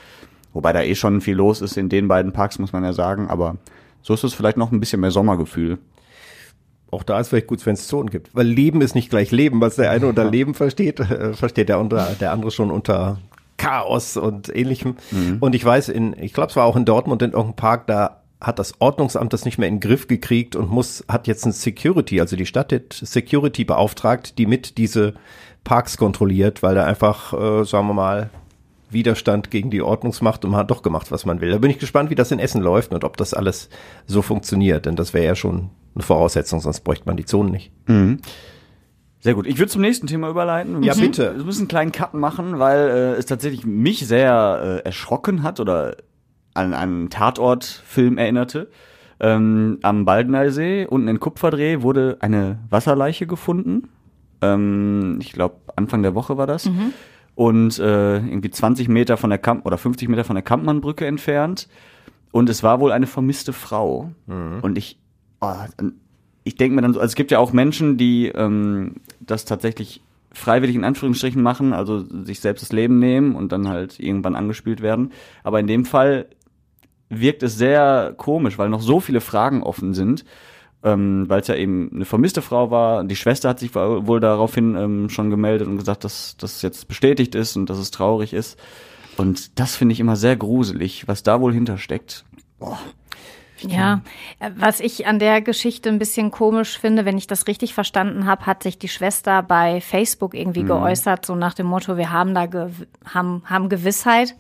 Wobei 0.55 0.73
da 0.73 0.83
eh 0.83 0.95
schon 0.95 1.21
viel 1.21 1.37
los 1.37 1.61
ist 1.61 1.77
in 1.77 1.89
den 1.89 2.09
beiden 2.09 2.33
Parks, 2.33 2.59
muss 2.59 2.73
man 2.73 2.85
ja 2.85 2.93
sagen. 2.93 3.29
Aber 3.29 3.57
so 4.03 4.15
ist 4.15 4.25
es 4.25 4.35
vielleicht 4.35 4.57
noch 4.57 4.73
ein 4.73 4.81
bisschen 4.81 5.01
mehr 5.01 5.11
Sommergefühl. 5.11 5.79
Auch 6.93 7.03
da 7.03 7.19
ist 7.19 7.29
vielleicht 7.29 7.47
gut, 7.47 7.65
wenn 7.65 7.73
es 7.75 7.89
Zonen 7.89 8.11
gibt. 8.11 8.35
Weil 8.35 8.47
Leben 8.47 8.83
ist 8.83 8.95
nicht 8.95 9.09
gleich 9.09 9.31
Leben. 9.31 9.61
Was 9.61 9.77
der 9.77 9.91
eine 9.91 10.07
unter 10.07 10.31
Leben 10.31 10.55
versteht, 10.55 11.01
äh, 11.01 11.33
versteht 11.33 11.69
der, 11.69 11.81
unter, 11.81 12.15
der 12.21 12.33
andere 12.33 12.51
schon 12.51 12.71
unter 12.71 13.19
Chaos 13.57 14.17
und 14.17 14.55
ähnlichem. 14.55 14.97
Und 15.41 15.55
ich 15.55 15.65
weiß, 15.65 15.89
in, 15.89 16.15
ich 16.21 16.35
glaube, 16.35 16.51
es 16.51 16.57
war 16.57 16.67
auch 16.67 16.77
in 16.77 16.85
Dortmund 16.85 17.23
in 17.23 17.31
irgendeinem 17.31 17.57
Park, 17.57 17.87
da 17.87 18.23
hat 18.43 18.59
das 18.59 18.75
Ordnungsamt 18.81 19.33
das 19.33 19.45
nicht 19.45 19.57
mehr 19.57 19.69
in 19.69 19.77
den 19.77 19.81
Griff 19.81 20.07
gekriegt 20.07 20.55
und 20.57 20.69
muss, 20.69 21.05
hat 21.09 21.27
jetzt 21.27 21.47
ein 21.47 21.53
Security, 21.53 22.21
also 22.21 22.37
die 22.37 22.45
Stadt 22.45 22.73
hat 22.73 22.93
Security 22.93 23.65
beauftragt, 23.65 24.37
die 24.37 24.47
mit 24.47 24.79
diese 24.79 25.15
Parks 25.65 25.97
kontrolliert, 25.97 26.63
weil 26.63 26.75
da 26.75 26.85
einfach, 26.85 27.33
äh, 27.33 27.65
sagen 27.65 27.87
wir 27.87 27.95
mal, 27.95 28.31
Widerstand 28.93 29.51
gegen 29.51 29.71
die 29.71 29.83
Ordnungsmacht 29.83 30.45
und 30.45 30.51
man 30.53 30.61
hat 30.61 30.71
doch 30.71 30.83
gemacht, 30.83 31.11
was 31.11 31.25
man 31.27 31.41
will. 31.41 31.51
Da 31.51 31.59
bin 31.59 31.71
ich 31.71 31.79
gespannt, 31.79 32.11
wie 32.11 32.15
das 32.15 32.31
in 32.31 32.39
Essen 32.39 32.63
läuft 32.63 32.93
und 32.93 33.05
ob 33.05 33.17
das 33.17 33.35
alles 33.35 33.69
so 34.07 34.23
funktioniert, 34.23 34.87
denn 34.87 34.97
das 34.97 35.15
wäre 35.15 35.25
ja 35.27 35.35
schon 35.35 35.71
eine 35.95 36.03
Voraussetzung, 36.05 36.61
sonst 36.61 36.81
bräuchte 36.81 37.05
man 37.07 37.17
die 37.17 37.25
Zonen 37.25 37.51
nicht. 37.51 37.71
Sehr 39.21 39.35
gut. 39.35 39.47
Ich 39.47 39.59
würde 39.59 39.71
zum 39.71 39.83
nächsten 39.83 40.07
Thema 40.07 40.29
überleiten. 40.29 40.81
Wir 40.81 40.87
Ja, 40.89 40.95
müssen- 40.95 41.03
bitte. 41.11 41.37
Wir 41.37 41.45
müssen 41.45 41.61
einen 41.63 41.69
kleinen 41.69 41.93
Cut 41.93 42.15
machen, 42.15 42.59
weil 42.59 42.79
äh, 42.89 43.13
es 43.19 43.27
tatsächlich 43.27 43.65
mich 43.65 44.07
sehr 44.07 44.81
äh, 44.83 44.87
erschrocken 44.87 45.43
hat 45.45 45.61
oder 45.61 45.97
an 46.55 46.75
einen 46.75 47.09
Tatortfilm 47.11 48.19
erinnerte. 48.19 48.69
Ähm, 49.21 49.79
am 49.83 50.05
Baldeneysee, 50.05 50.87
unten 50.87 51.07
in 51.07 51.21
Kupferdreh, 51.21 51.83
wurde 51.83 52.17
eine 52.21 52.59
Wasserleiche 52.71 53.29
gefunden. 53.29 53.89
Ähm, 54.41 55.19
ich 55.23 55.33
glaube, 55.33 55.55
Anfang 55.77 56.03
der 56.03 56.17
Woche 56.17 56.37
war 56.37 56.49
das. 56.49 56.69
Und 57.35 57.79
äh, 57.79 58.19
irgendwie 58.19 58.51
20 58.51 58.89
Meter 58.89 59.17
von 59.17 59.31
der 59.31 59.39
Kamp 59.39 59.65
oder 59.65 59.79
50 59.79 60.09
Meter 60.09 60.25
von 60.25 60.37
der 60.37 60.43
Kampmannbrücke 60.43 61.07
entfernt. 61.07 61.69
Und 62.31 62.49
es 62.49 62.63
war 62.63 62.81
wohl 62.81 62.93
eine 62.93 63.07
vermisste 63.07 63.53
Frau. 63.53 64.11
Und 64.63 64.77
ich, 64.77 64.99
oh, 65.41 65.55
ich 66.45 66.57
denke 66.57 66.75
mir 66.75 66.83
dann 66.83 66.93
so, 66.93 67.01
also 67.01 67.11
es 67.11 67.15
gibt 67.15 67.31
ja 67.31 67.39
auch 67.39 67.53
Menschen, 67.53 67.97
die 67.97 68.29
ähm, 68.29 68.97
das 69.21 69.45
tatsächlich 69.45 70.03
freiwillig 70.33 70.77
in 70.77 70.85
Anführungsstrichen 70.85 71.43
machen, 71.43 71.73
also 71.73 72.01
sich 72.25 72.41
selbst 72.41 72.63
das 72.63 72.73
Leben 72.73 72.99
nehmen 72.99 73.35
und 73.35 73.53
dann 73.53 73.69
halt 73.69 74.01
irgendwann 74.01 74.35
angespielt 74.35 74.81
werden. 74.81 75.13
Aber 75.45 75.61
in 75.61 75.67
dem 75.67 75.85
Fall 75.85 76.27
wirkt 77.09 77.43
es 77.43 77.59
sehr 77.59 78.15
komisch, 78.17 78.59
weil 78.59 78.71
noch 78.71 78.81
so 78.81 79.01
viele 79.01 79.21
Fragen 79.21 79.63
offen 79.63 79.93
sind, 79.93 80.25
ähm, 80.85 81.29
weil 81.29 81.41
es 81.41 81.49
ja 81.49 81.55
eben 81.55 81.91
eine 81.95 82.05
vermisste 82.05 82.43
Frau 82.43 82.71
war. 82.71 83.05
Die 83.05 83.17
Schwester 83.17 83.49
hat 83.49 83.61
sich 83.61 83.75
wohl 83.75 84.21
daraufhin 84.21 84.75
ähm, 84.77 85.09
schon 85.09 85.31
gemeldet 85.31 85.69
und 85.69 85.79
gesagt, 85.79 86.05
dass 86.05 86.37
das 86.39 86.63
jetzt 86.63 86.89
bestätigt 86.89 87.35
ist 87.35 87.57
und 87.57 87.71
dass 87.71 87.79
es 87.79 87.91
traurig 87.91 88.33
ist. 88.33 88.59
Und 89.17 89.59
das 89.59 89.77
finde 89.77 89.93
ich 89.93 90.01
immer 90.01 90.17
sehr 90.17 90.37
gruselig, 90.37 91.07
was 91.07 91.23
da 91.23 91.41
wohl 91.41 91.53
hintersteckt. 91.53 92.25
Boah. 92.59 92.79
Ja, 93.69 94.01
äh, 94.41 94.51
was 94.57 94.81
ich 94.81 95.07
an 95.07 95.19
der 95.19 95.41
Geschichte 95.41 95.89
ein 95.89 95.99
bisschen 95.99 96.31
komisch 96.31 96.79
finde, 96.79 97.05
wenn 97.05 97.17
ich 97.17 97.27
das 97.27 97.47
richtig 97.47 97.75
verstanden 97.75 98.27
habe, 98.27 98.47
hat 98.47 98.63
sich 98.63 98.79
die 98.79 98.89
Schwester 98.89 99.43
bei 99.43 99.81
Facebook 99.81 100.35
irgendwie 100.35 100.65
Mhm. 100.65 100.69
geäußert, 100.69 101.25
so 101.25 101.37
nach 101.37 101.55
dem 101.55 101.67
Motto, 101.67 101.97
wir 101.97 102.11
haben 102.11 102.35
da 102.35 102.49
haben, 103.05 103.43
haben 103.45 103.69
Gewissheit. 103.69 104.35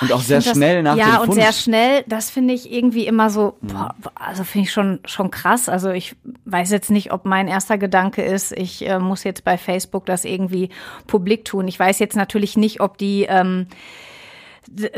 Und 0.00 0.12
auch 0.12 0.18
Ich 0.20 0.26
sehr 0.26 0.40
find 0.42 0.50
das- 0.50 0.56
schnell 0.56 0.82
nach 0.82 0.96
Ja, 0.96 1.12
dem 1.12 1.20
und 1.20 1.26
Fund. 1.26 1.34
sehr 1.40 1.52
schnell, 1.52 2.04
das 2.08 2.28
finde 2.30 2.54
ich 2.54 2.72
irgendwie 2.72 3.06
immer 3.06 3.30
so, 3.30 3.56
boah, 3.62 3.94
also 4.16 4.42
finde 4.44 4.64
ich 4.66 4.72
schon, 4.72 4.98
schon 5.04 5.30
krass. 5.30 5.68
Also 5.68 5.90
ich 5.90 6.16
weiß 6.44 6.70
jetzt 6.72 6.90
nicht, 6.90 7.12
ob 7.12 7.24
mein 7.24 7.46
erster 7.48 7.78
Gedanke 7.78 8.22
ist, 8.22 8.52
ich 8.52 8.86
äh, 8.86 8.98
muss 8.98 9.22
jetzt 9.24 9.44
bei 9.44 9.56
Facebook 9.56 10.04
das 10.04 10.24
irgendwie 10.24 10.70
publik 11.06 11.44
tun. 11.44 11.68
Ich 11.68 11.78
weiß 11.78 11.98
jetzt 12.00 12.16
natürlich 12.16 12.56
nicht, 12.56 12.80
ob 12.80 12.98
die 12.98 13.26
ähm, 13.28 13.68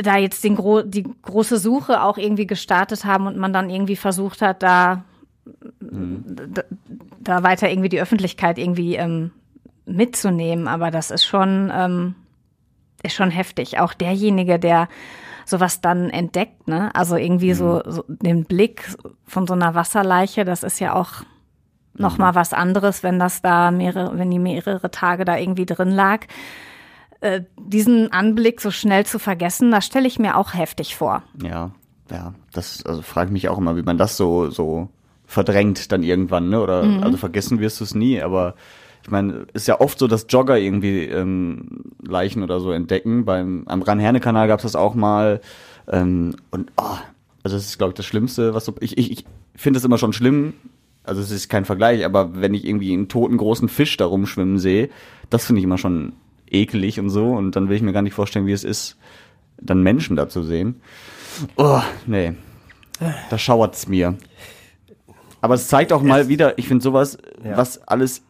da 0.03 0.17
jetzt 0.17 0.43
den 0.43 0.57
gro 0.57 0.81
die 0.81 1.05
große 1.23 1.59
Suche 1.59 2.03
auch 2.03 2.17
irgendwie 2.17 2.47
gestartet 2.47 3.05
haben 3.05 3.27
und 3.27 3.37
man 3.37 3.53
dann 3.53 3.69
irgendwie 3.69 3.97
versucht 3.97 4.41
hat, 4.41 4.63
da, 4.63 5.05
d- 5.45 6.63
da 7.21 7.43
weiter 7.43 7.69
irgendwie 7.71 7.91
die 7.91 8.01
Öffentlichkeit 8.01 8.57
irgendwie 8.59 8.97
ähm, 8.97 9.33
mitzunehmen. 9.85 10.67
Aber 10.69 10.91
das 10.91 11.11
ist 11.11 11.27
schon, 11.27 11.71
ähm, 11.75 12.15
ist 13.03 13.15
schon 13.15 13.31
heftig. 13.31 13.79
Auch 13.79 13.95
derjenige, 13.95 14.59
der 14.59 14.89
sowas 15.45 15.81
dann 15.81 16.11
entdeckt, 16.11 16.69
ne? 16.69 16.95
Also 16.95 17.17
irgendwie 17.17 17.55
so, 17.55 17.83
so 17.87 18.05
den 18.09 18.45
Blick 18.45 18.87
von 19.27 19.47
so 19.47 19.55
einer 19.55 19.75
Wasserleiche, 19.75 20.45
das 20.45 20.63
ist 20.63 20.79
ja 20.81 20.95
auch 20.95 21.23
noch 21.95 22.19
mal 22.19 22.35
was 22.35 22.53
anderes, 22.53 23.03
wenn 23.03 23.19
das 23.19 23.43
da 23.43 23.71
mehrere, 23.71 24.17
wenn 24.19 24.31
die 24.31 24.39
mehrere 24.39 24.91
Tage 24.91 25.25
da 25.25 25.37
irgendwie 25.37 25.67
drin 25.67 25.91
lag. 25.91 26.27
Äh, 27.21 27.43
diesen 27.59 28.13
Anblick 28.13 28.61
so 28.61 28.71
schnell 28.71 29.05
zu 29.05 29.19
vergessen, 29.19 29.73
das 29.73 29.87
stelle 29.87 30.07
ich 30.07 30.19
mir 30.21 30.37
auch 30.37 30.55
heftig 30.55 30.95
vor. 30.95 31.25
Ja, 31.43 31.73
ja, 32.11 32.35
das 32.53 32.85
also 32.87 33.03
frage 33.03 33.29
ich 33.29 33.33
mich 33.33 33.49
auch 33.49 33.59
immer, 33.59 33.77
wie 33.77 33.83
man 33.83 33.99
das 33.99 34.17
so 34.17 34.51
so 34.51 34.89
verdrängt 35.27 35.91
dann 35.93 36.03
irgendwann, 36.05 36.49
ne? 36.51 36.61
Oder 36.61 36.83
Mhm. 36.85 37.03
also 37.03 37.17
vergessen 37.17 37.59
wirst 37.59 37.81
du 37.81 37.85
es 37.85 37.95
nie, 37.95 38.23
aber 38.23 38.55
ich 39.09 39.13
meine, 39.13 39.47
ist 39.55 39.67
ja 39.67 39.81
oft 39.81 39.99
so, 39.99 40.07
dass 40.07 40.27
Jogger 40.29 40.59
irgendwie 40.59 41.05
ähm, 41.07 41.81
Leichen 42.07 42.43
oder 42.43 42.61
so 42.61 42.73
entdecken. 42.73 43.25
Beim 43.25 43.63
am 43.67 43.81
Rhein-Herne-Kanal 43.81 44.49
gab 44.49 44.59
es 44.59 44.65
das 44.65 44.77
auch 44.77 44.95
mal. 44.95 45.41
Ähm, 45.91 46.37
und 46.51 46.71
oh, 46.77 46.99
also 47.43 47.57
das 47.57 47.65
ist 47.65 47.79
glaube 47.79 47.93
ich 47.93 47.97
das 47.97 48.05
Schlimmste, 48.05 48.53
was 48.53 48.67
so 48.67 48.75
ich 48.81 48.99
ich, 48.99 49.11
ich 49.11 49.25
finde 49.57 49.79
es 49.79 49.85
immer 49.87 49.97
schon 49.97 50.13
schlimm. 50.13 50.53
Also 51.05 51.23
es 51.23 51.31
ist 51.31 51.49
kein 51.49 51.65
Vergleich, 51.65 52.05
aber 52.05 52.39
wenn 52.39 52.53
ich 52.53 52.67
irgendwie 52.67 52.93
einen 52.93 53.09
toten 53.09 53.39
großen 53.39 53.71
Fisch 53.71 53.97
da 53.97 54.05
rumschwimmen 54.05 54.59
sehe, 54.59 54.91
das 55.31 55.47
finde 55.47 55.61
ich 55.61 55.65
immer 55.65 55.79
schon 55.79 56.13
ekelig 56.51 57.01
und 57.01 57.09
so. 57.09 57.31
Und 57.33 57.57
dann 57.57 57.71
will 57.71 57.77
ich 57.77 57.83
mir 57.83 57.95
gar 57.95 58.03
nicht 58.03 58.13
vorstellen, 58.13 58.45
wie 58.47 58.53
es 58.53 58.63
ist, 58.63 58.99
dann 59.59 59.83
Menschen 59.83 60.17
da 60.17 60.29
zu 60.29 60.43
sehen. 60.43 60.83
Oh, 61.57 61.81
nee. 62.07 62.35
Da 63.31 63.39
schauert's 63.39 63.89
mir. 63.89 64.19
Aber 65.41 65.55
es 65.55 65.69
zeigt 65.69 65.95
auch 65.95 66.03
mal 66.03 66.29
wieder, 66.29 66.59
ich 66.59 66.69
finde 66.69 66.83
sowas, 66.83 67.17
Ja. 67.43 67.57
was 67.57 67.79
alles 67.89 68.23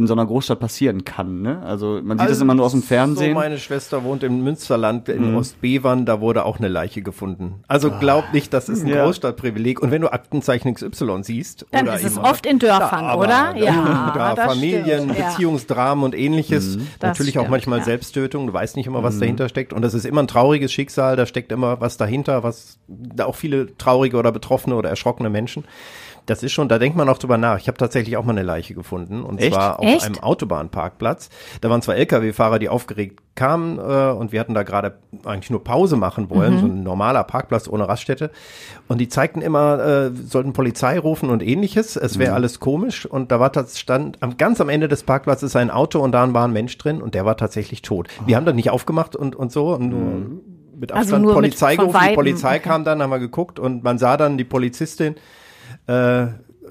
in 0.00 0.06
so 0.06 0.14
einer 0.14 0.24
Großstadt 0.26 0.58
passieren 0.58 1.04
kann. 1.04 1.42
Ne? 1.42 1.62
Also 1.62 2.00
man 2.02 2.18
sieht 2.18 2.30
das 2.30 2.40
immer 2.40 2.54
nur 2.54 2.64
aus 2.66 2.72
dem 2.72 2.80
So, 2.80 2.86
Fernsehen. 2.86 3.34
meine 3.34 3.58
Schwester 3.58 4.02
wohnt 4.02 4.22
im 4.22 4.42
Münsterland 4.42 5.08
in 5.10 5.30
Mhm. 5.32 5.36
Ostbevern, 5.36 6.06
da 6.06 6.20
wurde 6.20 6.44
auch 6.46 6.58
eine 6.58 6.68
Leiche 6.68 7.02
gefunden. 7.02 7.62
Also 7.68 7.90
glaub 7.90 8.32
nicht, 8.32 8.52
das 8.54 8.68
ist 8.70 8.82
ein 8.82 8.88
Ja. 8.88 9.04
Großstadtprivileg. 9.04 9.80
Und 9.82 9.90
wenn 9.90 10.00
du 10.00 10.10
Aktenzeichen 10.12 10.72
XY 10.74 11.22
siehst, 11.22 11.66
Dann 11.70 11.86
oder 11.86 11.96
ist 11.96 12.04
es 12.04 12.16
oft 12.18 12.46
in 12.46 12.58
Dörfern, 12.58 13.04
aber 13.04 13.22
oder? 13.24 13.54
Da, 13.54 13.56
Ja, 13.56 14.34
da 14.34 14.48
Familien, 14.48 15.10
stimmt. 15.10 15.16
Beziehungsdramen 15.18 16.02
und 16.04 16.14
ähnliches. 16.18 16.76
Mhm. 16.78 16.86
Natürlich 17.02 17.38
auch 17.38 17.42
stimmt, 17.42 17.50
manchmal 17.50 17.78
ja. 17.80 17.84
Selbsttötung. 17.84 18.46
Du 18.46 18.52
weißt 18.52 18.76
nicht 18.76 18.86
immer, 18.86 19.02
was 19.02 19.18
dahinter 19.18 19.48
steckt. 19.48 19.72
Und 19.72 19.82
das 19.82 19.92
ist 19.94 20.06
immer 20.06 20.22
ein 20.22 20.28
trauriges 20.28 20.72
Schicksal. 20.72 21.16
Da 21.16 21.26
steckt 21.26 21.52
immer 21.52 21.80
was 21.80 21.96
dahinter, 21.98 22.42
was 22.42 22.78
da 22.88 23.26
auch 23.26 23.34
viele 23.36 23.76
traurige 23.76 24.16
oder 24.16 24.32
betroffene 24.32 24.74
oder 24.76 24.88
erschrockene 24.88 25.28
Menschen. 25.30 25.64
Das 26.30 26.44
ist 26.44 26.52
schon, 26.52 26.68
da 26.68 26.78
denkt 26.78 26.96
man 26.96 27.08
auch 27.08 27.18
drüber 27.18 27.38
nach. 27.38 27.58
Ich 27.58 27.66
habe 27.66 27.76
tatsächlich 27.76 28.16
auch 28.16 28.24
mal 28.24 28.30
eine 28.30 28.44
Leiche 28.44 28.72
gefunden. 28.72 29.24
Und 29.24 29.40
Echt? 29.40 29.52
zwar 29.52 29.80
auf 29.80 29.84
Echt? 29.84 30.06
einem 30.06 30.20
Autobahnparkplatz. 30.20 31.28
Da 31.60 31.68
waren 31.70 31.82
zwei 31.82 31.96
Lkw-Fahrer, 31.96 32.60
die 32.60 32.68
aufgeregt 32.68 33.18
kamen 33.34 33.78
äh, 33.78 34.12
und 34.12 34.30
wir 34.30 34.38
hatten 34.38 34.54
da 34.54 34.62
gerade 34.62 34.98
eigentlich 35.24 35.50
nur 35.50 35.64
Pause 35.64 35.96
machen 35.96 36.30
wollen, 36.30 36.58
so 36.60 36.66
ein 36.66 36.84
normaler 36.84 37.24
Parkplatz 37.24 37.66
ohne 37.68 37.88
Raststätte. 37.88 38.30
Und 38.86 38.98
die 38.98 39.08
zeigten 39.08 39.42
immer, 39.42 39.84
äh, 39.84 40.10
sollten 40.14 40.52
Polizei 40.52 41.00
rufen 41.00 41.30
und 41.30 41.42
ähnliches. 41.42 41.96
Es 41.96 42.16
wäre 42.20 42.34
alles 42.34 42.60
komisch. 42.60 43.06
Und 43.06 43.32
da 43.32 43.40
war 43.40 43.50
das 43.50 43.80
stand 43.80 44.22
am 44.22 44.36
ganz 44.36 44.60
am 44.60 44.68
Ende 44.68 44.86
des 44.86 45.02
Parkplatzes 45.02 45.56
ein 45.56 45.68
Auto 45.68 45.98
und 45.98 46.12
da 46.12 46.32
war 46.32 46.46
ein 46.46 46.52
Mensch 46.52 46.78
drin 46.78 47.02
und 47.02 47.16
der 47.16 47.24
war 47.24 47.36
tatsächlich 47.38 47.82
tot. 47.82 48.06
Wir 48.24 48.36
haben 48.36 48.46
dann 48.46 48.54
nicht 48.54 48.70
aufgemacht 48.70 49.16
und, 49.16 49.34
und 49.34 49.50
so. 49.50 49.74
Und 49.74 49.88
nur 49.88 50.40
mit 50.78 50.92
Also 50.92 51.16
Abstand 51.16 51.26
mit- 51.26 51.34
Polizei 51.34 51.74
gerufen. 51.74 51.98
Die 52.08 52.14
Polizei 52.14 52.56
okay. 52.56 52.68
kam 52.68 52.84
dann, 52.84 53.02
haben 53.02 53.10
wir 53.10 53.18
geguckt 53.18 53.58
und 53.58 53.82
man 53.82 53.98
sah 53.98 54.16
dann 54.16 54.38
die 54.38 54.44
Polizistin 54.44 55.16
äh, 55.90 56.26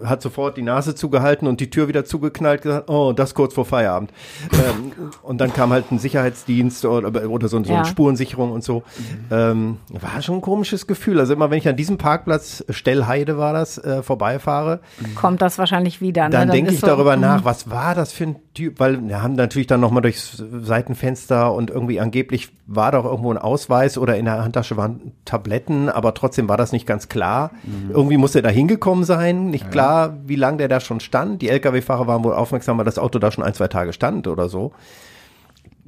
hat 0.05 0.21
sofort 0.21 0.55
die 0.55 0.61
Nase 0.61 0.95
zugehalten 0.95 1.45
und 1.45 1.59
die 1.59 1.69
Tür 1.69 1.89
wieder 1.89 2.05
zugeknallt, 2.05 2.61
gesagt, 2.61 2.89
oh, 2.89 3.11
das 3.11 3.33
kurz 3.33 3.53
vor 3.53 3.65
Feierabend. 3.65 4.11
ähm, 4.53 4.93
und 5.23 5.41
dann 5.41 5.51
kam 5.51 5.71
halt 5.73 5.91
ein 5.91 5.99
Sicherheitsdienst 5.99 6.85
oder, 6.85 7.29
oder 7.29 7.47
so, 7.49 7.61
so 7.61 7.69
Ja. 7.69 7.79
eine 7.79 7.85
Spurensicherung 7.85 8.51
und 8.53 8.63
so. 8.63 8.83
Ähm, 9.29 9.77
war 9.89 10.21
schon 10.21 10.35
ein 10.35 10.41
komisches 10.41 10.87
Gefühl. 10.87 11.19
Also 11.19 11.33
immer 11.33 11.51
wenn 11.51 11.57
ich 11.57 11.67
an 11.67 11.75
diesem 11.75 11.97
Parkplatz, 11.97 12.63
Stellheide 12.69 13.37
war 13.37 13.51
das, 13.51 13.77
äh, 13.77 14.01
vorbeifahre, 14.01 14.79
Kommt 15.15 15.41
das 15.41 15.57
wahrscheinlich 15.57 15.99
wieder. 15.99 16.29
dann 16.29 16.47
ne? 16.47 16.53
denke 16.53 16.71
ich 16.71 16.79
so, 16.79 16.87
darüber 16.87 17.17
mm, 17.17 17.19
nach, 17.19 17.43
was 17.43 17.69
war 17.69 17.93
das 17.93 18.13
für 18.13 18.23
ein 18.23 18.35
Typ, 18.59 18.79
weil 18.81 19.07
wir 19.07 19.23
haben 19.23 19.35
natürlich 19.35 19.67
dann 19.67 19.79
nochmal 19.79 20.01
durchs 20.01 20.35
Seitenfenster 20.37 21.53
und 21.53 21.69
irgendwie 21.69 22.01
angeblich 22.01 22.49
war 22.67 22.91
doch 22.91 23.05
irgendwo 23.05 23.31
ein 23.31 23.37
Ausweis 23.37 23.97
oder 23.97 24.17
in 24.17 24.25
der 24.25 24.43
Handtasche 24.43 24.75
waren 24.75 25.13
Tabletten, 25.23 25.87
aber 25.87 26.13
trotzdem 26.13 26.49
war 26.49 26.57
das 26.57 26.73
nicht 26.73 26.85
ganz 26.85 27.07
klar. 27.07 27.51
Irgendwie 27.89 28.17
muss 28.17 28.35
er 28.35 28.41
da 28.41 28.49
hingekommen 28.49 29.05
sein, 29.05 29.49
nicht 29.49 29.71
klar, 29.71 30.17
wie 30.25 30.35
lange 30.35 30.57
der 30.57 30.67
da 30.67 30.81
schon 30.81 30.99
stand. 30.99 31.41
Die 31.41 31.47
Lkw-Fahrer 31.47 32.05
waren 32.05 32.23
wohl 32.25 32.33
aufmerksam, 32.33 32.77
weil 32.77 32.83
das 32.83 32.99
Auto 32.99 33.17
da 33.17 33.31
schon 33.31 33.45
ein, 33.45 33.53
zwei 33.53 33.69
Tage 33.69 33.93
stand 33.93 34.27
oder 34.27 34.49
so. 34.49 34.73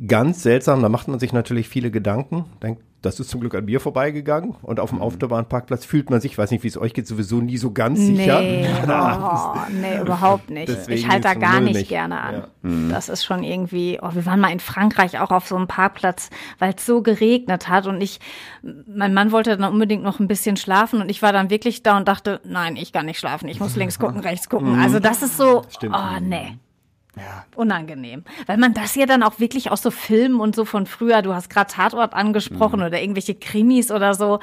Ganz 0.08 0.42
seltsam, 0.42 0.82
da 0.82 0.88
macht 0.88 1.10
man 1.10 1.20
sich 1.20 1.34
natürlich 1.34 1.68
viele 1.68 1.92
Gedanken. 1.92 2.46
Denkt, 2.64 2.82
das 3.02 3.20
ist 3.20 3.30
zum 3.30 3.40
Glück 3.42 3.56
an 3.56 3.66
mir 3.66 3.80
vorbeigegangen 3.80 4.56
und 4.62 4.80
auf 4.80 4.90
dem 4.92 4.98
Mhm. 4.98 5.04
Autobahnparkplatz 5.04 5.86
fühlt 5.86 6.10
man 6.10 6.22
sich, 6.22 6.38
weiß 6.38 6.52
nicht, 6.52 6.64
wie 6.64 6.68
es 6.68 6.78
euch 6.78 6.94
geht, 6.94 7.08
sowieso 7.08 7.42
nie 7.42 7.58
so 7.58 7.72
ganz 7.72 8.00
sicher. 8.00 8.42
Nee, 8.42 8.68
oh, 8.88 9.56
nee, 9.72 10.00
überhaupt 10.02 10.50
nicht. 10.50 10.70
Deswegen 10.70 11.00
ich 11.00 11.08
halte 11.08 11.22
da 11.30 11.34
gar 11.34 11.62
nicht, 11.62 11.76
nicht. 11.78 11.90
gerne 11.90 12.22
an. 12.22 12.44
Ja. 12.64 12.90
Das 12.90 13.10
ist 13.10 13.24
schon 13.26 13.44
irgendwie, 13.44 13.98
oh, 14.02 14.10
wir 14.14 14.26
waren 14.26 14.40
mal 14.40 14.52
in 14.52 14.60
Frankreich 14.60 15.20
auch 15.20 15.32
auf 15.32 15.48
so 15.48 15.56
einem 15.56 15.68
Parkplatz, 15.68 16.30
weil 16.60 16.74
es 16.78 16.86
so 16.86 17.02
geregnet 17.02 17.68
hat 17.68 17.88
und 17.88 18.02
ich, 18.02 18.20
mein 18.62 19.14
Mann 19.14 19.32
wollte 19.32 19.58
dann 19.58 19.72
unbedingt 19.74 20.04
noch 20.04 20.20
ein 20.20 20.28
bisschen 20.28 20.56
schlafen 20.58 21.02
und 21.02 21.10
ich 21.10 21.22
war 21.22 21.34
dann 21.34 21.50
wirklich 21.50 21.82
da 21.84 21.98
und 21.98 22.08
dachte, 22.08 22.40
nein, 22.44 22.76
ich 22.76 22.94
kann 22.94 23.08
nicht 23.08 23.20
schlafen, 23.20 23.48
ich 23.50 23.60
muss 23.60 23.76
links 23.76 23.98
gucken, 23.98 24.20
rechts 24.22 24.48
gucken. 24.50 24.80
Also 24.80 25.00
das 25.00 25.24
ist 25.24 25.38
so, 25.38 25.64
Stimmt. 25.70 25.96
oh 25.98 26.20
nee. 26.22 26.58
Unangenehm. 27.56 28.24
Weil 28.48 28.58
man 28.58 28.74
das 28.74 28.96
ja 28.96 29.06
dann 29.06 29.24
auch 29.24 29.40
wirklich 29.40 29.70
aus 29.72 29.82
so 29.82 29.92
Filmen 29.92 30.40
und 30.40 30.56
so 30.56 30.66
von 30.66 30.86
früher, 30.86 31.22
du 31.22 31.34
hast 31.34 31.50
gerade 31.50 31.72
Tatort 31.72 32.14
angesprochen 32.14 32.82
oder 32.82 33.02
irgendwelche 33.02 33.36
Krimis 33.36 33.92
oder 33.92 34.14
so. 34.14 34.40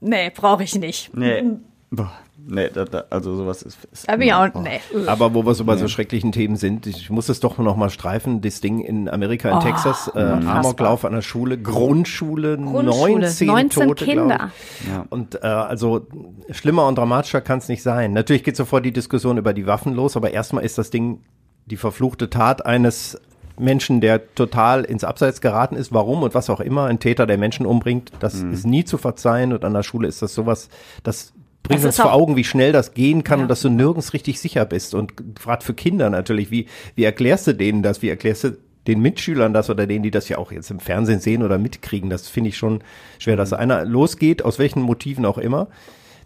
Nee, 0.00 0.30
brauche 0.30 0.62
ich 0.62 0.74
nicht. 0.76 1.14
nee. 1.16 1.42
Boah, 1.90 2.12
nee, 2.46 2.68
da, 2.68 2.84
da, 2.84 3.04
also 3.08 3.34
sowas 3.34 3.62
ist. 3.62 3.82
ist 3.90 4.06
ich 4.06 4.34
auch, 4.34 4.48
boah. 4.50 4.60
nee. 4.62 4.78
Aber 5.06 5.32
wo 5.32 5.46
wir 5.46 5.54
so 5.54 5.64
bei 5.64 5.78
so 5.78 5.88
schrecklichen 5.88 6.32
Themen 6.32 6.56
sind, 6.56 6.86
ich 6.86 7.08
muss 7.08 7.30
es 7.30 7.40
doch 7.40 7.56
noch 7.56 7.76
mal 7.76 7.88
streifen, 7.88 8.42
das 8.42 8.60
Ding 8.60 8.80
in 8.80 9.08
Amerika, 9.08 9.48
in 9.48 9.56
Oh, 9.56 9.60
Texas, 9.60 10.12
äh. 10.14 10.20
Amoklauf 10.20 11.06
an 11.06 11.14
der 11.14 11.22
Schule, 11.22 11.56
Grundschule, 11.56 12.58
Grundschule, 12.58 13.20
19, 13.20 13.46
19 13.46 13.88
Tote, 13.88 14.04
Kinder. 14.04 14.50
Ja. 14.86 15.06
Und 15.08 15.36
äh, 15.36 15.46
also 15.46 16.06
schlimmer 16.50 16.86
und 16.86 16.98
dramatischer 16.98 17.40
kann 17.40 17.58
es 17.58 17.68
nicht 17.68 17.82
sein. 17.82 18.12
Natürlich 18.12 18.44
geht 18.44 18.56
sofort 18.56 18.84
die 18.84 18.92
Diskussion 18.92 19.38
über 19.38 19.54
die 19.54 19.66
Waffen 19.66 19.94
los, 19.94 20.14
aber 20.14 20.30
erstmal 20.30 20.62
ist 20.62 20.76
das 20.76 20.90
Ding 20.90 21.22
die 21.68 21.76
verfluchte 21.76 22.30
Tat 22.30 22.66
eines 22.66 23.20
Menschen, 23.58 24.00
der 24.00 24.34
total 24.34 24.84
ins 24.84 25.04
Abseits 25.04 25.40
geraten 25.40 25.74
ist, 25.76 25.92
warum 25.92 26.22
und 26.22 26.34
was 26.34 26.48
auch 26.48 26.60
immer, 26.60 26.84
ein 26.86 27.00
Täter, 27.00 27.26
der 27.26 27.38
Menschen 27.38 27.66
umbringt, 27.66 28.12
das 28.20 28.34
ist 28.34 28.66
nie 28.66 28.84
zu 28.84 28.98
verzeihen 28.98 29.52
und 29.52 29.64
an 29.64 29.74
der 29.74 29.82
Schule 29.82 30.06
ist 30.06 30.22
das 30.22 30.32
sowas, 30.34 30.68
das 31.02 31.32
bringt 31.64 31.84
uns 31.84 31.96
vor 31.96 32.12
Augen, 32.12 32.36
wie 32.36 32.44
schnell 32.44 32.72
das 32.72 32.94
gehen 32.94 33.24
kann 33.24 33.40
Ja. 33.40 33.42
und 33.44 33.48
dass 33.48 33.60
du 33.62 33.68
nirgends 33.68 34.12
richtig 34.12 34.40
sicher 34.40 34.64
bist. 34.64 34.94
Und 34.94 35.34
gerade 35.34 35.64
für 35.64 35.74
Kinder 35.74 36.08
natürlich, 36.08 36.50
wie, 36.50 36.66
wie 36.94 37.04
erklärst 37.04 37.46
du 37.48 37.52
denen 37.54 37.82
das? 37.82 38.00
Wie 38.00 38.08
erklärst 38.08 38.44
du 38.44 38.56
den 38.86 39.00
Mitschülern 39.00 39.52
das 39.52 39.68
oder 39.68 39.86
denen, 39.86 40.02
die 40.02 40.10
das 40.10 40.28
ja 40.28 40.38
auch 40.38 40.50
jetzt 40.52 40.70
im 40.70 40.80
Fernsehen 40.80 41.20
sehen 41.20 41.42
oder 41.42 41.58
mitkriegen? 41.58 42.08
Das 42.10 42.28
finde 42.28 42.48
ich 42.50 42.56
schon 42.56 42.80
schwer, 43.18 43.36
dass 43.36 43.52
einer 43.52 43.84
losgeht, 43.84 44.44
aus 44.44 44.58
welchen 44.58 44.80
Motiven 44.82 45.26
auch 45.26 45.36
immer. 45.36 45.66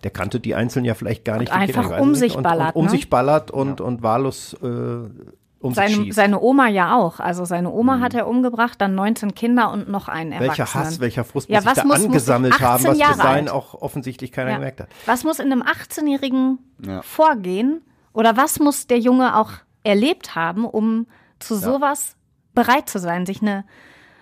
Der 0.03 0.11
kannte 0.11 0.41
die 0.41 0.55
Einzelnen 0.55 0.85
ja 0.87 0.95
vielleicht 0.95 1.25
gar 1.25 1.39
nicht. 1.39 1.53
einfach 1.53 1.99
um 2.01 2.15
sich 2.15 2.37
und, 2.37 2.43
ballert, 2.43 2.75
Und 2.75 2.81
um 2.81 2.85
ne? 2.87 2.91
sich 2.91 3.09
ballert 3.11 3.51
und, 3.51 3.81
und 3.81 4.03
wahllos 4.03 4.55
äh, 4.63 4.67
um 4.67 5.75
sich 5.75 5.77
Seine, 5.77 5.95
schießt. 5.95 6.17
seine 6.17 6.41
Oma 6.41 6.67
ja 6.67 6.97
auch. 6.97 7.21
Also 7.21 7.45
seine 7.45 7.71
Oma 7.71 8.01
hat 8.01 8.15
er 8.15 8.27
umgebracht, 8.27 8.81
dann 8.81 8.97
19 8.97 9.35
Kinder 9.37 9.71
und 9.71 9.89
noch 9.89 10.09
einen 10.09 10.33
Erwachsenen. 10.33 10.59
welcher 10.59 10.75
Hass, 10.75 10.99
welcher 11.01 11.23
Frust 11.25 11.49
Ja, 11.49 11.59
muss 11.59 11.63
sich 11.63 11.71
was 11.71 11.77
da 11.77 11.85
muss- 11.85 11.99
muss 11.99 12.07
angesammelt 12.07 12.53
18 12.55 12.67
haben, 12.67 12.85
was 12.85 12.91
bis 12.91 12.99
Jahre 13.01 13.17
dahin 13.19 13.49
alt. 13.49 13.51
auch 13.51 13.75
offensichtlich 13.81 14.33
keiner 14.33 14.51
Ja. 14.51 14.57
gemerkt 14.57 14.81
hat. 14.81 14.89
Was 15.07 15.23
muss 15.23 15.39
in 15.39 15.53
einem 15.53 15.63
18-Jährigen 15.63 16.59
Ja. 16.85 17.03
vorgehen? 17.03 17.83
Oder 18.13 18.37
was 18.37 18.59
muss 18.59 18.89
der 18.89 18.99
Junge 18.99 19.37
auch 19.37 19.51
erlebt 19.85 20.35
haben, 20.35 20.65
um 20.65 21.07
zu 21.39 21.55
sowas 21.55 22.17
bereit 22.55 22.89
zu 22.89 22.99
sein? 22.99 23.25
Sich 23.25 23.41
eine, 23.41 23.65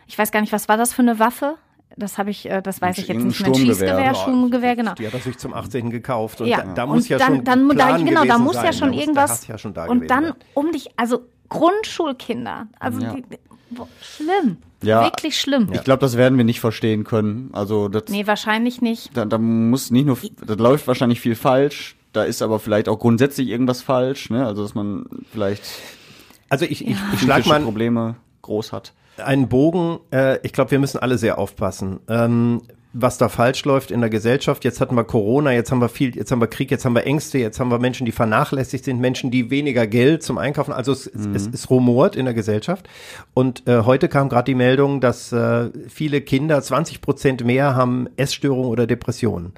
ich 0.07 0.19
weiß 0.19 0.33
gar 0.33 0.43
nicht, 0.43 0.53
was 0.53 0.69
war 0.69 0.77
das 0.77 0.93
für 0.93 1.01
eine 1.03 1.19
Waffe? 1.19 1.57
Das 1.97 2.19
habe 2.19 2.31
ich, 2.31 2.49
äh, 2.49 2.63
das 2.63 2.81
weiß 2.81 2.99
ich 2.99 3.09
jetzt 3.09 3.23
nicht 3.25 3.41
mehr. 3.41 3.49
Ein. 3.49 3.55
Schießgewehr, 3.55 4.01
Ja, 4.01 4.15
Sturmgewehr, 4.15 4.77
genau. 4.77 4.95
Die 4.95 5.07
hat 5.07 5.13
er 5.15 5.21
sich 5.21 5.37
zum 5.39 5.53
18. 5.55 5.91
gekauft 5.91 6.41
und 6.41 6.47
Ja, 6.47 6.63
da, 6.63 6.73
da 6.75 6.87
muss 6.87 6.97
und 7.05 7.09
ja 7.09 7.19
dann, 7.19 7.37
schon 7.37 7.45
dann, 7.45 7.69
da, 7.69 7.75
Plan 7.75 8.05
genau, 8.07 8.25
da 8.25 8.39
muss 8.39 8.55
ja 8.57 8.63
sein. 8.63 8.73
schon 8.75 8.93
Da 8.93 8.99
irgendwas. 8.99 9.47
Ja 9.49 9.59
schon 9.59 9.75
da 9.75 9.87
und 9.87 10.09
dann 10.11 10.25
sein. 10.25 10.35
um 10.55 10.73
dich, 10.73 10.89
also 10.97 11.21
Grundschulkinder, 11.49 12.69
also 12.79 13.01
Ja. 13.01 13.15
die, 13.15 13.25
boah, 13.71 13.89
schlimm, 14.01 14.59
Ja. 14.83 15.05
wirklich 15.05 15.39
schlimm. 15.41 15.69
Ich 15.73 15.85
glaube, 15.85 16.01
das 16.01 16.17
werden 16.17 16.37
wir 16.39 16.45
nicht 16.45 16.61
verstehen 16.61 17.05
können. 17.05 17.51
Also 17.53 17.89
das, 17.89 18.05
Nee, 18.09 18.27
wahrscheinlich 18.27 18.81
nicht. 18.83 19.17
da, 19.17 19.25
da 19.25 19.39
muss 19.39 19.91
nicht 19.91 20.07
nur, 20.07 20.19
da 20.47 20.55
läuft 20.55 20.87
wahrscheinlich 20.87 21.21
viel 21.21 21.35
falsch. 21.35 21.97
Da 22.13 22.25
ist 22.25 22.43
aber 22.43 22.59
vielleicht 22.59 22.89
auch 22.89 22.99
grundsätzlich 22.99 23.49
irgendwas 23.49 23.83
falsch. 23.83 24.31
Ne? 24.31 24.45
Also 24.45 24.63
dass 24.63 24.75
man 24.75 25.07
vielleicht 25.33 25.63
Also 26.49 26.65
ich, 26.65 26.83
ich, 26.85 26.91
ich 26.91 26.97
schlag 27.21 27.43
psychische 27.43 27.49
mal 27.49 27.61
Probleme 27.63 28.17
groß 28.43 28.73
hat. 28.73 28.93
Einen 29.21 29.49
Bogen. 29.49 30.01
Äh, 30.13 30.39
ich 30.43 30.53
glaube, 30.53 30.71
wir 30.71 30.79
müssen 30.79 30.99
alle 30.99 31.19
sehr 31.19 31.39
aufpassen. 31.39 32.01
Ähm, 32.09 32.63
was 32.93 33.19
da 33.19 33.29
falsch 33.29 33.65
läuft 33.65 33.91
in 33.91 34.01
der 34.01 34.11
Gesellschaft. 34.11 34.65
Jetzt 34.65 34.81
hatten 34.81 34.97
wir 34.97 35.05
Corona, 35.05 35.53
jetzt 35.53 35.71
haben 35.71 35.81
wir 35.81 35.89
viel, 35.89 36.17
jetzt 36.17 36.33
haben 36.33 36.41
wir 36.41 36.49
Krieg, 36.49 36.71
jetzt 36.71 36.85
haben 36.85 36.95
wir 36.95 37.07
Ängste, 37.07 37.39
jetzt 37.39 37.61
haben 37.61 37.71
wir 37.71 37.79
Menschen, 37.79 38.05
die 38.05 38.13
vernachlässigt 38.13 38.85
sind, 38.85 39.01
Menschen, 39.01 39.31
die 39.31 39.51
weniger 39.51 39.87
Geld 39.87 40.23
zum 40.23 40.39
Einkaufen. 40.39 40.73
Also 40.73 40.93
es, 40.93 41.07
es, 41.07 41.27
es, 41.27 41.49
es 41.53 41.71
rumort 41.71 42.17
in 42.17 42.25
der 42.25 42.35
Gesellschaft. 42.35 42.89
Und 43.33 43.67
äh, 43.69 43.83
heute 43.83 44.09
kam 44.09 44.29
gerade 44.29 44.47
die 44.47 44.57
Meldung, 44.57 45.01
dass 45.01 45.31
äh, 45.33 45.71
viele 45.89 46.21
Kinder 46.21 46.61
20 46.61 47.01
Prozent 47.01 47.45
mehr 47.45 47.77
haben 47.77 48.09
Essstörungen 48.17 48.69
oder 48.69 48.87
Depressionen. 48.89 49.53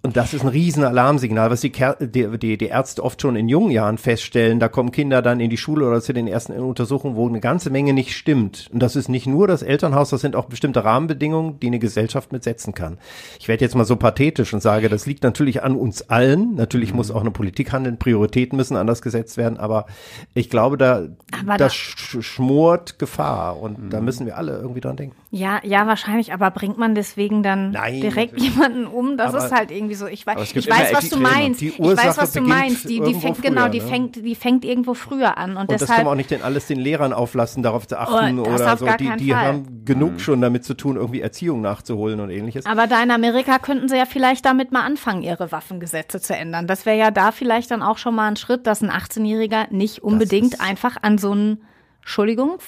Und 0.00 0.16
das 0.16 0.32
ist 0.32 0.42
ein 0.42 0.48
riesen 0.48 0.84
Alarmsignal, 0.84 1.50
was 1.50 1.60
die, 1.60 1.72
die, 1.72 2.38
die, 2.38 2.56
die 2.56 2.66
Ärzte 2.66 3.02
oft 3.02 3.20
schon 3.20 3.34
in 3.34 3.48
jungen 3.48 3.72
Jahren 3.72 3.98
feststellen. 3.98 4.60
Da 4.60 4.68
kommen 4.68 4.92
Kinder 4.92 5.22
dann 5.22 5.40
in 5.40 5.50
die 5.50 5.56
Schule 5.56 5.88
oder 5.88 6.00
zu 6.00 6.12
den 6.12 6.28
ersten 6.28 6.52
Untersuchungen, 6.52 7.16
wo 7.16 7.26
eine 7.28 7.40
ganze 7.40 7.68
Menge 7.70 7.92
nicht 7.92 8.16
stimmt. 8.16 8.68
Und 8.72 8.80
das 8.80 8.94
ist 8.94 9.08
nicht 9.08 9.26
nur 9.26 9.48
das 9.48 9.62
Elternhaus, 9.62 10.10
das 10.10 10.20
sind 10.20 10.36
auch 10.36 10.44
bestimmte 10.44 10.84
Rahmenbedingungen, 10.84 11.58
die 11.58 11.66
eine 11.66 11.80
Gesellschaft 11.80 12.30
mitsetzen 12.32 12.74
kann. 12.74 12.98
Ich 13.40 13.48
werde 13.48 13.64
jetzt 13.64 13.74
mal 13.74 13.84
so 13.84 13.96
pathetisch 13.96 14.54
und 14.54 14.60
sage, 14.60 14.88
das 14.88 15.04
liegt 15.06 15.24
natürlich 15.24 15.64
an 15.64 15.74
uns 15.74 16.08
allen. 16.08 16.54
Natürlich 16.54 16.94
muss 16.94 17.10
auch 17.10 17.20
eine 17.22 17.32
Politik 17.32 17.72
handeln, 17.72 17.98
Prioritäten 17.98 18.56
müssen 18.56 18.76
anders 18.76 19.02
gesetzt 19.02 19.36
werden, 19.36 19.58
aber 19.58 19.86
ich 20.32 20.48
glaube, 20.48 20.78
da, 20.78 21.06
Aber 21.40 21.56
da 21.56 21.56
da- 21.56 21.70
sch 21.70 22.18
schmort 22.20 23.00
Gefahr 23.00 23.60
und 23.60 23.90
da 23.92 24.00
müssen 24.00 24.26
wir 24.26 24.38
alle 24.38 24.58
irgendwie 24.58 24.80
dran 24.80 24.96
denken. 24.96 25.16
Ja, 25.32 25.58
ja, 25.64 25.86
wahrscheinlich, 25.88 26.32
aber 26.32 26.50
bringt 26.52 26.78
man 26.78 26.94
deswegen 26.94 27.42
dann 27.42 27.72
Nein, 27.72 28.00
direkt 28.00 28.34
natürlich. 28.34 28.54
jemanden 28.54 28.86
um? 28.86 29.16
Das 29.18 29.34
Aber- 29.34 29.44
ist 29.44 29.52
halt 29.52 29.70
irgendwie 29.72 29.87
so. 29.94 30.06
Ich 30.06 30.26
weiß, 30.26 30.54
ich 30.54 30.68
weiß 30.68 30.92
was 30.92 31.08
du 31.08 31.18
meinst. 31.18 31.60
Die 31.60 31.68
ich 31.68 31.80
Ursache 31.80 32.08
weiß, 32.08 32.18
was 32.18 32.32
du 32.32 32.40
beginnt 32.40 32.58
meinst. 32.58 32.84
Die, 32.84 32.88
die 32.88 32.94
irgendwo 32.94 33.20
fängt, 33.20 33.36
früher, 33.36 33.50
genau, 33.50 33.68
die 33.68 33.80
ne? 33.80 33.86
fängt, 33.86 34.16
die 34.16 34.34
fängt 34.34 34.64
irgendwo 34.64 34.94
früher 34.94 35.38
an. 35.38 35.52
Und, 35.52 35.56
Und 35.58 35.70
das 35.70 35.80
deshalb, 35.80 35.98
kann 35.98 36.04
man 36.06 36.12
auch 36.12 36.16
nicht 36.16 36.30
den, 36.30 36.42
alles 36.42 36.66
den 36.66 36.78
Lehrern 36.78 37.12
auflassen, 37.12 37.62
darauf 37.62 37.86
zu 37.86 37.98
achten 37.98 38.38
Oh, 38.38 38.44
das 38.44 38.60
oder 38.60 38.76
so. 38.76 38.86
Die, 38.98 39.16
die 39.16 39.34
haben 39.34 39.84
genug 39.84 40.20
schon 40.20 40.40
damit 40.40 40.64
zu 40.64 40.74
tun, 40.74 40.96
irgendwie 40.96 41.20
Erziehung 41.20 41.60
nachzuholen 41.60 42.20
und 42.20 42.30
ähnliches. 42.30 42.66
aber 42.66 42.86
da 42.86 43.02
in 43.02 43.10
Amerika 43.10 43.58
könnten 43.58 43.88
sie 43.88 43.96
ja 43.96 44.06
vielleicht 44.06 44.44
damit 44.44 44.72
mal 44.72 44.82
anfangen, 44.82 45.22
ihre 45.22 45.50
Waffengesetze 45.52 46.20
zu 46.20 46.34
ändern. 46.34 46.66
Das 46.66 46.86
wäre 46.86 46.98
ja 46.98 47.10
da 47.10 47.32
vielleicht 47.32 47.70
dann 47.70 47.82
auch 47.82 47.98
schon 47.98 48.14
mal 48.14 48.28
ein 48.28 48.36
Schritt, 48.36 48.66
dass 48.66 48.82
ein 48.82 48.90
18-Jähriger 48.90 49.66
nicht 49.70 50.02
unbedingt 50.02 50.60
einfach 50.60 50.96
an 51.02 51.18
so 51.18 51.34
ein, 51.34 51.62
Entschuldigung, 52.00 52.58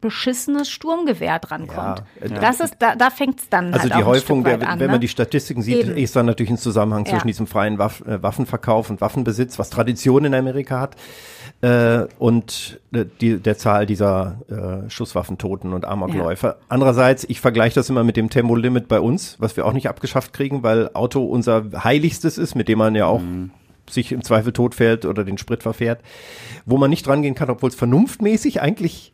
beschissenes 0.00 0.68
Sturmgewehr 0.70 1.38
drankommt. 1.38 2.02
Ja, 2.20 2.26
äh, 2.26 2.40
das 2.40 2.60
ist, 2.60 2.76
da, 2.78 2.94
da 2.94 3.10
fängt 3.10 3.40
es 3.40 3.48
dann 3.48 3.72
Also 3.72 3.82
halt 3.82 3.94
die 3.94 4.02
auch 4.02 4.06
Häufung, 4.06 4.44
ein 4.44 4.50
Stück 4.50 4.60
der, 4.60 4.68
an, 4.70 4.80
wenn 4.80 4.86
ne? 4.86 4.92
man 4.92 5.00
die 5.00 5.08
Statistiken 5.08 5.62
sieht, 5.62 5.88
Eben. 5.88 5.96
ist 5.96 6.14
da 6.14 6.22
natürlich 6.22 6.50
ein 6.50 6.58
Zusammenhang 6.58 7.04
Ja. 7.04 7.12
zwischen 7.12 7.26
diesem 7.26 7.46
freien 7.46 7.78
Waff, 7.78 8.02
äh, 8.06 8.22
Waffenverkauf 8.22 8.90
und 8.90 9.00
Waffenbesitz, 9.00 9.58
was 9.58 9.70
Tradition 9.70 10.24
in 10.24 10.34
Amerika 10.34 10.80
hat, 10.80 10.96
äh, 11.60 12.06
und 12.18 12.80
äh, 12.92 13.04
die, 13.20 13.38
der 13.38 13.58
Zahl 13.58 13.86
dieser 13.86 14.38
äh, 14.86 14.90
Schusswaffentoten 14.90 15.72
und 15.72 15.84
Amokläufer. 15.84 16.58
Andererseits, 16.68 17.24
ich 17.28 17.40
vergleiche 17.40 17.74
das 17.74 17.90
immer 17.90 18.04
mit 18.04 18.16
dem 18.16 18.30
Tempolimit 18.30 18.86
bei 18.88 19.00
uns, 19.00 19.36
was 19.40 19.56
wir 19.56 19.66
auch 19.66 19.72
nicht 19.72 19.88
abgeschafft 19.88 20.32
kriegen, 20.32 20.62
weil 20.62 20.90
Auto 20.94 21.24
unser 21.24 21.64
heiligstes 21.82 22.38
ist, 22.38 22.54
mit 22.54 22.68
dem 22.68 22.78
man 22.78 22.94
ja 22.94 23.06
auch 23.06 23.22
sich 23.90 24.12
im 24.12 24.22
Zweifel 24.22 24.52
tot 24.52 24.74
fährt 24.74 25.04
oder 25.04 25.24
den 25.24 25.38
Sprit 25.38 25.62
verfährt, 25.62 26.00
wo 26.66 26.76
man 26.76 26.90
nicht 26.90 27.08
rangehen 27.08 27.34
kann, 27.34 27.50
obwohl 27.50 27.70
es 27.70 27.74
vernunftmäßig 27.74 28.60
eigentlich 28.60 29.12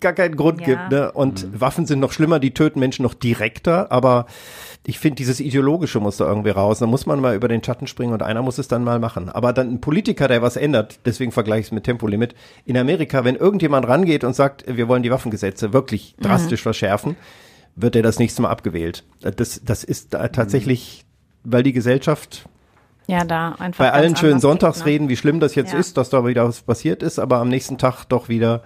gar 0.00 0.12
keinen 0.12 0.36
Grund 0.36 0.60
Ja. 0.60 0.66
gibt. 0.66 0.90
Ne? 0.90 1.12
Und 1.12 1.60
Waffen 1.60 1.86
sind 1.86 2.00
noch 2.00 2.12
schlimmer, 2.12 2.38
die 2.40 2.52
töten 2.52 2.80
Menschen 2.80 3.02
noch 3.02 3.14
direkter, 3.14 3.90
aber 3.92 4.26
ich 4.86 4.98
finde, 4.98 5.16
dieses 5.16 5.40
Ideologische 5.40 6.00
muss 6.00 6.16
da 6.16 6.26
irgendwie 6.26 6.50
raus. 6.50 6.78
Da 6.78 6.86
muss 6.86 7.06
man 7.06 7.20
mal 7.20 7.34
über 7.34 7.48
den 7.48 7.62
Schatten 7.62 7.86
springen 7.86 8.12
und 8.12 8.22
einer 8.22 8.42
muss 8.42 8.58
es 8.58 8.68
dann 8.68 8.82
mal 8.84 8.98
machen. 8.98 9.28
Aber 9.28 9.52
dann 9.52 9.68
ein 9.70 9.80
Politiker, 9.80 10.26
der 10.28 10.42
was 10.42 10.56
ändert, 10.56 11.00
deswegen 11.04 11.32
vergleiche 11.32 11.60
ich 11.60 11.66
es 11.66 11.72
mit 11.72 11.84
Tempolimit. 11.84 12.34
In 12.64 12.76
Amerika, 12.76 13.24
wenn 13.24 13.36
irgendjemand 13.36 13.86
rangeht 13.86 14.24
und 14.24 14.34
sagt, 14.34 14.64
wir 14.66 14.88
wollen 14.88 15.02
die 15.02 15.10
Waffengesetze 15.10 15.72
wirklich 15.72 16.14
Mhm. 16.18 16.22
drastisch 16.24 16.62
verschärfen, 16.62 17.16
wird 17.76 17.94
er 17.96 18.02
das 18.02 18.18
nächste 18.18 18.42
Mal 18.42 18.50
abgewählt. 18.50 19.04
Das, 19.20 19.60
das 19.64 19.84
ist 19.84 20.14
da 20.14 20.28
tatsächlich, 20.28 21.04
weil 21.44 21.62
die 21.62 21.72
Gesellschaft 21.72 22.46
ja, 23.06 23.24
da 23.24 23.56
einfach 23.58 23.84
bei 23.84 23.92
allen 23.92 24.14
schönen 24.16 24.34
ne? 24.34 24.40
Sonntagsreden, 24.40 25.08
wie 25.08 25.16
schlimm 25.16 25.40
das 25.40 25.54
jetzt 25.56 25.72
Ja. 25.72 25.78
ist, 25.78 25.96
dass 25.96 26.10
da 26.10 26.24
wieder 26.26 26.46
was 26.46 26.60
passiert 26.62 27.02
ist, 27.02 27.18
aber 27.18 27.38
am 27.38 27.48
nächsten 27.48 27.76
Tag 27.76 28.04
doch 28.04 28.28
wieder 28.28 28.62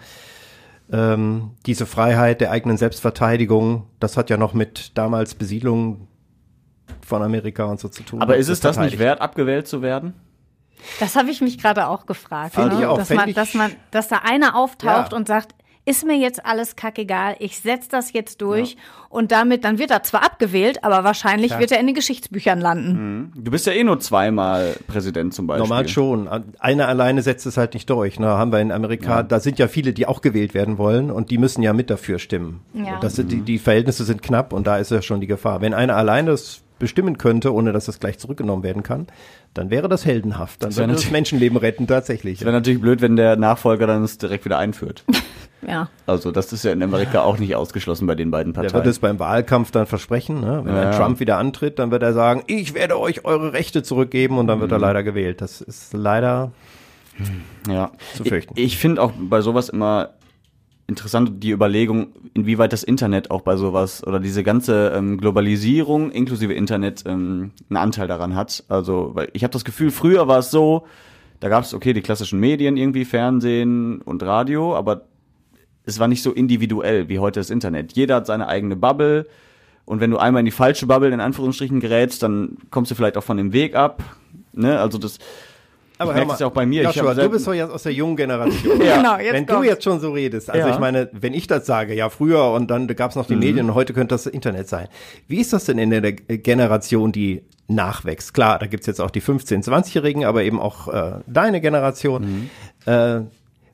ähm, 0.93 1.53
diese 1.67 1.87
Freiheit 1.87 2.41
der 2.41 2.51
eigenen 2.51 2.77
Selbstverteidigung, 2.77 3.87
das 4.01 4.17
hat 4.17 4.31
ja 4.31 4.37
noch 4.37 4.55
mit 4.55 4.97
damals 4.97 5.35
Besiedlung 5.35 6.09
von 7.07 7.23
Amerika 7.23 7.65
und 7.65 7.81
so 7.81 7.89
zu 7.89 8.03
tun. 8.03 8.21
Aber 8.23 8.37
ist 8.37 8.49
es 8.49 8.61
das 8.61 8.79
nicht 8.79 8.99
wert, 8.99 9.21
abgewählt 9.21 9.67
zu 9.69 9.83
werden? 9.83 10.15
Das 11.01 11.17
habe 11.17 11.31
ich 11.31 11.41
mich 11.41 11.59
gerade 11.59 11.87
auch 11.89 12.05
gefragt. 12.07 12.55
Finde 12.55 12.75
ne? 12.75 12.81
ich 12.83 12.87
auch, 12.87 12.99
dass, 12.99 13.11
man, 13.11 13.29
ich- 13.29 13.35
dass 13.35 13.55
man, 13.55 13.73
dass 13.91 14.09
da 14.09 14.19
einer 14.25 14.55
auftaucht 14.57 15.13
Ja. 15.13 15.17
und 15.17 15.27
sagt, 15.27 15.55
ist 15.87 16.05
mir 16.05 16.17
jetzt 16.17 16.45
alles 16.45 16.77
kackegal, 16.77 17.37
ich 17.39 17.59
setz 17.59 17.89
das 17.89 18.13
jetzt 18.13 18.41
durch 18.41 18.77
und 19.11 19.33
damit, 19.33 19.65
dann 19.65 19.79
wird 19.79 19.91
er 19.91 20.03
zwar 20.03 20.25
abgewählt, 20.25 20.83
aber 20.83 21.05
wahrscheinlich 21.05 21.59
wird 21.59 21.73
er 21.73 21.79
in 21.79 21.87
den 21.87 21.95
Geschichtsbüchern 21.95 22.61
landen. 22.61 23.33
Du 23.37 23.51
bist 23.51 23.67
ja 23.67 23.73
eh 23.73 23.85
nur 23.85 24.01
zweimal 24.01 24.75
Präsident 24.87 25.35
zum 25.35 25.47
Beispiel. 25.47 25.69
Normal 25.69 25.89
schon. 25.89 26.29
Einer 26.59 26.89
alleine 26.89 27.23
setzt 27.23 27.47
es 27.47 27.57
halt 27.57 27.75
nicht 27.75 27.89
durch. 27.91 28.19
Ne? 28.19 28.27
Haben 28.27 28.51
wir 28.51 28.61
in 28.61 28.73
Amerika, 28.73 29.23
da 29.23 29.41
sind 29.41 29.59
ja 29.59 29.69
viele, 29.69 29.93
die 29.93 30.07
auch 30.07 30.21
gewählt 30.21 30.55
werden 30.55 30.79
wollen 30.79 31.11
und 31.11 31.31
die 31.31 31.39
müssen 31.39 31.63
ja 31.63 31.73
mit 31.73 31.91
dafür 31.91 32.19
stimmen. 32.19 32.63
Ja. 32.73 32.99
Das 33.01 33.15
sind, 33.17 33.31
die, 33.31 33.43
die 33.43 33.59
Verhältnisse 33.59 34.05
sind 34.05 34.23
knapp 34.23 34.53
und 34.53 34.67
da 34.67 34.79
ist 34.79 34.91
ja 34.91 35.03
schon 35.03 35.21
die 35.21 35.27
Gefahr. 35.27 35.61
Wenn 35.61 35.75
einer 35.75 35.97
alleine 35.97 36.33
es 36.33 36.64
bestimmen 36.79 37.19
könnte, 37.19 37.53
ohne 37.55 37.73
dass 37.73 37.89
es 37.89 38.01
gleich 38.01 38.19
zurückgenommen 38.19 38.63
werden 38.63 38.83
kann, 38.83 39.07
dann 39.55 39.71
wäre 39.71 39.89
das 39.89 40.05
heldenhaft. 40.05 40.63
Dann 40.63 40.75
würde 40.77 40.93
das 40.95 41.11
Menschenleben 41.11 41.57
retten, 41.57 41.87
tatsächlich. 41.87 42.41
Wäre 42.41 42.53
natürlich 42.53 42.81
blöd, 42.81 43.01
wenn 43.01 43.17
der 43.17 43.37
Nachfolger 43.37 43.87
dann 43.87 44.03
es 44.03 44.19
direkt 44.19 44.45
wieder 44.45 44.59
einführt. 44.59 45.05
Ja. 45.67 45.89
Also 46.07 46.31
das 46.31 46.53
ist 46.53 46.63
ja 46.67 46.73
in 46.73 46.83
Amerika 46.83 47.23
auch 47.23 47.39
nicht 47.39 47.55
ausgeschlossen 47.57 48.07
bei 48.07 48.15
den 48.15 48.31
beiden 48.31 48.53
Der 48.53 48.61
Parteien. 48.61 48.75
wird 48.85 48.87
es 48.87 48.99
beim 48.99 49.19
Wahlkampf 49.19 49.71
dann 49.71 49.87
versprechen. 49.87 50.43
Ne? 50.43 50.61
Wenn 50.63 50.75
Ja. 50.75 50.91
Trump 50.91 51.21
wieder 51.21 51.39
antritt, 51.39 51.79
dann 51.79 51.91
wird 51.91 52.03
er 52.03 52.13
sagen, 52.13 52.43
ich 52.49 52.75
werde 52.75 53.01
euch 53.01 53.25
eure 53.25 53.55
Rechte 53.55 53.83
zurückgeben 53.83 54.37
und 54.37 54.47
dann 54.47 54.59
Mhm. 54.59 54.63
wird 54.63 54.73
er 54.73 54.79
leider 54.79 55.03
gewählt. 55.03 55.41
Das 55.41 55.63
ist 55.63 55.95
leider 55.95 56.53
ja. 57.67 57.93
zu 58.15 58.25
fürchten. 58.25 58.53
Ich, 58.57 58.65
ich 58.65 58.77
finde 58.77 59.01
auch 59.01 59.13
bei 59.19 59.41
sowas 59.41 59.71
immer 59.71 60.11
interessant 60.87 61.43
die 61.43 61.51
Überlegung, 61.51 62.09
inwieweit 62.35 62.73
das 62.73 62.83
Internet 62.83 63.31
auch 63.31 63.41
bei 63.41 63.57
sowas 63.57 64.07
oder 64.07 64.21
diese 64.21 64.43
ganze 64.43 64.93
ähm, 64.95 65.19
Globalisierung 65.19 66.11
inklusive 66.11 66.53
Internet 66.53 67.05
ähm, 67.07 67.53
einen 67.71 67.77
Anteil 67.77 68.07
daran 68.07 68.35
hat. 68.35 68.65
Also, 68.69 69.11
weil 69.15 69.29
ich 69.33 69.45
habe 69.45 69.53
das 69.53 69.65
Gefühl, 69.65 69.91
früher 69.91 70.29
war 70.29 70.41
es 70.41 70.51
so, 70.51 70.87
da 71.41 71.49
gab 71.49 71.65
es 71.65 71.75
okay 71.75 71.93
die 71.93 72.03
klassischen 72.03 72.39
Medien 72.39 72.77
irgendwie, 72.77 73.05
Fernsehen 73.05 74.03
und 74.03 74.23
Radio, 74.23 74.77
aber 74.77 75.07
es 75.87 75.99
war 75.99 76.09
nicht 76.09 76.23
so 76.23 76.33
individuell 76.33 77.09
wie 77.09 77.19
heute 77.19 77.41
das 77.41 77.51
Internet. 77.51 77.93
Jeder 77.93 78.17
hat 78.17 78.27
seine 78.27 78.49
eigene 78.49 78.77
Bubble 78.77 79.27
und 79.85 80.01
wenn 80.01 80.11
du 80.11 80.19
einmal 80.19 80.41
in 80.41 80.47
die 80.47 80.53
falsche 80.53 80.87
Bubble 80.87 81.11
in 81.11 81.21
Anführungsstrichen 81.21 81.81
gerätst, 81.81 82.23
dann 82.23 82.57
kommst 82.71 82.91
du 82.91 82.95
vielleicht 82.95 83.17
auch 83.17 83.25
von 83.25 83.37
dem 83.37 83.53
Weg 83.53 83.75
ab. 83.75 84.03
Ne? 84.53 84.79
Also 84.79 84.99
das 84.99 85.19
Aber 85.99 86.11
ich 86.13 86.17
merke 86.17 86.33
es 86.33 86.41
ja 86.41 86.47
auch 86.49 86.53
bei 86.53 86.67
mir. 86.67 86.83
Joshua, 86.83 87.13
ich 87.13 87.19
du 87.19 87.29
bist 87.31 87.47
doch 87.47 87.55
jetzt 87.55 87.71
aus 87.71 87.85
der 87.85 87.93
jungen 87.93 88.17
Generation. 88.17 88.81
ja. 88.85 88.97
Genau, 88.97 89.17
jetzt 89.19 89.33
wenn 89.33 89.47
kommt's. 89.47 89.63
du 89.63 89.69
jetzt 89.69 89.85
schon 89.85 90.01
so 90.01 90.13
redest, 90.13 90.51
also 90.51 90.67
Ja. 90.67 90.75
ich 90.75 90.81
meine, 90.81 91.09
wenn 91.13 91.35
ich 91.35 91.47
das 91.47 91.67
sage, 91.67 91.95
ja 91.95 92.09
früher 92.11 92.51
und 92.51 92.71
dann 92.71 92.87
gab 92.89 93.11
es 93.11 93.17
noch 93.17 93.27
die 93.27 93.37
Medien 93.37 93.69
und 93.69 93.75
heute 93.75 93.93
könnte 93.93 94.15
das 94.15 94.27
Internet 94.27 94.69
sein. 94.69 94.89
Wie 95.29 95.41
ist 95.41 95.53
das 95.53 95.65
denn 95.65 95.79
in 95.79 95.91
der 95.91 96.13
Generation, 96.13 97.13
die 97.13 97.43
nachwächst? 97.69 98.35
Klar, 98.35 98.59
da 98.59 98.67
gibt's 98.67 98.87
jetzt 98.87 99.01
auch 99.01 99.11
die 99.11 99.23
15-, 99.23 99.65
20-Jährigen, 99.65 100.25
aber 100.25 100.43
eben 100.43 100.59
auch 100.61 100.89
äh, 100.89 101.21
deine 101.27 101.61
Generation. 101.61 102.51
Äh, 102.87 103.21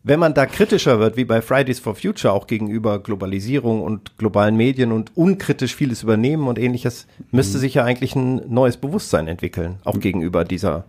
wenn 0.03 0.18
man 0.18 0.33
da 0.33 0.47
kritischer 0.47 0.99
wird, 0.99 1.16
wie 1.18 1.25
bei 1.27 1.43
Fridays 1.43 1.79
for 1.79 1.95
Future, 1.95 2.33
auch 2.33 2.47
gegenüber 2.47 3.01
Globalisierung 3.01 3.83
und 3.83 4.16
globalen 4.16 4.57
Medien 4.57 4.93
und 4.93 5.14
unkritisch 5.14 5.75
vieles 5.75 6.03
übernehmen 6.03 6.49
und 6.49 6.59
ähnliches, 6.59 7.07
müsste 7.33 7.59
sich 7.59 7.75
ja 7.75 7.85
eigentlich 7.85 8.14
ein 8.16 8.41
neues 8.49 8.79
Bewusstsein 8.79 9.29
entwickeln, 9.29 9.79
auch 9.85 10.01
gegenüber 10.01 10.45
dieser 10.45 10.85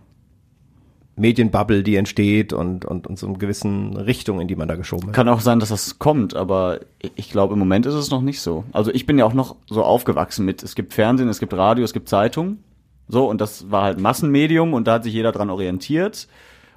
Medienbubble, 1.22 1.82
die 1.82 1.96
entsteht 1.96 2.52
und, 2.52 2.84
und, 2.84 3.06
und 3.06 3.18
so 3.18 3.26
einer 3.26 3.38
gewissen 3.38 3.96
Richtung, 3.96 4.40
in 4.40 4.48
die 4.48 4.56
man 4.56 4.68
da 4.68 4.76
geschoben 4.76 5.06
wird. 5.06 5.16
Kann 5.16 5.28
auch 5.30 5.40
sein, 5.40 5.58
dass 5.60 5.70
das 5.70 5.98
kommt, 5.98 6.36
aber 6.36 6.80
ich- 7.16 7.30
glaube, 7.30 7.54
im 7.54 7.58
Moment 7.58 7.86
ist 7.86 7.94
es 7.94 8.10
noch 8.10 8.20
nicht 8.20 8.42
so. 8.42 8.64
Also 8.72 8.92
ich 8.92 9.06
bin 9.06 9.16
ja 9.18 9.24
auch 9.24 9.32
noch 9.32 9.56
so 9.66 9.82
aufgewachsen 9.82 10.44
mit, 10.44 10.62
es 10.62 10.74
gibt 10.74 10.92
Fernsehen, 10.92 11.28
es 11.30 11.40
gibt 11.40 11.54
Radio, 11.54 11.82
es 11.84 11.94
gibt 11.94 12.10
Zeitung. 12.10 12.58
So, 13.08 13.28
und 13.28 13.40
das 13.40 13.70
war 13.70 13.84
halt 13.84 13.98
Massenmedium 14.00 14.74
und 14.74 14.86
da 14.86 14.94
hat 14.94 15.04
sich 15.04 15.14
jeder 15.14 15.32
dran 15.32 15.48
orientiert. 15.48 16.28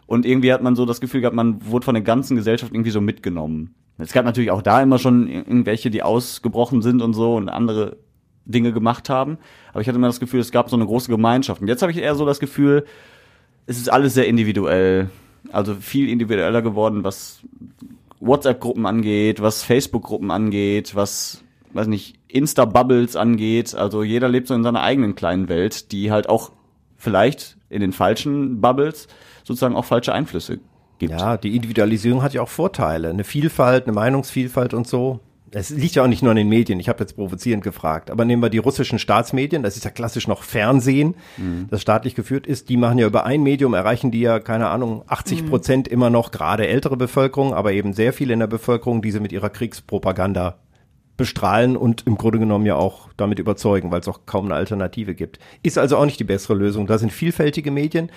Und 0.07 0.25
irgendwie 0.25 0.53
hat 0.53 0.61
man 0.61 0.75
so 0.75 0.85
das 0.85 1.01
Gefühl 1.01 1.21
gehabt, 1.21 1.35
man 1.35 1.69
wurde 1.69 1.83
von 1.83 1.95
der 1.95 2.03
ganzen 2.03 2.37
Gesellschaft 2.37 2.71
irgendwie 2.73 2.91
so 2.91 3.01
mitgenommen. 3.01 3.73
Es 3.97 4.13
gab 4.13 4.25
natürlich 4.25 4.51
auch 4.51 4.61
da 4.61 4.81
immer 4.81 4.99
schon 4.99 5.27
irgendwelche, 5.27 5.89
die 5.89 6.03
ausgebrochen 6.03 6.81
sind 6.81 7.01
und 7.01 7.13
so 7.13 7.35
und 7.35 7.49
andere 7.49 7.97
Dinge 8.45 8.71
gemacht 8.71 9.09
haben. 9.09 9.37
Aber 9.71 9.81
ich 9.81 9.87
hatte 9.87 9.97
immer 9.97 10.07
das 10.07 10.19
Gefühl, 10.19 10.39
es 10.39 10.51
gab 10.51 10.69
so 10.69 10.75
eine 10.75 10.85
große 10.85 11.09
Gemeinschaft. 11.09 11.61
Und 11.61 11.67
jetzt 11.67 11.81
habe 11.81 11.91
ich 11.91 11.97
eher 11.97 12.13
so 12.15 12.25
das 12.25 12.39
Gefühl, 12.39 12.85
es 13.67 13.77
ist 13.77 13.91
alles 13.91 14.13
sehr 14.13 14.27
individuell. 14.27 15.09
Also 15.51 15.75
viel 15.75 16.09
individueller 16.09 16.61
geworden, 16.61 17.03
was 17.03 17.41
WhatsApp-Gruppen 18.19 18.85
angeht, 18.85 19.41
was 19.41 19.63
Facebook-Gruppen 19.63 20.31
angeht, 20.31 20.95
was, 20.95 21.43
weiß 21.73 21.87
nicht, 21.87 22.15
Insta-Bubbles 22.27 23.15
angeht. 23.15 23.75
Also 23.75 24.03
jeder 24.03 24.27
lebt 24.27 24.47
so 24.47 24.53
in 24.55 24.63
seiner 24.63 24.81
eigenen 24.81 25.15
kleinen 25.15 25.49
Welt, 25.49 25.91
die 25.91 26.11
halt 26.11 26.27
auch 26.29 26.51
vielleicht 26.97 27.57
in 27.69 27.81
den 27.81 27.91
falschen 27.91 28.61
Bubbles 28.61 29.07
sozusagen 29.43 29.75
auch 29.75 29.85
falsche 29.85 30.13
Einflüsse 30.13 30.59
gibt. 30.97 31.11
Ja, 31.11 31.37
die 31.37 31.55
Individualisierung 31.55 32.23
hat 32.23 32.33
ja 32.33 32.41
auch 32.41 32.49
Vorteile. 32.49 33.09
Eine 33.09 33.23
Vielfalt, 33.23 33.85
eine 33.85 33.93
Meinungsvielfalt 33.93 34.73
und 34.73 34.87
so. 34.87 35.19
Es 35.57 35.69
liegt 35.69 35.95
ja 35.95 36.03
auch 36.03 36.07
nicht 36.07 36.21
nur 36.21 36.31
an 36.31 36.35
den 36.35 36.49
Medien. 36.49 36.81
Ich 36.81 36.89
habe 36.89 36.99
jetzt 36.99 37.15
provozierend 37.15 37.63
gefragt. 37.63 38.11
Aber 38.11 38.25
nehmen 38.25 38.41
wir 38.41 38.49
die 38.49 38.57
russischen 38.57 38.99
Staatsmedien. 38.99 39.63
Das 39.63 39.77
ist 39.77 39.85
ja 39.85 39.89
klassisch 39.89 40.27
noch 40.27 40.43
Fernsehen, 40.43 41.15
das 41.69 41.81
staatlich 41.81 42.13
geführt 42.13 42.45
ist. 42.45 42.67
Die 42.67 42.75
machen 42.75 42.97
ja 42.97 43.07
über 43.07 43.25
ein 43.25 43.41
Medium, 43.41 43.73
erreichen 43.73 44.11
die 44.11 44.19
ja, 44.19 44.39
keine 44.39 44.67
Ahnung, 44.67 45.03
80 45.07 45.47
Prozent 45.47 45.87
immer 45.87 46.09
noch, 46.09 46.31
gerade 46.31 46.67
ältere 46.67 46.97
Bevölkerung, 46.97 47.53
aber 47.53 47.71
eben 47.71 47.93
sehr 47.93 48.11
viele 48.11 48.33
in 48.33 48.39
der 48.39 48.47
Bevölkerung, 48.47 49.01
die 49.01 49.11
sie 49.11 49.21
mit 49.21 49.31
ihrer 49.31 49.49
Kriegspropaganda 49.49 50.57
bestrahlen 51.17 51.77
und 51.77 52.05
im 52.07 52.17
Grunde 52.17 52.39
genommen 52.39 52.65
ja 52.65 52.75
auch 52.75 53.09
damit 53.17 53.39
überzeugen, 53.39 53.91
weil 53.91 54.01
es 54.01 54.07
auch 54.07 54.21
kaum 54.25 54.45
eine 54.45 54.55
Alternative 54.55 55.15
gibt. 55.15 55.39
Ist 55.63 55.77
also 55.77 55.97
auch 55.97 56.05
nicht 56.05 56.19
die 56.19 56.25
bessere 56.25 56.55
Lösung. 56.55 56.87
Da 56.87 56.97
sind 56.97 57.11
vielfältige 57.11 57.71
Medien. 57.71 58.09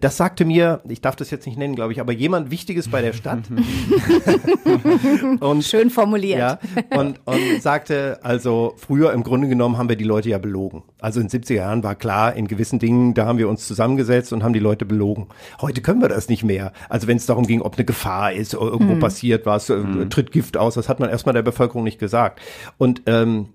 Das 0.00 0.16
sagte 0.16 0.44
mir, 0.46 0.80
ich 0.88 1.02
darf 1.02 1.16
das 1.16 1.30
jetzt 1.30 1.46
nicht 1.46 1.58
nennen, 1.58 1.74
glaube 1.74 1.92
ich, 1.92 2.00
aber 2.00 2.12
jemand 2.12 2.50
Wichtiges 2.50 2.88
bei 2.88 3.02
der 3.02 3.12
Stadt. 3.12 3.40
und, 5.40 5.64
Schön 5.64 5.90
formuliert. 5.90 6.38
ja, 6.38 6.58
und, 6.98 7.20
und 7.26 7.60
sagte, 7.60 8.18
also 8.22 8.74
früher 8.78 9.12
im 9.12 9.22
Grunde 9.22 9.48
genommen 9.48 9.76
haben 9.76 9.90
wir 9.90 9.96
die 9.96 10.04
Leute 10.04 10.30
ja 10.30 10.38
belogen. 10.38 10.82
Also 10.98 11.20
in 11.20 11.28
den 11.28 11.42
70er 11.42 11.54
Jahren 11.54 11.82
war 11.82 11.94
klar, 11.94 12.34
in 12.34 12.48
gewissen 12.48 12.78
Dingen, 12.78 13.12
da 13.12 13.26
haben 13.26 13.38
wir 13.38 13.50
uns 13.50 13.66
zusammengesetzt 13.66 14.32
und 14.32 14.42
haben 14.42 14.54
die 14.54 14.60
Leute 14.60 14.86
belogen. 14.86 15.26
Heute 15.60 15.82
können 15.82 16.00
wir 16.00 16.08
das 16.08 16.30
nicht 16.30 16.42
mehr. 16.42 16.72
Also 16.88 17.06
wenn 17.06 17.18
es 17.18 17.26
darum 17.26 17.46
ging, 17.46 17.60
ob 17.60 17.74
eine 17.74 17.84
Gefahr 17.84 18.32
ist, 18.32 18.54
oder 18.54 18.72
irgendwo 18.72 18.96
passiert 18.96 19.44
was, 19.44 19.68
äh, 19.68 20.06
tritt 20.08 20.32
Gift 20.32 20.56
aus, 20.56 20.74
das 20.74 20.88
hat 20.88 21.00
man 21.00 21.10
erstmal 21.10 21.34
der 21.34 21.42
Bevölkerung 21.42 21.84
nicht 21.84 21.98
gesagt. 21.98 22.31
Und 22.78 23.02
ähm, 23.06 23.48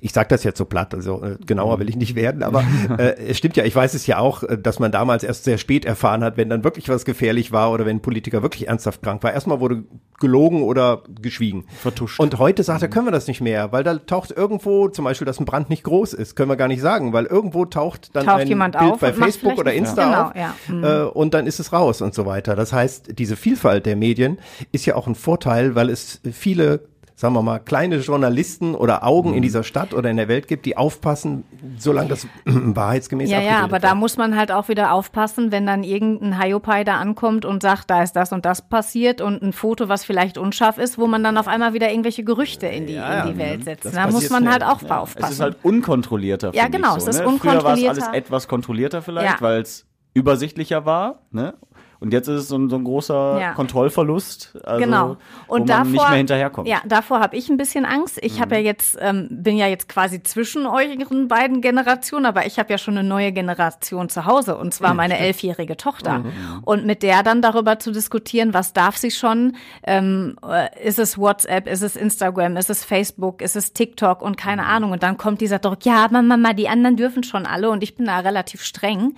ich 0.00 0.12
sage 0.12 0.28
das 0.28 0.44
jetzt 0.44 0.58
so 0.58 0.64
platt, 0.64 0.94
also 0.94 1.22
äh, 1.22 1.36
genauer 1.44 1.78
will 1.78 1.88
ich 1.88 1.96
nicht 1.96 2.14
werden, 2.14 2.42
aber 2.42 2.64
äh, 2.98 3.16
es 3.28 3.38
stimmt 3.38 3.56
ja, 3.56 3.64
ich 3.64 3.74
weiß 3.74 3.94
es 3.94 4.06
ja 4.06 4.18
auch, 4.18 4.42
äh, 4.42 4.58
dass 4.58 4.78
man 4.78 4.92
damals 4.92 5.22
erst 5.22 5.44
sehr 5.44 5.58
spät 5.58 5.84
erfahren 5.84 6.24
hat, 6.24 6.36
wenn 6.36 6.48
dann 6.48 6.64
wirklich 6.64 6.88
was 6.88 7.04
gefährlich 7.04 7.52
war 7.52 7.72
oder 7.72 7.86
wenn 7.86 7.98
ein 7.98 8.02
Politiker 8.02 8.42
wirklich 8.42 8.68
ernsthaft 8.68 9.02
krank 9.02 9.22
war. 9.22 9.32
Erstmal 9.32 9.60
wurde 9.60 9.84
gelogen 10.18 10.62
oder 10.62 11.02
geschwiegen. 11.20 11.64
Vertuscht. 11.80 12.20
Und 12.20 12.38
heute 12.38 12.62
sagt 12.62 12.82
er, 12.82 12.88
können 12.88 13.06
wir 13.06 13.12
das 13.12 13.26
nicht 13.26 13.40
mehr, 13.40 13.72
weil 13.72 13.84
da 13.84 13.96
taucht 13.96 14.30
irgendwo, 14.30 14.88
zum 14.88 15.04
Beispiel, 15.04 15.24
dass 15.24 15.40
ein 15.40 15.46
Brand 15.46 15.70
nicht 15.70 15.82
groß 15.84 16.12
ist, 16.12 16.36
können 16.36 16.50
wir 16.50 16.56
gar 16.56 16.68
nicht 16.68 16.82
sagen, 16.82 17.12
weil 17.12 17.24
irgendwo 17.26 17.64
taucht 17.64 18.14
dann 18.14 18.26
Taucht 18.26 18.40
ein 18.40 18.48
jemand 18.48 18.78
Bild 18.78 18.92
auf 18.92 19.00
bei 19.00 19.12
Facebook 19.12 19.58
oder 19.58 19.72
Insta 19.72 20.04
Genau, 20.04 20.22
auf 20.28 20.36
ja. 20.36 20.54
Mhm. 20.68 20.84
äh, 20.84 21.02
und 21.04 21.34
dann 21.34 21.46
ist 21.46 21.60
es 21.60 21.72
raus 21.72 22.00
und 22.02 22.14
so 22.14 22.26
weiter. 22.26 22.54
Das 22.56 22.72
heißt, 22.72 23.18
diese 23.18 23.36
Vielfalt 23.36 23.86
der 23.86 23.96
Medien 23.96 24.38
ist 24.72 24.86
ja 24.86 24.94
auch 24.96 25.06
ein 25.06 25.14
Vorteil, 25.14 25.74
weil 25.74 25.88
es 25.88 26.20
viele 26.32 26.89
sagen 27.20 27.34
wir 27.34 27.42
mal, 27.42 27.58
kleine 27.58 27.96
Journalisten 27.96 28.74
oder 28.74 29.04
Augen 29.04 29.30
Mhm. 29.32 29.36
in 29.36 29.42
dieser 29.42 29.62
Stadt 29.62 29.92
oder 29.92 30.08
in 30.08 30.16
der 30.16 30.26
Welt 30.28 30.48
gibt, 30.48 30.64
die 30.64 30.78
aufpassen, 30.78 31.44
solange 31.76 32.08
das 32.08 32.26
wahrheitsgemäß 32.46 33.28
Ja, 33.28 33.36
ja, 33.36 33.42
abgebildet 33.42 33.64
aber 33.72 33.78
da 33.78 33.88
wird. 33.88 33.98
muss 33.98 34.16
man 34.16 34.36
halt 34.38 34.50
auch 34.50 34.68
wieder 34.68 34.94
aufpassen, 34.94 35.52
wenn 35.52 35.66
dann 35.66 35.82
irgendein 35.84 36.40
Hiopai 36.40 36.82
da 36.82 36.96
ankommt 36.96 37.44
und 37.44 37.60
sagt, 37.62 37.90
da 37.90 38.02
ist 38.02 38.14
das 38.14 38.32
und 38.32 38.46
das 38.46 38.62
passiert 38.66 39.20
und 39.20 39.42
ein 39.42 39.52
Foto, 39.52 39.90
was 39.90 40.02
vielleicht 40.02 40.38
unscharf 40.38 40.78
ist, 40.78 40.96
wo 40.96 41.06
man 41.06 41.22
dann 41.22 41.36
auf 41.36 41.46
einmal 41.46 41.74
wieder 41.74 41.90
irgendwelche 41.90 42.24
Gerüchte 42.24 42.66
in 42.68 42.86
die, 42.86 42.94
Ja, 42.94 43.24
in 43.24 43.34
die 43.34 43.38
ja, 43.42 43.46
Welt 43.50 43.64
setzt. 43.64 43.84
das 43.84 43.92
Da 43.92 44.06
muss 44.10 44.30
man 44.30 44.50
halt 44.50 44.62
auch 44.64 44.80
Ja, 44.80 45.00
aufpassen. 45.00 45.24
es 45.26 45.30
ist 45.32 45.40
halt 45.40 45.58
unkontrollierter. 45.62 46.52
Ja, 46.54 46.68
genau, 46.68 46.96
ich 46.96 47.02
so, 47.02 47.10
es 47.10 47.16
ist 47.16 47.24
ne? 47.26 47.38
Früher 47.38 47.52
war 47.52 47.58
es 47.58 47.64
alles 47.64 47.82
unkontrollierter. 47.82 48.14
etwas 48.14 48.48
kontrollierter 48.48 49.02
vielleicht, 49.02 49.34
Ja. 49.34 49.40
weil 49.42 49.60
es 49.60 49.86
übersichtlicher 50.14 50.86
war. 50.86 51.20
Ne? 51.30 51.54
Und 52.00 52.14
jetzt 52.14 52.28
ist 52.28 52.40
es 52.40 52.48
so 52.48 52.56
ein, 52.56 52.70
so 52.70 52.76
ein 52.76 52.84
großer 52.84 53.38
Ja. 53.38 53.52
Kontrollverlust, 53.52 54.58
also, 54.64 54.82
genau. 54.82 55.16
wo 55.46 55.54
Und 55.54 55.60
man 55.60 55.66
davor, 55.66 55.84
nicht 55.84 56.08
mehr 56.08 56.16
hinterherkommt. 56.16 56.66
Ja, 56.66 56.80
davor 56.86 57.20
habe 57.20 57.36
ich 57.36 57.50
ein 57.50 57.58
bisschen 57.58 57.84
Angst. 57.84 58.18
Ich 58.22 58.40
habe 58.40 58.54
ja 58.56 58.62
jetzt, 58.62 58.96
ähm, 59.00 59.28
bin 59.30 59.58
ja 59.58 59.66
jetzt 59.66 59.88
quasi 59.88 60.22
zwischen 60.22 60.66
euren 60.66 61.28
beiden 61.28 61.60
Generationen, 61.60 62.24
aber 62.24 62.46
ich 62.46 62.58
habe 62.58 62.70
ja 62.70 62.78
schon 62.78 62.96
eine 62.96 63.06
neue 63.06 63.32
Generation 63.32 64.08
zu 64.08 64.24
Hause 64.24 64.56
und 64.56 64.72
zwar 64.72 64.94
meine 64.94 65.18
elfjährige 65.18 65.76
Tochter. 65.76 66.24
Und 66.62 66.86
mit 66.86 67.02
der 67.02 67.22
dann 67.22 67.42
darüber 67.42 67.78
zu 67.78 67.92
diskutieren, 67.92 68.54
was 68.54 68.72
darf 68.72 68.96
sie 68.96 69.10
schon? 69.10 69.56
Ähm, 69.82 70.36
äh, 70.46 70.68
ist 70.86 70.98
es 70.98 71.18
WhatsApp? 71.18 71.68
Ist 71.68 71.82
es 71.82 71.96
Instagram? 71.96 72.56
Ist 72.56 72.70
es 72.70 72.84
Facebook? 72.84 73.42
Ist 73.42 73.56
es 73.56 73.74
TikTok? 73.74 74.22
Und 74.22 74.36
keine 74.36 74.64
Ahnung. 74.64 74.92
Und 74.92 75.02
dann 75.02 75.18
kommt 75.18 75.40
dieser 75.40 75.58
Druck, 75.58 75.84
ja, 75.84 76.08
Mama, 76.10 76.36
Mama, 76.36 76.54
die 76.54 76.68
anderen 76.68 76.96
dürfen 76.96 77.22
schon 77.22 77.44
alle 77.44 77.70
und 77.70 77.82
ich 77.82 77.94
bin 77.94 78.06
da 78.06 78.20
relativ 78.20 78.62
streng. 78.62 79.16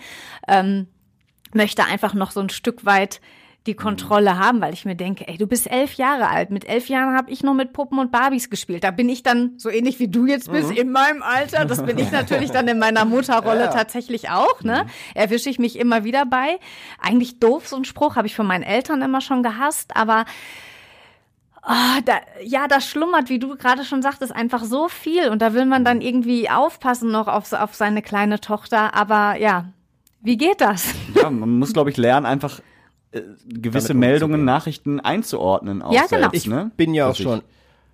Ähm, 0.48 0.88
möchte 1.54 1.84
einfach 1.84 2.14
noch 2.14 2.30
so 2.30 2.40
ein 2.40 2.50
Stück 2.50 2.84
weit 2.84 3.20
die 3.66 3.74
Kontrolle 3.74 4.38
haben, 4.38 4.60
weil 4.60 4.72
ich 4.72 4.84
mir 4.84 4.96
denke, 4.96 5.28
ey, 5.28 5.38
du 5.38 5.46
bist 5.46 5.70
elf 5.70 5.94
Jahre 5.94 6.28
alt. 6.28 6.50
Mit 6.50 6.68
elf 6.68 6.88
Jahren 6.88 7.14
habe 7.14 7.30
ich 7.30 7.44
noch 7.44 7.54
mit 7.54 7.72
Puppen 7.72 7.98
und 8.00 8.10
Barbies 8.10 8.50
gespielt. 8.50 8.82
Da 8.82 8.90
bin 8.90 9.08
ich 9.08 9.22
dann 9.22 9.52
so 9.56 9.70
ähnlich 9.70 10.00
wie 10.00 10.08
du 10.08 10.26
jetzt 10.26 10.50
bist 10.50 10.72
in 10.72 10.90
meinem 10.90 11.22
Alter. 11.22 11.64
Das 11.64 11.84
bin 11.84 11.96
ich 11.98 12.10
natürlich 12.12 12.50
dann 12.50 12.66
in 12.66 12.80
meiner 12.80 13.04
Mutterrolle 13.04 13.70
tatsächlich 13.70 14.30
auch. 14.30 14.62
Ne, 14.62 14.86
erwische 15.14 15.48
ich 15.48 15.60
mich 15.60 15.78
immer 15.78 16.02
wieder 16.02 16.26
bei. 16.26 16.58
Eigentlich 17.00 17.38
doof 17.38 17.68
so 17.68 17.76
ein 17.76 17.84
Spruch 17.84 18.16
habe 18.16 18.26
ich 18.26 18.34
von 18.34 18.46
meinen 18.46 18.64
Eltern 18.64 19.00
immer 19.00 19.20
schon 19.20 19.42
gehasst, 19.42 19.96
aber 19.96 20.24
Ah, 21.64 22.00
da, 22.04 22.14
ja, 22.42 22.66
da 22.66 22.80
schlummert, 22.80 23.28
wie 23.28 23.38
du 23.38 23.56
gerade 23.56 23.84
schon 23.84 24.02
sagtest, 24.02 24.34
einfach 24.34 24.64
so 24.64 24.88
viel. 24.88 25.28
Und 25.28 25.40
da 25.42 25.54
will 25.54 25.64
man 25.64 25.84
dann 25.84 26.00
irgendwie 26.00 26.50
aufpassen 26.50 27.12
noch 27.12 27.28
auf, 27.28 27.52
auf 27.52 27.76
seine 27.76 28.02
kleine 28.02 28.40
Tochter. 28.40 28.94
Aber 28.94 29.36
ja, 29.36 29.66
wie 30.22 30.36
geht 30.36 30.60
das? 30.60 30.86
Ja, 31.14 31.30
man 31.30 31.58
muss, 31.58 31.72
glaube 31.72 31.90
ich, 31.90 31.96
lernen, 31.96 32.26
einfach 32.26 32.60
äh, 33.12 33.20
gewisse 33.46 33.88
Damit 33.88 34.00
Meldungen. 34.00 34.44
Nachrichten 34.44 35.00
einzuordnen. 35.00 35.82
Auch 35.82 35.92
Ja, 35.92 36.02
genau. 36.08 36.22
Selbst, 36.22 36.34
Ich 36.36 36.46
ne? 36.46 36.70
bin 36.76 36.94
ja 36.94 37.08
auch 37.08 37.14
schon 37.16 37.42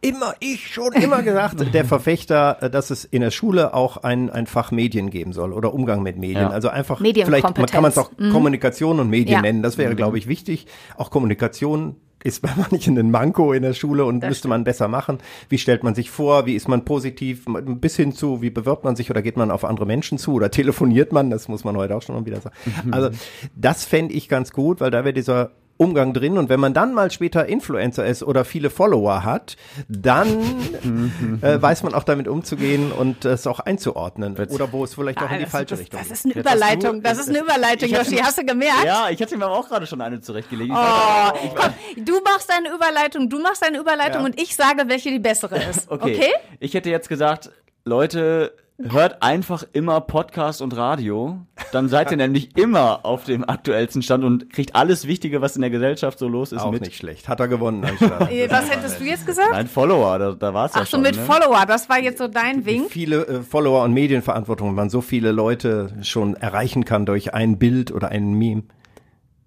immer, 0.01 0.35
ich 0.39 0.69
schon 0.73 0.93
immer 0.93 1.23
gesagt, 1.23 1.75
der 1.75 1.85
Verfechter, 1.85 2.59
äh, 2.61 2.71
dass 2.71 2.91
es 2.91 3.05
in 3.05 3.21
der 3.21 3.31
Schule 3.33 3.75
auch 3.75 3.97
ein, 3.99 4.31
ein 4.31 4.47
Fach 4.47 4.71
Medien 4.71 5.11
geben 5.11 5.33
soll 5.33 5.53
oder 5.53 5.75
Umgang 5.75 6.03
mit 6.03 6.17
Medien. 6.19 6.43
Ja. 6.43 6.51
Also 6.51 6.69
einfach, 6.69 6.99
vielleicht 6.99 7.43
man 7.57 7.67
kann 7.67 7.83
man 7.83 7.91
es 7.91 7.99
auch 7.99 8.11
Kommunikation 8.17 9.01
und 9.01 9.11
Medien 9.11 9.37
Ja. 9.37 9.43
nennen. 9.43 9.63
Das 9.63 9.77
wäre, 9.79 9.97
glaube 9.97 10.19
ich, 10.19 10.29
wichtig. 10.29 10.67
Auch 10.97 11.11
Kommunikation 11.11 11.97
ist 12.25 12.43
bei 12.43 12.51
manchen 12.57 12.99
ein 12.99 13.11
Manko 13.11 13.53
in 13.53 13.63
der 13.63 13.75
Schule 13.75 14.05
und 14.05 14.23
müsste 14.23 14.49
man 14.49 14.65
besser 14.65 14.89
machen. 14.89 15.19
Wie 15.49 15.59
stellt 15.59 15.85
man 15.85 15.95
sich 15.95 16.11
vor? 16.11 16.47
Wie 16.47 16.55
ist 16.55 16.69
man 16.69 16.85
positiv? 16.85 17.45
Bis 17.47 17.97
hin 17.97 18.13
zu, 18.13 18.43
wie 18.43 18.51
bewirbt 18.51 18.85
man 18.85 18.97
sich 18.97 19.11
oder 19.11 19.23
geht 19.23 19.37
man 19.37 19.51
auf 19.51 19.65
andere 19.65 19.87
Menschen 19.87 20.19
zu 20.19 20.33
oder 20.33 20.51
telefoniert 20.51 21.13
man? 21.13 21.31
Das 21.31 21.49
muss 21.49 21.65
man 21.65 21.77
heute 21.77 21.97
auch 21.97 22.03
schon 22.03 22.17
mal 22.17 22.27
wieder 22.27 22.41
sagen. 22.41 22.57
Also 22.91 23.11
das 23.55 23.85
fände 23.85 24.15
ich 24.15 24.29
ganz 24.29 24.53
gut, 24.53 24.81
weil 24.81 24.91
da 24.91 25.05
wäre 25.05 25.13
dieser 25.13 25.51
Umgang 25.79 26.13
drin 26.13 26.37
und 26.39 26.49
wenn 26.49 26.61
man 26.61 26.75
dann 26.75 26.93
mal 26.93 27.11
später 27.11 27.47
Influencer 27.47 28.05
ist 28.05 28.23
oder 28.23 28.45
viele 28.45 28.69
Follower 28.69 29.23
hat, 29.25 29.57
dann 29.89 30.29
äh, 31.43 31.63
weiß 31.63 31.85
man 31.85 31.95
auch 31.95 32.03
damit 32.05 32.29
umzugehen 32.29 32.93
und 32.93 33.25
es 33.25 33.47
auch 33.47 33.61
einzuordnen 33.61 34.37
oder 34.51 34.73
wo 34.73 34.85
es 34.85 34.95
vielleicht 34.95 35.19
auch 35.23 35.31
in 35.31 35.39
die 35.39 35.45
Das- 35.45 35.51
falsche 35.53 35.71
das, 35.71 35.81
Richtung 35.81 35.99
das 36.01 36.09
geht. 36.09 36.17
ist 36.17 36.25
eine 36.27 36.35
Überleitung. 36.35 37.03
Das 37.03 37.19
ist 37.19 37.29
eine 37.29 37.39
Überleitung, 37.41 37.89
Joshi. 37.89 38.17
Hast 38.17 38.39
du 38.39 38.45
gemerkt? 38.45 38.85
Ja, 38.85 39.09
ich 39.09 39.23
hatte 39.23 39.37
mir 39.37 39.47
auch 39.47 39.69
gerade 39.69 39.87
schon 39.87 40.01
eine 40.01 40.21
zurechtgelegt. 40.21 40.71
Ich 40.71 40.77
Oh, 40.77 41.55
komm, 41.55 42.05
du 42.05 42.21
machst 42.25 42.51
deine 42.51 42.75
Überleitung, 42.75 43.31
du 43.31 43.39
machst 43.41 43.63
deine 43.65 43.79
Überleitung 43.79 44.21
Ja. 44.23 44.27
und 44.27 44.41
ich 44.41 44.55
sage, 44.57 44.83
welche 44.89 45.11
die 45.11 45.19
bessere 45.21 45.57
ist. 45.63 45.89
Okay. 45.99 46.17
Okay? 46.17 46.33
Ich 46.61 46.75
hätte 46.75 46.91
jetzt 46.91 47.09
gesagt, 47.09 47.51
Leute, 47.85 48.55
hört 48.81 49.23
einfach 49.23 49.65
immer 49.73 50.01
Podcast 50.01 50.63
und 50.63 50.77
Radio. 50.77 51.39
Dann 51.73 51.89
seid 51.89 52.11
ihr 52.11 52.17
nämlich 52.19 52.57
immer 52.57 53.05
auf 53.05 53.25
dem 53.25 53.49
aktuellsten 53.49 54.03
Stand 54.03 54.25
und 54.25 54.53
kriegt 54.53 54.75
alles 54.77 55.07
Wichtige, 55.07 55.41
was 55.41 55.57
in 55.57 55.63
der 55.63 55.71
Gesellschaft 55.71 56.19
so 56.19 56.29
los 56.29 56.53
ist, 56.53 56.61
Auch 56.63 56.71
mit. 56.71 56.83
nicht 56.83 56.97
schlecht. 56.97 57.29
Hat 57.29 57.41
er 57.41 57.49
gewonnen. 57.49 57.83
Äh, 58.31 58.49
Was 58.51 58.71
hättest 58.71 59.01
du 59.01 59.05
jetzt 59.05 59.27
gesagt? 59.27 59.49
Nein, 59.53 59.67
Follower, 59.69 60.19
da, 60.19 60.33
da 60.33 60.53
war 60.55 60.67
es 60.67 60.75
ja 60.75 60.81
Ach 60.83 60.87
so, 60.87 60.91
schon. 60.93 61.03
mit 61.03 61.17
ne? 61.17 61.23
Follower, 61.25 61.65
das 61.67 61.89
war 61.89 61.99
jetzt 61.99 62.19
so 62.19 62.29
dein 62.29 62.65
Wink. 62.67 62.91
viele 62.91 63.27
äh, 63.27 63.43
Follower 63.43 63.83
und 63.85 63.93
Medienverantwortung, 63.95 64.69
wenn 64.69 64.75
man 64.75 64.91
so 64.91 65.01
viele 65.01 65.33
Leute 65.33 65.93
schon 66.03 66.35
erreichen 66.37 66.85
kann 66.85 67.07
durch 67.07 67.35
ein 67.35 67.59
Bild 67.59 67.91
oder 67.91 68.09
ein 68.09 68.33
Meme. 68.35 68.65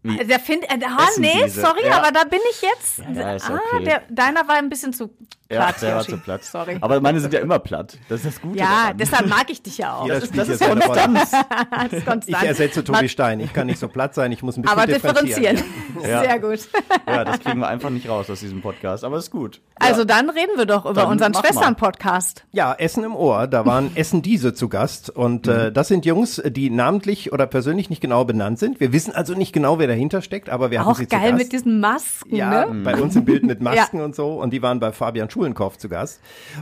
Der 0.03 0.39
find, 0.39 0.63
äh, 0.63 0.79
ah, 0.83 1.07
nee, 1.19 1.29
diese. 1.45 1.61
sorry, 1.61 1.85
Ja. 1.85 1.99
aber 1.99 2.11
da 2.11 2.23
bin 2.23 2.39
ich 2.49 2.61
jetzt. 2.63 3.03
Ja, 3.15 3.33
ist 3.35 3.47
ah, 3.49 3.59
okay. 3.75 3.83
der, 3.83 4.01
deiner 4.09 4.47
war 4.47 4.55
ein 4.55 4.67
bisschen 4.69 4.93
zu 4.93 5.11
Ja, 5.51 5.63
platt. 5.65 5.81
der 5.81 5.95
war 5.95 6.03
zu 6.03 6.17
platt. 6.17 6.43
Sorry. 6.43 6.77
Aber 6.81 7.01
meine 7.01 7.19
sind 7.19 7.33
ja 7.33 7.39
immer 7.39 7.59
platt. 7.59 7.97
Das 8.09 8.21
ist 8.21 8.35
das 8.35 8.41
Gute. 8.41 8.57
ja, 8.59 8.65
daran. 8.65 8.97
deshalb 8.97 9.27
mag 9.27 9.45
ich 9.49 9.61
dich 9.61 9.77
ja 9.77 9.95
auch. 9.95 10.03
Jeder 10.05 10.15
Das 10.15 10.23
ist, 10.25 10.37
das 10.37 10.47
ja 10.47 10.53
ist 10.53 10.59
seine 10.59 10.85
Rolle. 10.85 10.85
Konstanz. 11.03 11.31
Das 11.71 11.93
ist 11.93 12.05
konstant. 12.05 12.27
Ich 12.43 12.47
ersetze 12.49 12.83
Tobi 12.83 13.09
Stein. 13.09 13.39
Ich 13.39 13.53
kann 13.53 13.67
nicht 13.67 13.79
so 13.79 13.87
platt 13.87 14.13
sein, 14.13 14.31
ich 14.31 14.43
muss 14.43 14.57
ein 14.57 14.61
bisschen 14.63 14.77
Aber 14.77 14.87
differenzieren. 14.87 15.57
Ja. 16.03 16.21
Sehr 16.21 16.39
gut. 16.39 16.59
Ja, 17.05 17.23
das 17.25 17.39
kriegen 17.41 17.59
wir 17.59 17.67
einfach 17.67 17.89
nicht 17.91 18.07
raus 18.09 18.29
aus 18.29 18.39
diesem 18.39 18.61
Podcast. 18.61 19.03
Aber 19.03 19.17
ist 19.17 19.29
gut. 19.29 19.61
Also 19.75 20.03
dann 20.05 20.29
reden 20.29 20.51
wir 20.57 20.65
doch 20.65 20.85
über 20.85 20.93
Dann 21.01 21.09
unseren. 21.11 21.33
Schwestern-Podcast. 21.33 22.45
Ja, 22.51 22.73
Essen 22.73 23.03
im 23.03 23.15
Ohr, 23.15 23.47
da 23.47 23.65
waren 23.65 23.91
Essen 23.95 24.21
diese 24.21 24.53
zu 24.53 24.69
Gast 24.69 25.09
und 25.09 25.47
Mhm. 25.47 25.51
äh, 25.53 25.71
das 25.71 25.87
sind 25.87 26.05
Jungs, 26.05 26.41
die 26.45 26.69
namentlich 26.69 27.31
oder 27.33 27.45
persönlich 27.47 27.89
nicht 27.89 28.01
genau 28.01 28.25
benannt 28.25 28.59
sind. 28.59 28.79
Wir 28.79 28.93
wissen 28.93 29.13
also 29.13 29.33
nicht 29.33 29.53
genau, 29.53 29.79
wer 29.79 29.87
dahinter 29.87 30.21
steckt, 30.21 30.49
aber 30.49 30.71
wir 30.71 30.79
haben 30.79 30.87
Auch 30.87 30.95
sie 30.97 31.05
geil 31.07 31.19
zu 31.21 31.27
Gast. 31.31 31.37
mit 31.43 31.51
diesen 31.53 31.79
Masken, 31.79 32.35
Ja, 32.35 32.65
ne? 32.65 32.81
bei 32.83 32.95
uns 32.95 33.15
im 33.15 33.25
Bild 33.25 33.43
mit 33.43 33.61
Masken 33.61 34.01
und 34.01 34.15
so. 34.15 34.33
Und 34.33 34.51
die 34.51 34.61
waren 34.61 34.79
bei 34.79 34.91
Fabian 34.91 35.29
Schulenkopf 35.41 35.77
zu 35.77 35.89
Gast. 35.89 36.21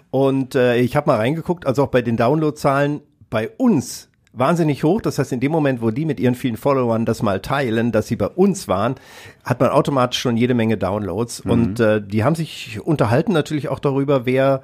Und 0.09 0.55
äh, 0.55 0.77
ich 0.77 0.95
habe 0.95 1.09
mal 1.09 1.17
reingeguckt, 1.17 1.67
also 1.67 1.83
auch 1.83 1.87
bei 1.89 2.01
den 2.01 2.15
Downloadzahlen 2.15 3.01
bei 3.29 3.49
uns 3.49 4.09
wahnsinnig 4.31 4.83
hoch. 4.83 5.01
Das 5.01 5.19
heißt, 5.19 5.33
in 5.33 5.41
dem 5.41 5.51
Moment, 5.51 5.81
wo 5.81 5.91
die 5.91 6.05
mit 6.05 6.19
ihren 6.19 6.35
vielen 6.35 6.55
Followern 6.55 7.05
das 7.05 7.21
mal 7.21 7.41
teilen, 7.41 7.91
dass 7.91 8.07
sie 8.07 8.15
bei 8.15 8.27
uns 8.27 8.67
waren, 8.67 8.95
hat 9.43 9.59
man 9.59 9.69
automatisch 9.69 10.19
schon 10.19 10.37
jede 10.37 10.53
Menge 10.53 10.77
Downloads. 10.77 11.41
Und 11.41 11.79
äh, 11.79 12.01
die 12.01 12.23
haben 12.23 12.35
sich 12.35 12.79
unterhalten 12.81 13.33
natürlich 13.33 13.67
auch 13.67 13.79
darüber, 13.79 14.25
wer 14.25 14.61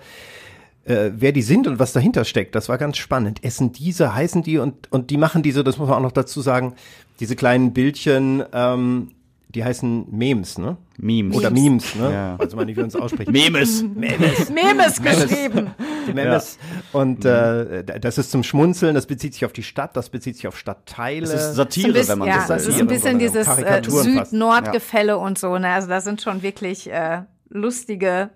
äh, 0.86 1.12
wer 1.16 1.32
die 1.32 1.42
sind 1.42 1.68
und 1.68 1.80
was 1.80 1.94
dahinter 1.94 2.26
steckt. 2.26 2.56
Das 2.56 2.70
war 2.70 2.78
ganz 2.78 2.98
spannend. 2.98 3.44
Essen 3.44 3.74
diese, 3.74 4.14
heißen 4.16 4.44
die 4.44 4.60
und, 4.60 4.92
und 4.92 5.10
die 5.10 5.18
machen 5.18 5.42
diese, 5.42 5.64
das 5.64 5.78
muss 5.78 5.90
man 5.90 5.98
auch 5.98 6.04
noch 6.04 6.12
dazu 6.12 6.42
sagen, 6.42 6.76
diese 7.20 7.36
kleinen 7.36 7.74
Bildchen, 7.74 8.44
ähm, 8.54 9.10
die 9.50 9.64
heißen 9.64 10.08
Memes, 10.12 10.58
ne? 10.58 10.78
Memes. 10.98 11.36
Oder 11.36 11.50
Memes, 11.50 11.96
ne? 11.96 12.12
Ja. 12.12 12.40
Weiß 12.40 12.56
man 12.56 12.66
nicht, 12.66 12.76
wie 12.76 12.82
man 12.82 12.90
es 12.90 12.96
ausspricht. 12.96 13.32
Memes. 13.32 13.84
Memes. 13.84 14.50
Memes 14.50 15.02
geschrieben. 15.02 15.72
Die 16.08 16.14
Memes. 16.14 16.58
Und 16.92 17.26
äh, 17.26 17.84
das 17.84 18.18
ist 18.18 18.32
zum 18.32 18.44
Schmunzeln, 18.44 18.96
das 18.96 19.06
bezieht 19.06 19.34
sich 19.34 19.46
auf 19.46 19.54
die 19.54 19.64
Stadt, 19.64 19.96
das 19.96 20.10
bezieht 20.10 20.36
sich 20.36 20.48
auf 20.48 20.58
Stadtteile. 20.58 21.22
Das 21.22 21.50
ist 21.50 21.56
Satire, 21.56 21.94
bisschen, 21.94 22.14
wenn 22.14 22.20
man 22.20 22.28
ja, 22.28 22.46
das 22.48 22.62
es 22.62 22.64
so 22.66 22.72
ist 22.72 22.80
ein 22.80 22.88
bisschen 22.88 23.20
dieses 23.20 23.48
äh. 23.48 23.82
Süd-Nord-Gefälle 23.84 25.18
und 25.18 25.38
so. 25.38 25.58
Ne? 25.58 25.70
Also 25.70 25.88
da 25.88 26.02
sind 26.02 26.22
schon 26.22 26.42
wirklich 26.42 26.92
äh, 26.92 27.22
lustige, 27.50 28.32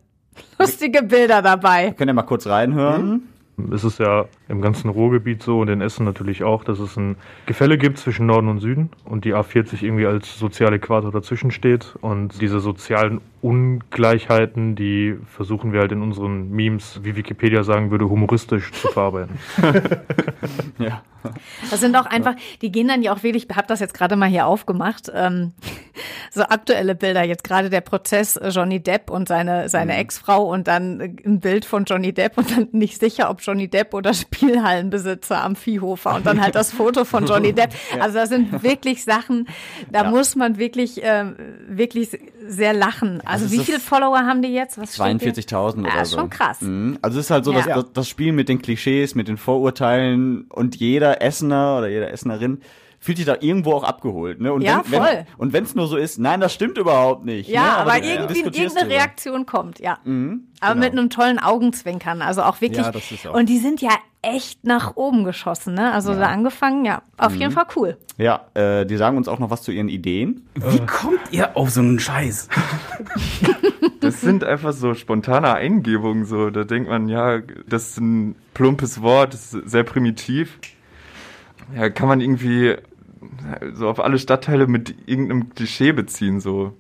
lustige 0.58 1.04
Bilder 1.04 1.42
dabei. 1.42 1.92
Können 1.92 2.10
ja 2.10 2.14
mal 2.14 2.24
kurz 2.24 2.48
reinhören. 2.48 3.24
Es 3.39 3.39
ist 3.84 4.00
ja 4.00 4.26
im 4.48 4.62
ganzen 4.62 4.90
Ruhrgebiet 4.90 5.44
so 5.44 5.60
und 5.60 5.70
in 5.70 5.82
Essen 5.82 6.06
natürlich 6.06 6.44
auch, 6.44 6.64
dass 6.64 6.80
es 6.80 6.98
ein 6.98 7.16
Gefälle 7.46 7.78
gibt 7.78 7.98
zwischen 7.98 8.26
Norden 8.26 8.48
und 8.48 8.60
Süden 8.60 8.90
und 9.06 9.26
die 9.26 9.34
A40 9.34 9.84
irgendwie 9.84 10.06
als 10.06 10.38
Sozialäquator 10.40 11.12
dazwischen 11.12 11.52
steht. 11.52 11.96
Und 12.02 12.42
diese 12.42 12.60
sozialen 12.60 13.22
Ungleichheiten, 13.42 14.76
die 14.76 15.18
versuchen 15.26 15.72
wir 15.74 15.80
halt 15.82 15.92
in 15.92 16.02
unseren 16.02 16.50
Memes, 16.50 17.00
wie 17.04 17.16
Wikipedia 17.16 17.64
sagen 17.64 17.92
würde, 17.92 18.10
humoristisch 18.10 18.72
zu 18.72 18.88
verarbeiten. 18.90 19.38
Ja. 20.78 21.02
Das 21.70 21.82
sind 21.82 21.98
auch 21.98 22.06
einfach, 22.06 22.36
die 22.62 22.72
gehen 22.72 22.88
dann 22.88 23.02
ja 23.04 23.14
auch 23.14 23.24
wirklich, 23.24 23.46
ich 23.50 23.56
habe 23.58 23.68
das 23.68 23.82
jetzt 23.82 23.94
gerade 23.94 24.16
mal 24.16 24.30
hier 24.30 24.48
aufgemacht, 24.48 25.12
ähm, 25.14 25.52
so 26.32 26.44
aktuelle 26.44 26.96
Bilder, 26.96 27.24
jetzt 27.26 27.44
gerade 27.44 27.70
der 27.70 27.82
Prozess 27.82 28.38
äh, 28.38 28.48
Johnny 28.50 28.80
Depp 28.82 29.10
und 29.10 29.28
seine, 29.28 29.68
seine 29.68 29.92
Mhm. 29.94 30.00
Ex-Frau 30.00 30.50
und 30.50 30.70
dann 30.70 31.02
äh, 31.02 31.12
ein 31.26 31.42
Bild 31.42 31.66
von 31.66 31.84
Johnny 31.84 32.14
Depp 32.14 32.38
und 32.38 32.50
dann 32.56 32.70
nicht 32.72 33.02
sicher, 33.02 33.30
ob 33.30 33.42
Johnny 33.42 33.68
Depp 33.68 33.94
oder 33.94 34.14
Spielhallenbesitzer 34.64 35.44
am 35.44 35.58
Viehhofer 35.58 36.16
und 36.16 36.26
dann 36.26 36.40
halt 36.42 36.56
das 36.56 36.72
Foto 36.72 37.04
von 37.04 37.26
Johnny 37.26 37.52
Depp. 37.52 37.74
Also 38.00 38.18
das 38.20 38.30
sind 38.30 38.64
wirklich 38.64 39.04
Sachen, 39.04 39.50
da 39.92 40.04
Ja. 40.04 40.10
muss 40.12 40.38
man 40.38 40.58
wirklich, 40.58 41.02
ähm, 41.04 41.36
wirklich 41.68 42.18
sehr 42.48 42.74
lachen. 42.74 43.20
Also 43.30 43.46
ist 43.46 43.52
wie 43.52 43.60
viele 43.60 43.80
Follower 43.80 44.18
haben 44.20 44.42
die 44.42 44.50
jetzt? 44.50 44.78
Was 44.78 44.96
steht 44.96 45.22
hier? 45.22 45.34
42.000 45.34 45.80
oder 45.82 45.90
Ja, 45.96 46.06
so. 46.06 46.18
schon 46.18 46.30
krass. 46.30 46.62
Mhm. 46.62 46.98
Also 47.02 47.20
es 47.20 47.26
ist 47.26 47.32
halt 47.32 47.46
so, 47.46 47.52
Ja. 47.54 47.60
dass 47.62 47.68
das, 47.68 47.86
das 47.94 48.08
Spiel 48.10 48.32
mit 48.34 48.50
den 48.50 48.62
Klischees, 48.62 49.16
mit 49.16 49.28
den 49.28 49.38
Vorurteilen 49.38 50.46
und 50.50 50.76
jeder 50.76 51.22
Essener 51.22 51.78
oder 51.78 51.88
jeder 51.90 52.12
Essenerin 52.12 52.62
fühlt 53.00 53.18
sich 53.18 53.26
da 53.26 53.36
irgendwo 53.40 53.74
auch 53.74 53.84
abgeholt. 53.84 54.42
Ne? 54.42 54.52
Und 54.52 54.62
Ja, 54.62 54.82
wenn, 54.88 55.00
voll. 55.02 55.10
Wenn, 55.12 55.26
und 55.38 55.54
wenn 55.54 55.64
es 55.64 55.74
nur 55.76 55.88
so 55.88 55.96
ist, 55.98 56.20
nein, 56.20 56.42
das 56.42 56.54
stimmt 56.54 56.78
überhaupt 56.78 57.24
nicht. 57.26 57.50
Ja, 57.50 57.62
ne? 57.64 57.78
aber 57.78 58.00
du 58.00 58.08
irgendwie 58.08 58.40
irgendeine 58.42 58.70
drüber. 58.70 58.90
Reaktion 58.90 59.46
kommt, 59.46 59.80
ja. 59.80 60.00
Mhm, 60.04 60.48
aber 60.60 60.74
genau. 60.76 60.86
mit 60.86 61.00
einem 61.00 61.10
tollen 61.10 61.40
Augenzwinkern, 61.40 62.22
also 62.22 62.44
auch 62.44 62.60
wirklich. 62.62 62.86
Ja, 62.86 62.92
das 62.92 63.10
ist 63.12 63.26
auch- 63.28 63.34
Und 63.36 63.48
die 63.48 63.58
sind 63.60 63.82
ja 63.82 63.92
echt 64.22 64.66
nach 64.66 64.98
oben 64.98 65.24
geschossen, 65.24 65.76
ne? 65.76 65.94
Also 65.94 66.14
da 66.14 66.26
angefangen, 66.28 66.84
ja, 66.84 67.04
auf 67.18 67.34
Mhm. 67.36 67.40
jeden 67.40 67.52
Fall 67.54 67.68
cool. 67.78 67.98
Ja, 68.18 68.48
äh, 68.54 68.86
die 68.86 68.98
sagen 68.98 69.16
uns 69.16 69.30
auch 69.30 69.40
noch 69.40 69.50
was 69.50 69.62
zu 69.62 69.72
ihren 69.72 69.88
Ideen. 69.88 70.46
Wie 70.56 70.80
kommt 70.86 71.22
ihr 71.32 71.56
auf 71.56 71.70
so 71.70 71.80
einen 71.80 72.00
Scheiß? 72.00 72.50
Das 74.02 74.22
sind 74.22 74.44
einfach 74.46 74.72
so 74.72 74.94
spontane 74.94 75.54
Eingebungen, 75.54 76.26
so. 76.26 76.50
Da 76.50 76.64
denkt 76.64 76.90
man, 76.90 77.10
ja, 77.10 77.40
das 77.68 77.90
ist 77.90 77.98
ein 78.00 78.36
plumpes 78.54 79.02
Wort, 79.02 79.34
das 79.34 79.54
ist 79.54 79.70
sehr 79.70 79.84
primitiv. 79.84 80.58
Ja, 81.76 81.90
kann 81.90 82.08
man 82.08 82.22
irgendwie 82.22 82.76
so 83.74 83.88
auf 83.88 84.00
alle 84.00 84.20
Stadtteile 84.20 84.68
mit 84.68 84.96
irgendeinem 85.08 85.50
Klischee 85.50 85.92
beziehen, 85.92 86.40
so. 86.40 86.74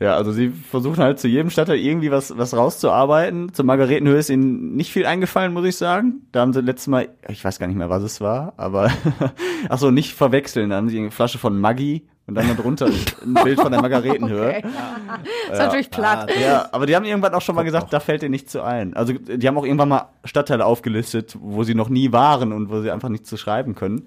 Ja, 0.00 0.14
also 0.14 0.30
sie 0.30 0.50
versuchen 0.50 1.02
halt 1.02 1.18
zu 1.18 1.26
jedem 1.26 1.50
Stadtteil 1.50 1.78
irgendwie 1.78 2.12
was, 2.12 2.36
was 2.38 2.56
rauszuarbeiten. 2.56 3.52
Zu 3.52 3.64
Margaretenhöhe 3.64 4.18
ist 4.18 4.30
ihnen 4.30 4.76
nicht 4.76 4.92
viel 4.92 5.06
eingefallen, 5.06 5.52
muss 5.52 5.64
ich 5.64 5.76
sagen. 5.76 6.22
Da 6.30 6.40
haben 6.40 6.52
sie 6.52 6.60
letztes 6.60 6.86
Mal, 6.86 7.08
ich 7.28 7.44
weiß 7.44 7.58
gar 7.58 7.66
nicht 7.66 7.76
mehr, 7.76 7.90
was 7.90 8.04
es 8.04 8.20
war, 8.20 8.52
aber 8.56 8.92
ach 9.68 9.78
so, 9.78 9.90
nicht 9.90 10.14
verwechseln. 10.14 10.70
Da 10.70 10.76
haben 10.76 10.88
sie 10.88 10.98
eine 10.98 11.10
Flasche 11.10 11.38
von 11.38 11.58
Maggi 11.58 12.06
und 12.28 12.36
dann 12.36 12.56
darunter 12.56 12.86
ein 12.86 13.34
Bild 13.42 13.60
von 13.60 13.72
der 13.72 13.80
Margaretenhöhe. 13.80 14.58
Okay. 14.58 14.62
Das 15.48 15.58
ist 15.58 15.64
natürlich 15.64 15.90
platt. 15.90 16.30
Ja, 16.40 16.68
aber 16.70 16.86
die 16.86 16.94
haben 16.94 17.04
irgendwann 17.04 17.34
auch 17.34 17.42
schon 17.42 17.56
mal 17.56 17.64
gesagt, 17.64 17.92
da 17.92 17.98
fällt 17.98 18.22
dir 18.22 18.28
nichts 18.28 18.52
zu 18.52 18.62
ein. 18.62 18.94
Also 18.94 19.14
die 19.14 19.48
haben 19.48 19.58
auch 19.58 19.64
irgendwann 19.64 19.88
mal 19.88 20.10
Stadtteile 20.24 20.64
aufgelistet, 20.64 21.36
wo 21.40 21.64
sie 21.64 21.74
noch 21.74 21.88
nie 21.88 22.12
waren 22.12 22.52
und 22.52 22.70
wo 22.70 22.82
sie 22.82 22.92
einfach 22.92 23.08
nichts 23.08 23.28
zu 23.28 23.36
schreiben 23.36 23.74
können. 23.74 24.06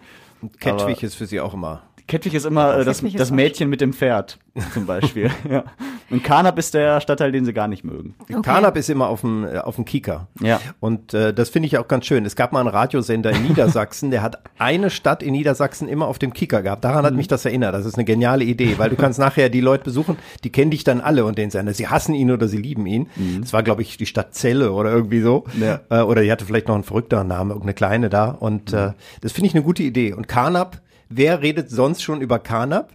Aber- 1.02 1.04
ist 1.04 1.16
für 1.16 1.26
sie 1.26 1.40
auch 1.40 1.54
immer. 1.54 1.84
Kettwig 2.08 2.34
ist 2.34 2.46
immer 2.46 2.78
äh, 2.80 2.86
das, 2.86 3.02
das 3.16 3.32
Mädchen 3.32 3.70
mit 3.70 3.82
dem 3.82 3.94
Pferd 3.94 4.38
zum 4.74 4.86
Beispiel. 4.86 5.30
ja. 5.50 5.64
Und 6.10 6.24
Karnap 6.24 6.60
ist 6.60 6.74
der 6.74 7.00
Stadtteil, 7.00 7.32
den 7.32 7.46
sie 7.46 7.54
gar 7.54 7.70
nicht 7.70 7.86
mögen. 7.86 8.16
Okay. 8.22 8.42
Karnap 8.42 8.76
ist 8.76 8.90
immer 8.90 9.08
auf 9.08 9.22
dem, 9.22 9.46
äh, 9.46 9.60
auf 9.60 9.76
dem 9.78 9.86
Kika. 9.86 10.28
Ja. 10.42 10.60
Und 10.82 11.14
äh, 11.14 11.34
das 11.34 11.50
finde 11.50 11.68
ich 11.68 11.78
auch 11.78 11.88
ganz 11.88 12.06
schön. 12.06 12.26
Es 12.26 12.36
gab 12.36 12.52
mal 12.52 12.60
einen 12.60 12.68
Radiosender 12.68 13.32
in 13.32 13.44
Niedersachsen, 13.44 14.12
der 14.12 14.22
hat 14.22 14.42
eine 14.60 14.90
Stadt 14.90 15.24
in 15.24 15.32
Niedersachsen 15.32 15.88
immer 15.88 16.08
auf 16.08 16.20
dem 16.20 16.34
Kika 16.34 16.60
gehabt. 16.62 16.84
Daran 16.84 17.04
Mhm. 17.04 17.06
hat 17.08 17.14
mich 17.16 17.28
das 17.30 17.46
erinnert. 17.46 17.74
Das 17.74 17.86
ist 17.86 17.96
eine 17.96 18.04
geniale 18.04 18.44
Idee, 18.44 18.76
weil 18.78 18.90
du 18.90 18.98
kannst 18.98 19.20
nachher 19.20 19.50
die 19.50 19.62
Leute 19.62 19.86
besuchen, 19.86 20.18
die 20.44 20.50
kennen 20.52 20.72
dich 20.72 20.84
dann 20.84 21.00
alle 21.00 21.24
und 21.24 21.38
den 21.38 21.50
Sender. 21.50 21.74
Sie 21.74 21.88
hassen 21.88 22.14
ihn 22.14 22.30
oder 22.32 22.48
sie 22.50 22.58
lieben 22.58 22.86
ihn. 22.86 23.08
Das 23.40 23.54
war, 23.54 23.64
glaube 23.64 23.82
ich, 23.84 23.96
die 23.96 24.06
Stadt 24.06 24.34
Celle 24.34 24.74
oder 24.74 24.92
irgendwie 24.92 25.22
so. 25.22 25.46
Mhm. 25.56 25.64
Ja. 25.64 25.80
Äh, 25.90 26.02
oder 26.02 26.24
die 26.24 26.32
hatte 26.32 26.46
vielleicht 26.46 26.68
noch 26.68 26.76
einen 26.76 26.84
verrückteren 26.84 27.28
Namen, 27.30 27.52
irgendeine 27.52 27.74
kleine 27.74 28.10
da. 28.10 28.32
Und 28.32 28.74
Mhm. 28.74 28.78
äh, 28.78 28.92
das 29.22 29.32
finde 29.32 29.48
ich 29.48 29.54
eine 29.56 29.64
gute 29.64 29.84
Idee. 29.84 30.12
Und 30.14 30.28
Karnap, 30.28 30.82
wer 31.12 31.42
redet 31.42 31.70
sonst 31.70 32.02
schon 32.02 32.22
über 32.22 32.40
Karnap? 32.40 32.90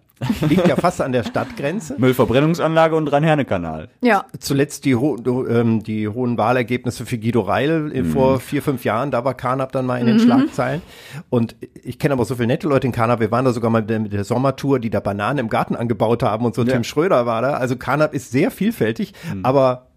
Liegt 0.48 0.66
ja 0.66 0.76
fast 0.76 1.02
an 1.02 1.12
der 1.12 1.24
Stadtgrenze. 1.24 1.96
Müllverbrennungsanlage 1.98 2.96
und 2.96 3.06
Rhein-Herne-Kanal. 3.12 3.88
Ja. 4.00 4.24
Zuletzt 4.40 4.86
die, 4.86 4.94
ho 4.94 5.16
ähm, 5.46 5.82
die 5.82 6.08
hohen 6.08 6.38
Wahlergebnisse 6.38 7.04
für 7.04 7.18
Guido 7.18 7.42
Reil 7.42 7.92
äh, 7.94 8.02
vor 8.02 8.40
vier, 8.40 8.62
fünf 8.62 8.84
Jahren, 8.84 9.10
da 9.10 9.26
war 9.26 9.34
Karnap 9.34 9.72
dann 9.72 9.84
mal 9.84 9.98
in 9.98 10.06
den 10.06 10.18
Schlagzeilen. 10.18 10.80
Und 11.28 11.54
ich 11.84 11.98
kenne 11.98 12.14
aber 12.14 12.24
so 12.24 12.34
viele 12.34 12.46
nette 12.46 12.66
Leute 12.66 12.86
in 12.86 12.94
Karnap, 12.94 13.20
wir 13.20 13.30
waren 13.30 13.44
da 13.44 13.52
sogar 13.52 13.70
mal 13.70 13.82
mit 13.82 13.90
der, 13.90 14.00
mit 14.00 14.12
der 14.14 14.24
Sommertour, 14.24 14.78
die 14.78 14.88
da 14.88 15.00
Bananen 15.00 15.38
im 15.38 15.48
Garten 15.50 15.76
angebaut 15.76 16.22
haben 16.22 16.46
und 16.46 16.54
so, 16.54 16.62
Ja. 16.62 16.72
Tim 16.72 16.84
Schröder 16.84 17.26
war 17.26 17.42
da. 17.42 17.52
Also 17.52 17.76
Karnap 17.76 18.14
ist 18.14 18.30
sehr 18.30 18.50
vielfältig, 18.50 19.12
aber 19.42 19.88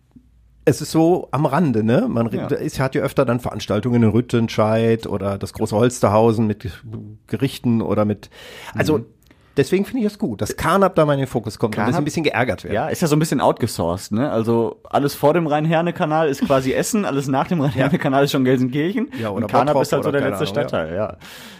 es 0.70 0.82
ist 0.82 0.91
so 0.91 1.28
am 1.32 1.45
Rande, 1.45 1.84
ne? 1.84 2.05
Man 2.07 2.30
Ja. 2.32 2.47
ist, 2.47 2.80
hat 2.80 2.95
ja 2.95 3.01
öfter 3.01 3.26
dann 3.26 3.39
Veranstaltungen 3.39 4.03
in 4.03 4.09
Rüttenscheid 4.09 5.07
oder 5.07 5.38
das 5.38 5.53
große 5.53 5.76
Holsterhausen 5.76 6.47
mit 6.47 6.67
Gerichten 7.28 7.82
oder 7.82 8.05
mit, 8.05 8.30
also 8.76 9.01
deswegen 9.57 9.84
finde 9.84 9.99
ich 9.99 10.11
das 10.11 10.20
gut, 10.20 10.41
dass 10.41 10.55
Karnap 10.55 10.95
da 10.95 11.05
mal 11.05 11.13
in 11.13 11.20
den 11.20 11.28
Fokus 11.28 11.59
kommt 11.59 11.76
und 11.76 11.80
dass 11.80 11.88
Karnap- 11.88 11.97
ein 12.01 12.05
bisschen 12.05 12.24
geärgert 12.24 12.63
wird. 12.63 12.74
Ja, 12.74 12.88
ist 12.88 13.01
ja 13.01 13.07
so 13.07 13.15
ein 13.15 13.20
bisschen 13.20 13.41
outgesourced, 13.41 14.11
ne? 14.13 14.32
Also 14.32 14.78
alles 14.89 15.15
vor 15.15 15.34
dem 15.34 15.47
Rhein-Herne-Kanal 15.47 16.30
ist 16.30 16.45
quasi 16.45 16.72
Essen, 16.72 17.03
alles 17.05 17.28
nach 17.28 17.47
dem 17.47 17.59
Rhein-Herne-Kanal 17.61 18.24
ist 18.24 18.32
schon 18.32 18.45
Gelsenkirchen. 18.45 19.09
Ja, 19.20 19.30
oder 19.32 19.45
und 19.45 19.51
Bottrop 19.51 19.82
ist 19.82 19.91
halt 19.91 20.03
so 20.03 20.11
der 20.11 20.22
letzte 20.22 20.36
Ahnung, 20.38 20.47
Stadtteil, 20.47 20.95
ja. 20.95 21.17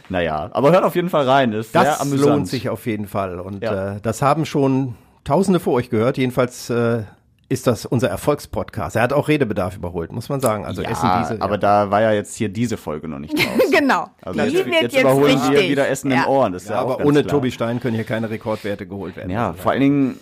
Naja, 0.10 0.50
aber 0.54 0.72
hört 0.72 0.84
auf 0.84 0.96
jeden 0.96 1.10
Fall 1.10 1.28
rein, 1.28 1.52
ist 1.54 1.74
sehr 1.74 1.84
Das 1.84 2.00
amüsant. 2.02 2.30
lohnt 2.30 2.48
sich 2.48 2.70
auf 2.70 2.86
jeden 2.86 3.06
Fall. 3.08 3.40
Und 3.40 3.64
Ja. 3.64 3.96
äh, 3.96 4.02
das 4.02 4.22
haben 4.22 4.46
schon 4.46 4.96
Tausende 5.26 5.60
vor 5.60 5.74
euch 5.74 5.90
gehört. 5.92 6.18
Jedenfalls 6.18 6.70
äh, 6.72 7.04
ist 7.50 7.66
das 7.68 7.86
unser 7.86 8.10
Erfolgspodcast. 8.10 8.96
Er 8.96 9.02
hat 9.02 9.12
auch 9.12 9.28
Redebedarf 9.28 9.76
überholt, 9.76 10.12
muss 10.12 10.30
man 10.30 10.40
sagen. 10.40 10.66
Also 10.66 10.84
ja, 10.84 10.92
Essen 10.92 11.10
diese. 11.20 11.42
aber 11.42 11.58
da 11.58 11.90
war 11.90 12.02
ja 12.02 12.12
jetzt 12.14 12.36
hier 12.36 12.48
diese 12.50 12.78
Folge 12.78 13.08
noch 13.08 13.18
nicht 13.20 13.34
raus. 13.34 13.72
genau. 13.72 14.08
Also 14.22 14.40
Die 14.40 14.46
jetzt, 14.48 14.66
wird 14.66 14.68
jetzt 14.68 14.94
jetzt 14.94 15.02
überholen 15.02 15.42
wir 15.42 15.50
richtig. 15.50 15.70
wieder 15.72 15.90
Essen 15.90 16.12
Ja. 16.12 16.24
im 16.24 16.30
Ohren. 16.30 16.54
Das 16.54 16.64
ist 16.64 16.70
ja, 16.70 16.76
ja, 16.76 16.82
auch 16.82 16.86
aber 16.86 16.98
ganz 16.98 17.10
ohne 17.10 17.22
klar. 17.24 17.32
Tobi 17.32 17.52
Stein 17.52 17.80
können 17.80 17.96
hier 17.96 18.04
keine 18.04 18.30
Rekordwerte 18.30 18.86
geholt 18.86 19.16
werden. 19.16 19.32
Ja, 19.32 19.54
vor 19.54 19.72
allen 19.72 19.82
Dingen, 19.82 20.20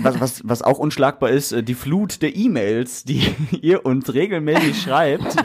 was, 0.00 0.20
was, 0.20 0.40
was 0.44 0.62
auch 0.62 0.78
unschlagbar 0.78 1.30
ist, 1.30 1.52
äh, 1.52 1.62
die 1.62 1.74
Flut 1.74 2.22
der 2.22 2.34
E-Mails, 2.34 3.04
die 3.04 3.34
ihr 3.60 3.84
uns 3.84 4.12
regelmäßig 4.12 4.80
schreibt. 4.82 5.36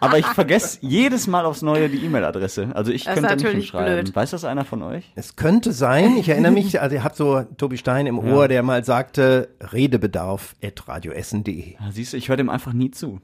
Aber 0.00 0.18
ich 0.18 0.26
vergesse 0.26 0.78
jedes 0.82 1.26
Mal 1.26 1.44
aufs 1.44 1.62
Neue 1.62 1.88
die 1.88 2.04
E-Mail-Adresse. 2.04 2.68
Also 2.74 2.92
ich 2.92 3.04
Das 3.04 3.14
könnte 3.14 3.30
nicht 3.34 3.42
natürlich 3.44 3.64
hinschreiben. 3.70 4.04
blöd. 4.04 4.16
Weiß 4.16 4.30
das 4.30 4.44
einer 4.44 4.64
von 4.64 4.82
euch? 4.82 5.10
Es 5.14 5.36
könnte 5.36 5.72
sein, 5.72 6.16
ich 6.16 6.28
erinnere 6.28 6.52
mich, 6.52 6.80
also 6.82 6.94
ihr 6.94 7.04
habt 7.04 7.16
so 7.16 7.42
Tobi 7.56 7.76
Stein 7.78 8.06
im 8.06 8.18
Ohr, 8.18 8.48
der 8.48 8.62
mal 8.62 8.84
sagte, 8.84 9.48
Redebedarf 9.60 10.54
at 10.62 10.86
radioessen.de. 10.86 11.72
Ja, 11.74 11.78
siehst 11.90 12.12
du, 12.12 12.16
ich 12.16 12.28
höre 12.28 12.36
dem 12.36 12.50
einfach 12.50 12.72
nie 12.72 12.90
zu. 12.90 13.20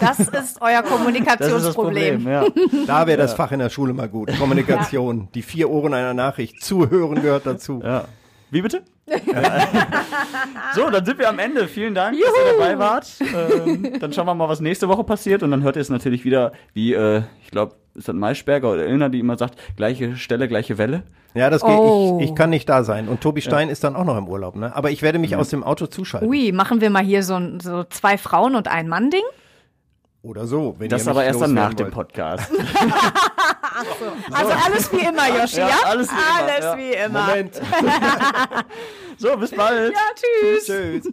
Das 0.00 0.18
ist 0.20 0.60
euer 0.60 0.82
Das 0.84 0.84
ist 0.84 0.84
das 0.84 0.90
Kommunikationsproblem. 0.90 2.24
Problem, 2.24 2.28
ja. 2.32 2.44
Da 2.86 3.06
wäre 3.06 3.18
das 3.18 3.34
Fach 3.34 3.52
in 3.52 3.58
der 3.60 3.70
Schule 3.70 3.92
mal 3.92 4.08
gut. 4.08 4.30
Kommunikation. 4.38 5.28
Die 5.34 5.42
vier 5.42 5.70
Ohren 5.70 5.94
einer 5.94 6.14
Nachricht. 6.14 6.62
Zuhören 6.62 7.22
gehört 7.22 7.46
dazu. 7.46 7.80
ja. 7.82 8.04
Wie 8.50 8.62
bitte? 8.62 8.82
So, 10.74 10.90
dann 10.90 11.04
sind 11.04 11.18
wir 11.18 11.28
am 11.28 11.38
Ende. 11.38 11.68
Vielen 11.68 11.94
Dank, 11.94 12.16
dass 12.18 12.30
ihr 12.30 12.58
dabei 12.58 12.78
wart. 12.78 13.06
Ähm, 13.20 13.98
dann 14.00 14.12
schauen 14.12 14.26
wir 14.26 14.34
mal, 14.34 14.48
was 14.48 14.60
nächste 14.60 14.88
Woche 14.88 15.04
passiert. 15.04 15.42
Und 15.42 15.50
dann 15.50 15.62
hört 15.62 15.76
ihr 15.76 15.82
es 15.82 15.90
natürlich 15.90 16.24
wieder, 16.24 16.52
wie, 16.72 16.94
äh, 16.94 17.22
ich 17.42 17.50
glaube, 17.50 17.74
ist 17.94 18.08
das 18.08 18.14
Maischberger 18.14 18.72
oder 18.72 18.86
Ilna, 18.86 19.08
die 19.08 19.20
immer 19.20 19.36
sagt, 19.36 19.58
gleiche 19.76 20.16
Stelle, 20.16 20.48
gleiche 20.48 20.78
Welle. 20.78 21.02
Ja, 21.34 21.50
das 21.50 21.62
geht. 21.62 21.70
Oh. 21.70 22.18
Ich, 22.20 22.30
ich 22.30 22.34
kann 22.34 22.50
nicht 22.50 22.68
da 22.68 22.84
sein. 22.84 23.08
Und 23.08 23.20
Tobi 23.20 23.40
Stein 23.40 23.68
ist 23.68 23.84
dann 23.84 23.96
auch 23.96 24.04
noch 24.04 24.16
im 24.16 24.28
Urlaub, 24.28 24.56
ne? 24.56 24.74
Aber 24.74 24.90
ich 24.90 25.02
werde 25.02 25.18
mich 25.18 25.36
aus 25.36 25.48
dem 25.48 25.64
Auto 25.64 25.86
zuschalten. 25.86 26.28
Ui, 26.28 26.52
machen 26.52 26.80
wir 26.80 26.90
mal 26.90 27.02
hier 27.02 27.22
so 27.22 27.34
ein 27.34 27.60
so 27.60 27.84
zwei 27.84 28.16
Frauen 28.16 28.54
und 28.54 28.68
ein 28.68 28.88
Mann 28.88 29.10
Ding? 29.10 29.24
Oder 30.24 30.46
so. 30.46 30.74
Wenn 30.78 30.88
Das 30.88 31.04
ihr 31.04 31.10
aber 31.10 31.22
erst 31.24 31.40
dann 31.42 31.52
nach 31.52 31.74
dem 31.74 31.86
wollt. 31.86 31.94
Podcast. 31.94 32.50
Also 34.30 34.52
alles 34.52 34.92
wie 34.92 35.04
immer, 35.04 35.28
Joshi, 35.36 35.58
ja? 35.58 35.68
Ja, 35.68 35.76
alles 35.84 36.08
wie 36.08 36.12
immer, 36.14 36.52
Alles 36.52 36.64
ja. 36.64 36.78
wie 36.78 36.92
immer. 36.92 37.26
Moment. 37.26 37.60
So, 39.18 39.36
bis 39.36 39.50
bald. 39.50 39.92
Ja, 39.92 39.98
tschüss. 40.14 40.64
Tschüss. 40.66 41.12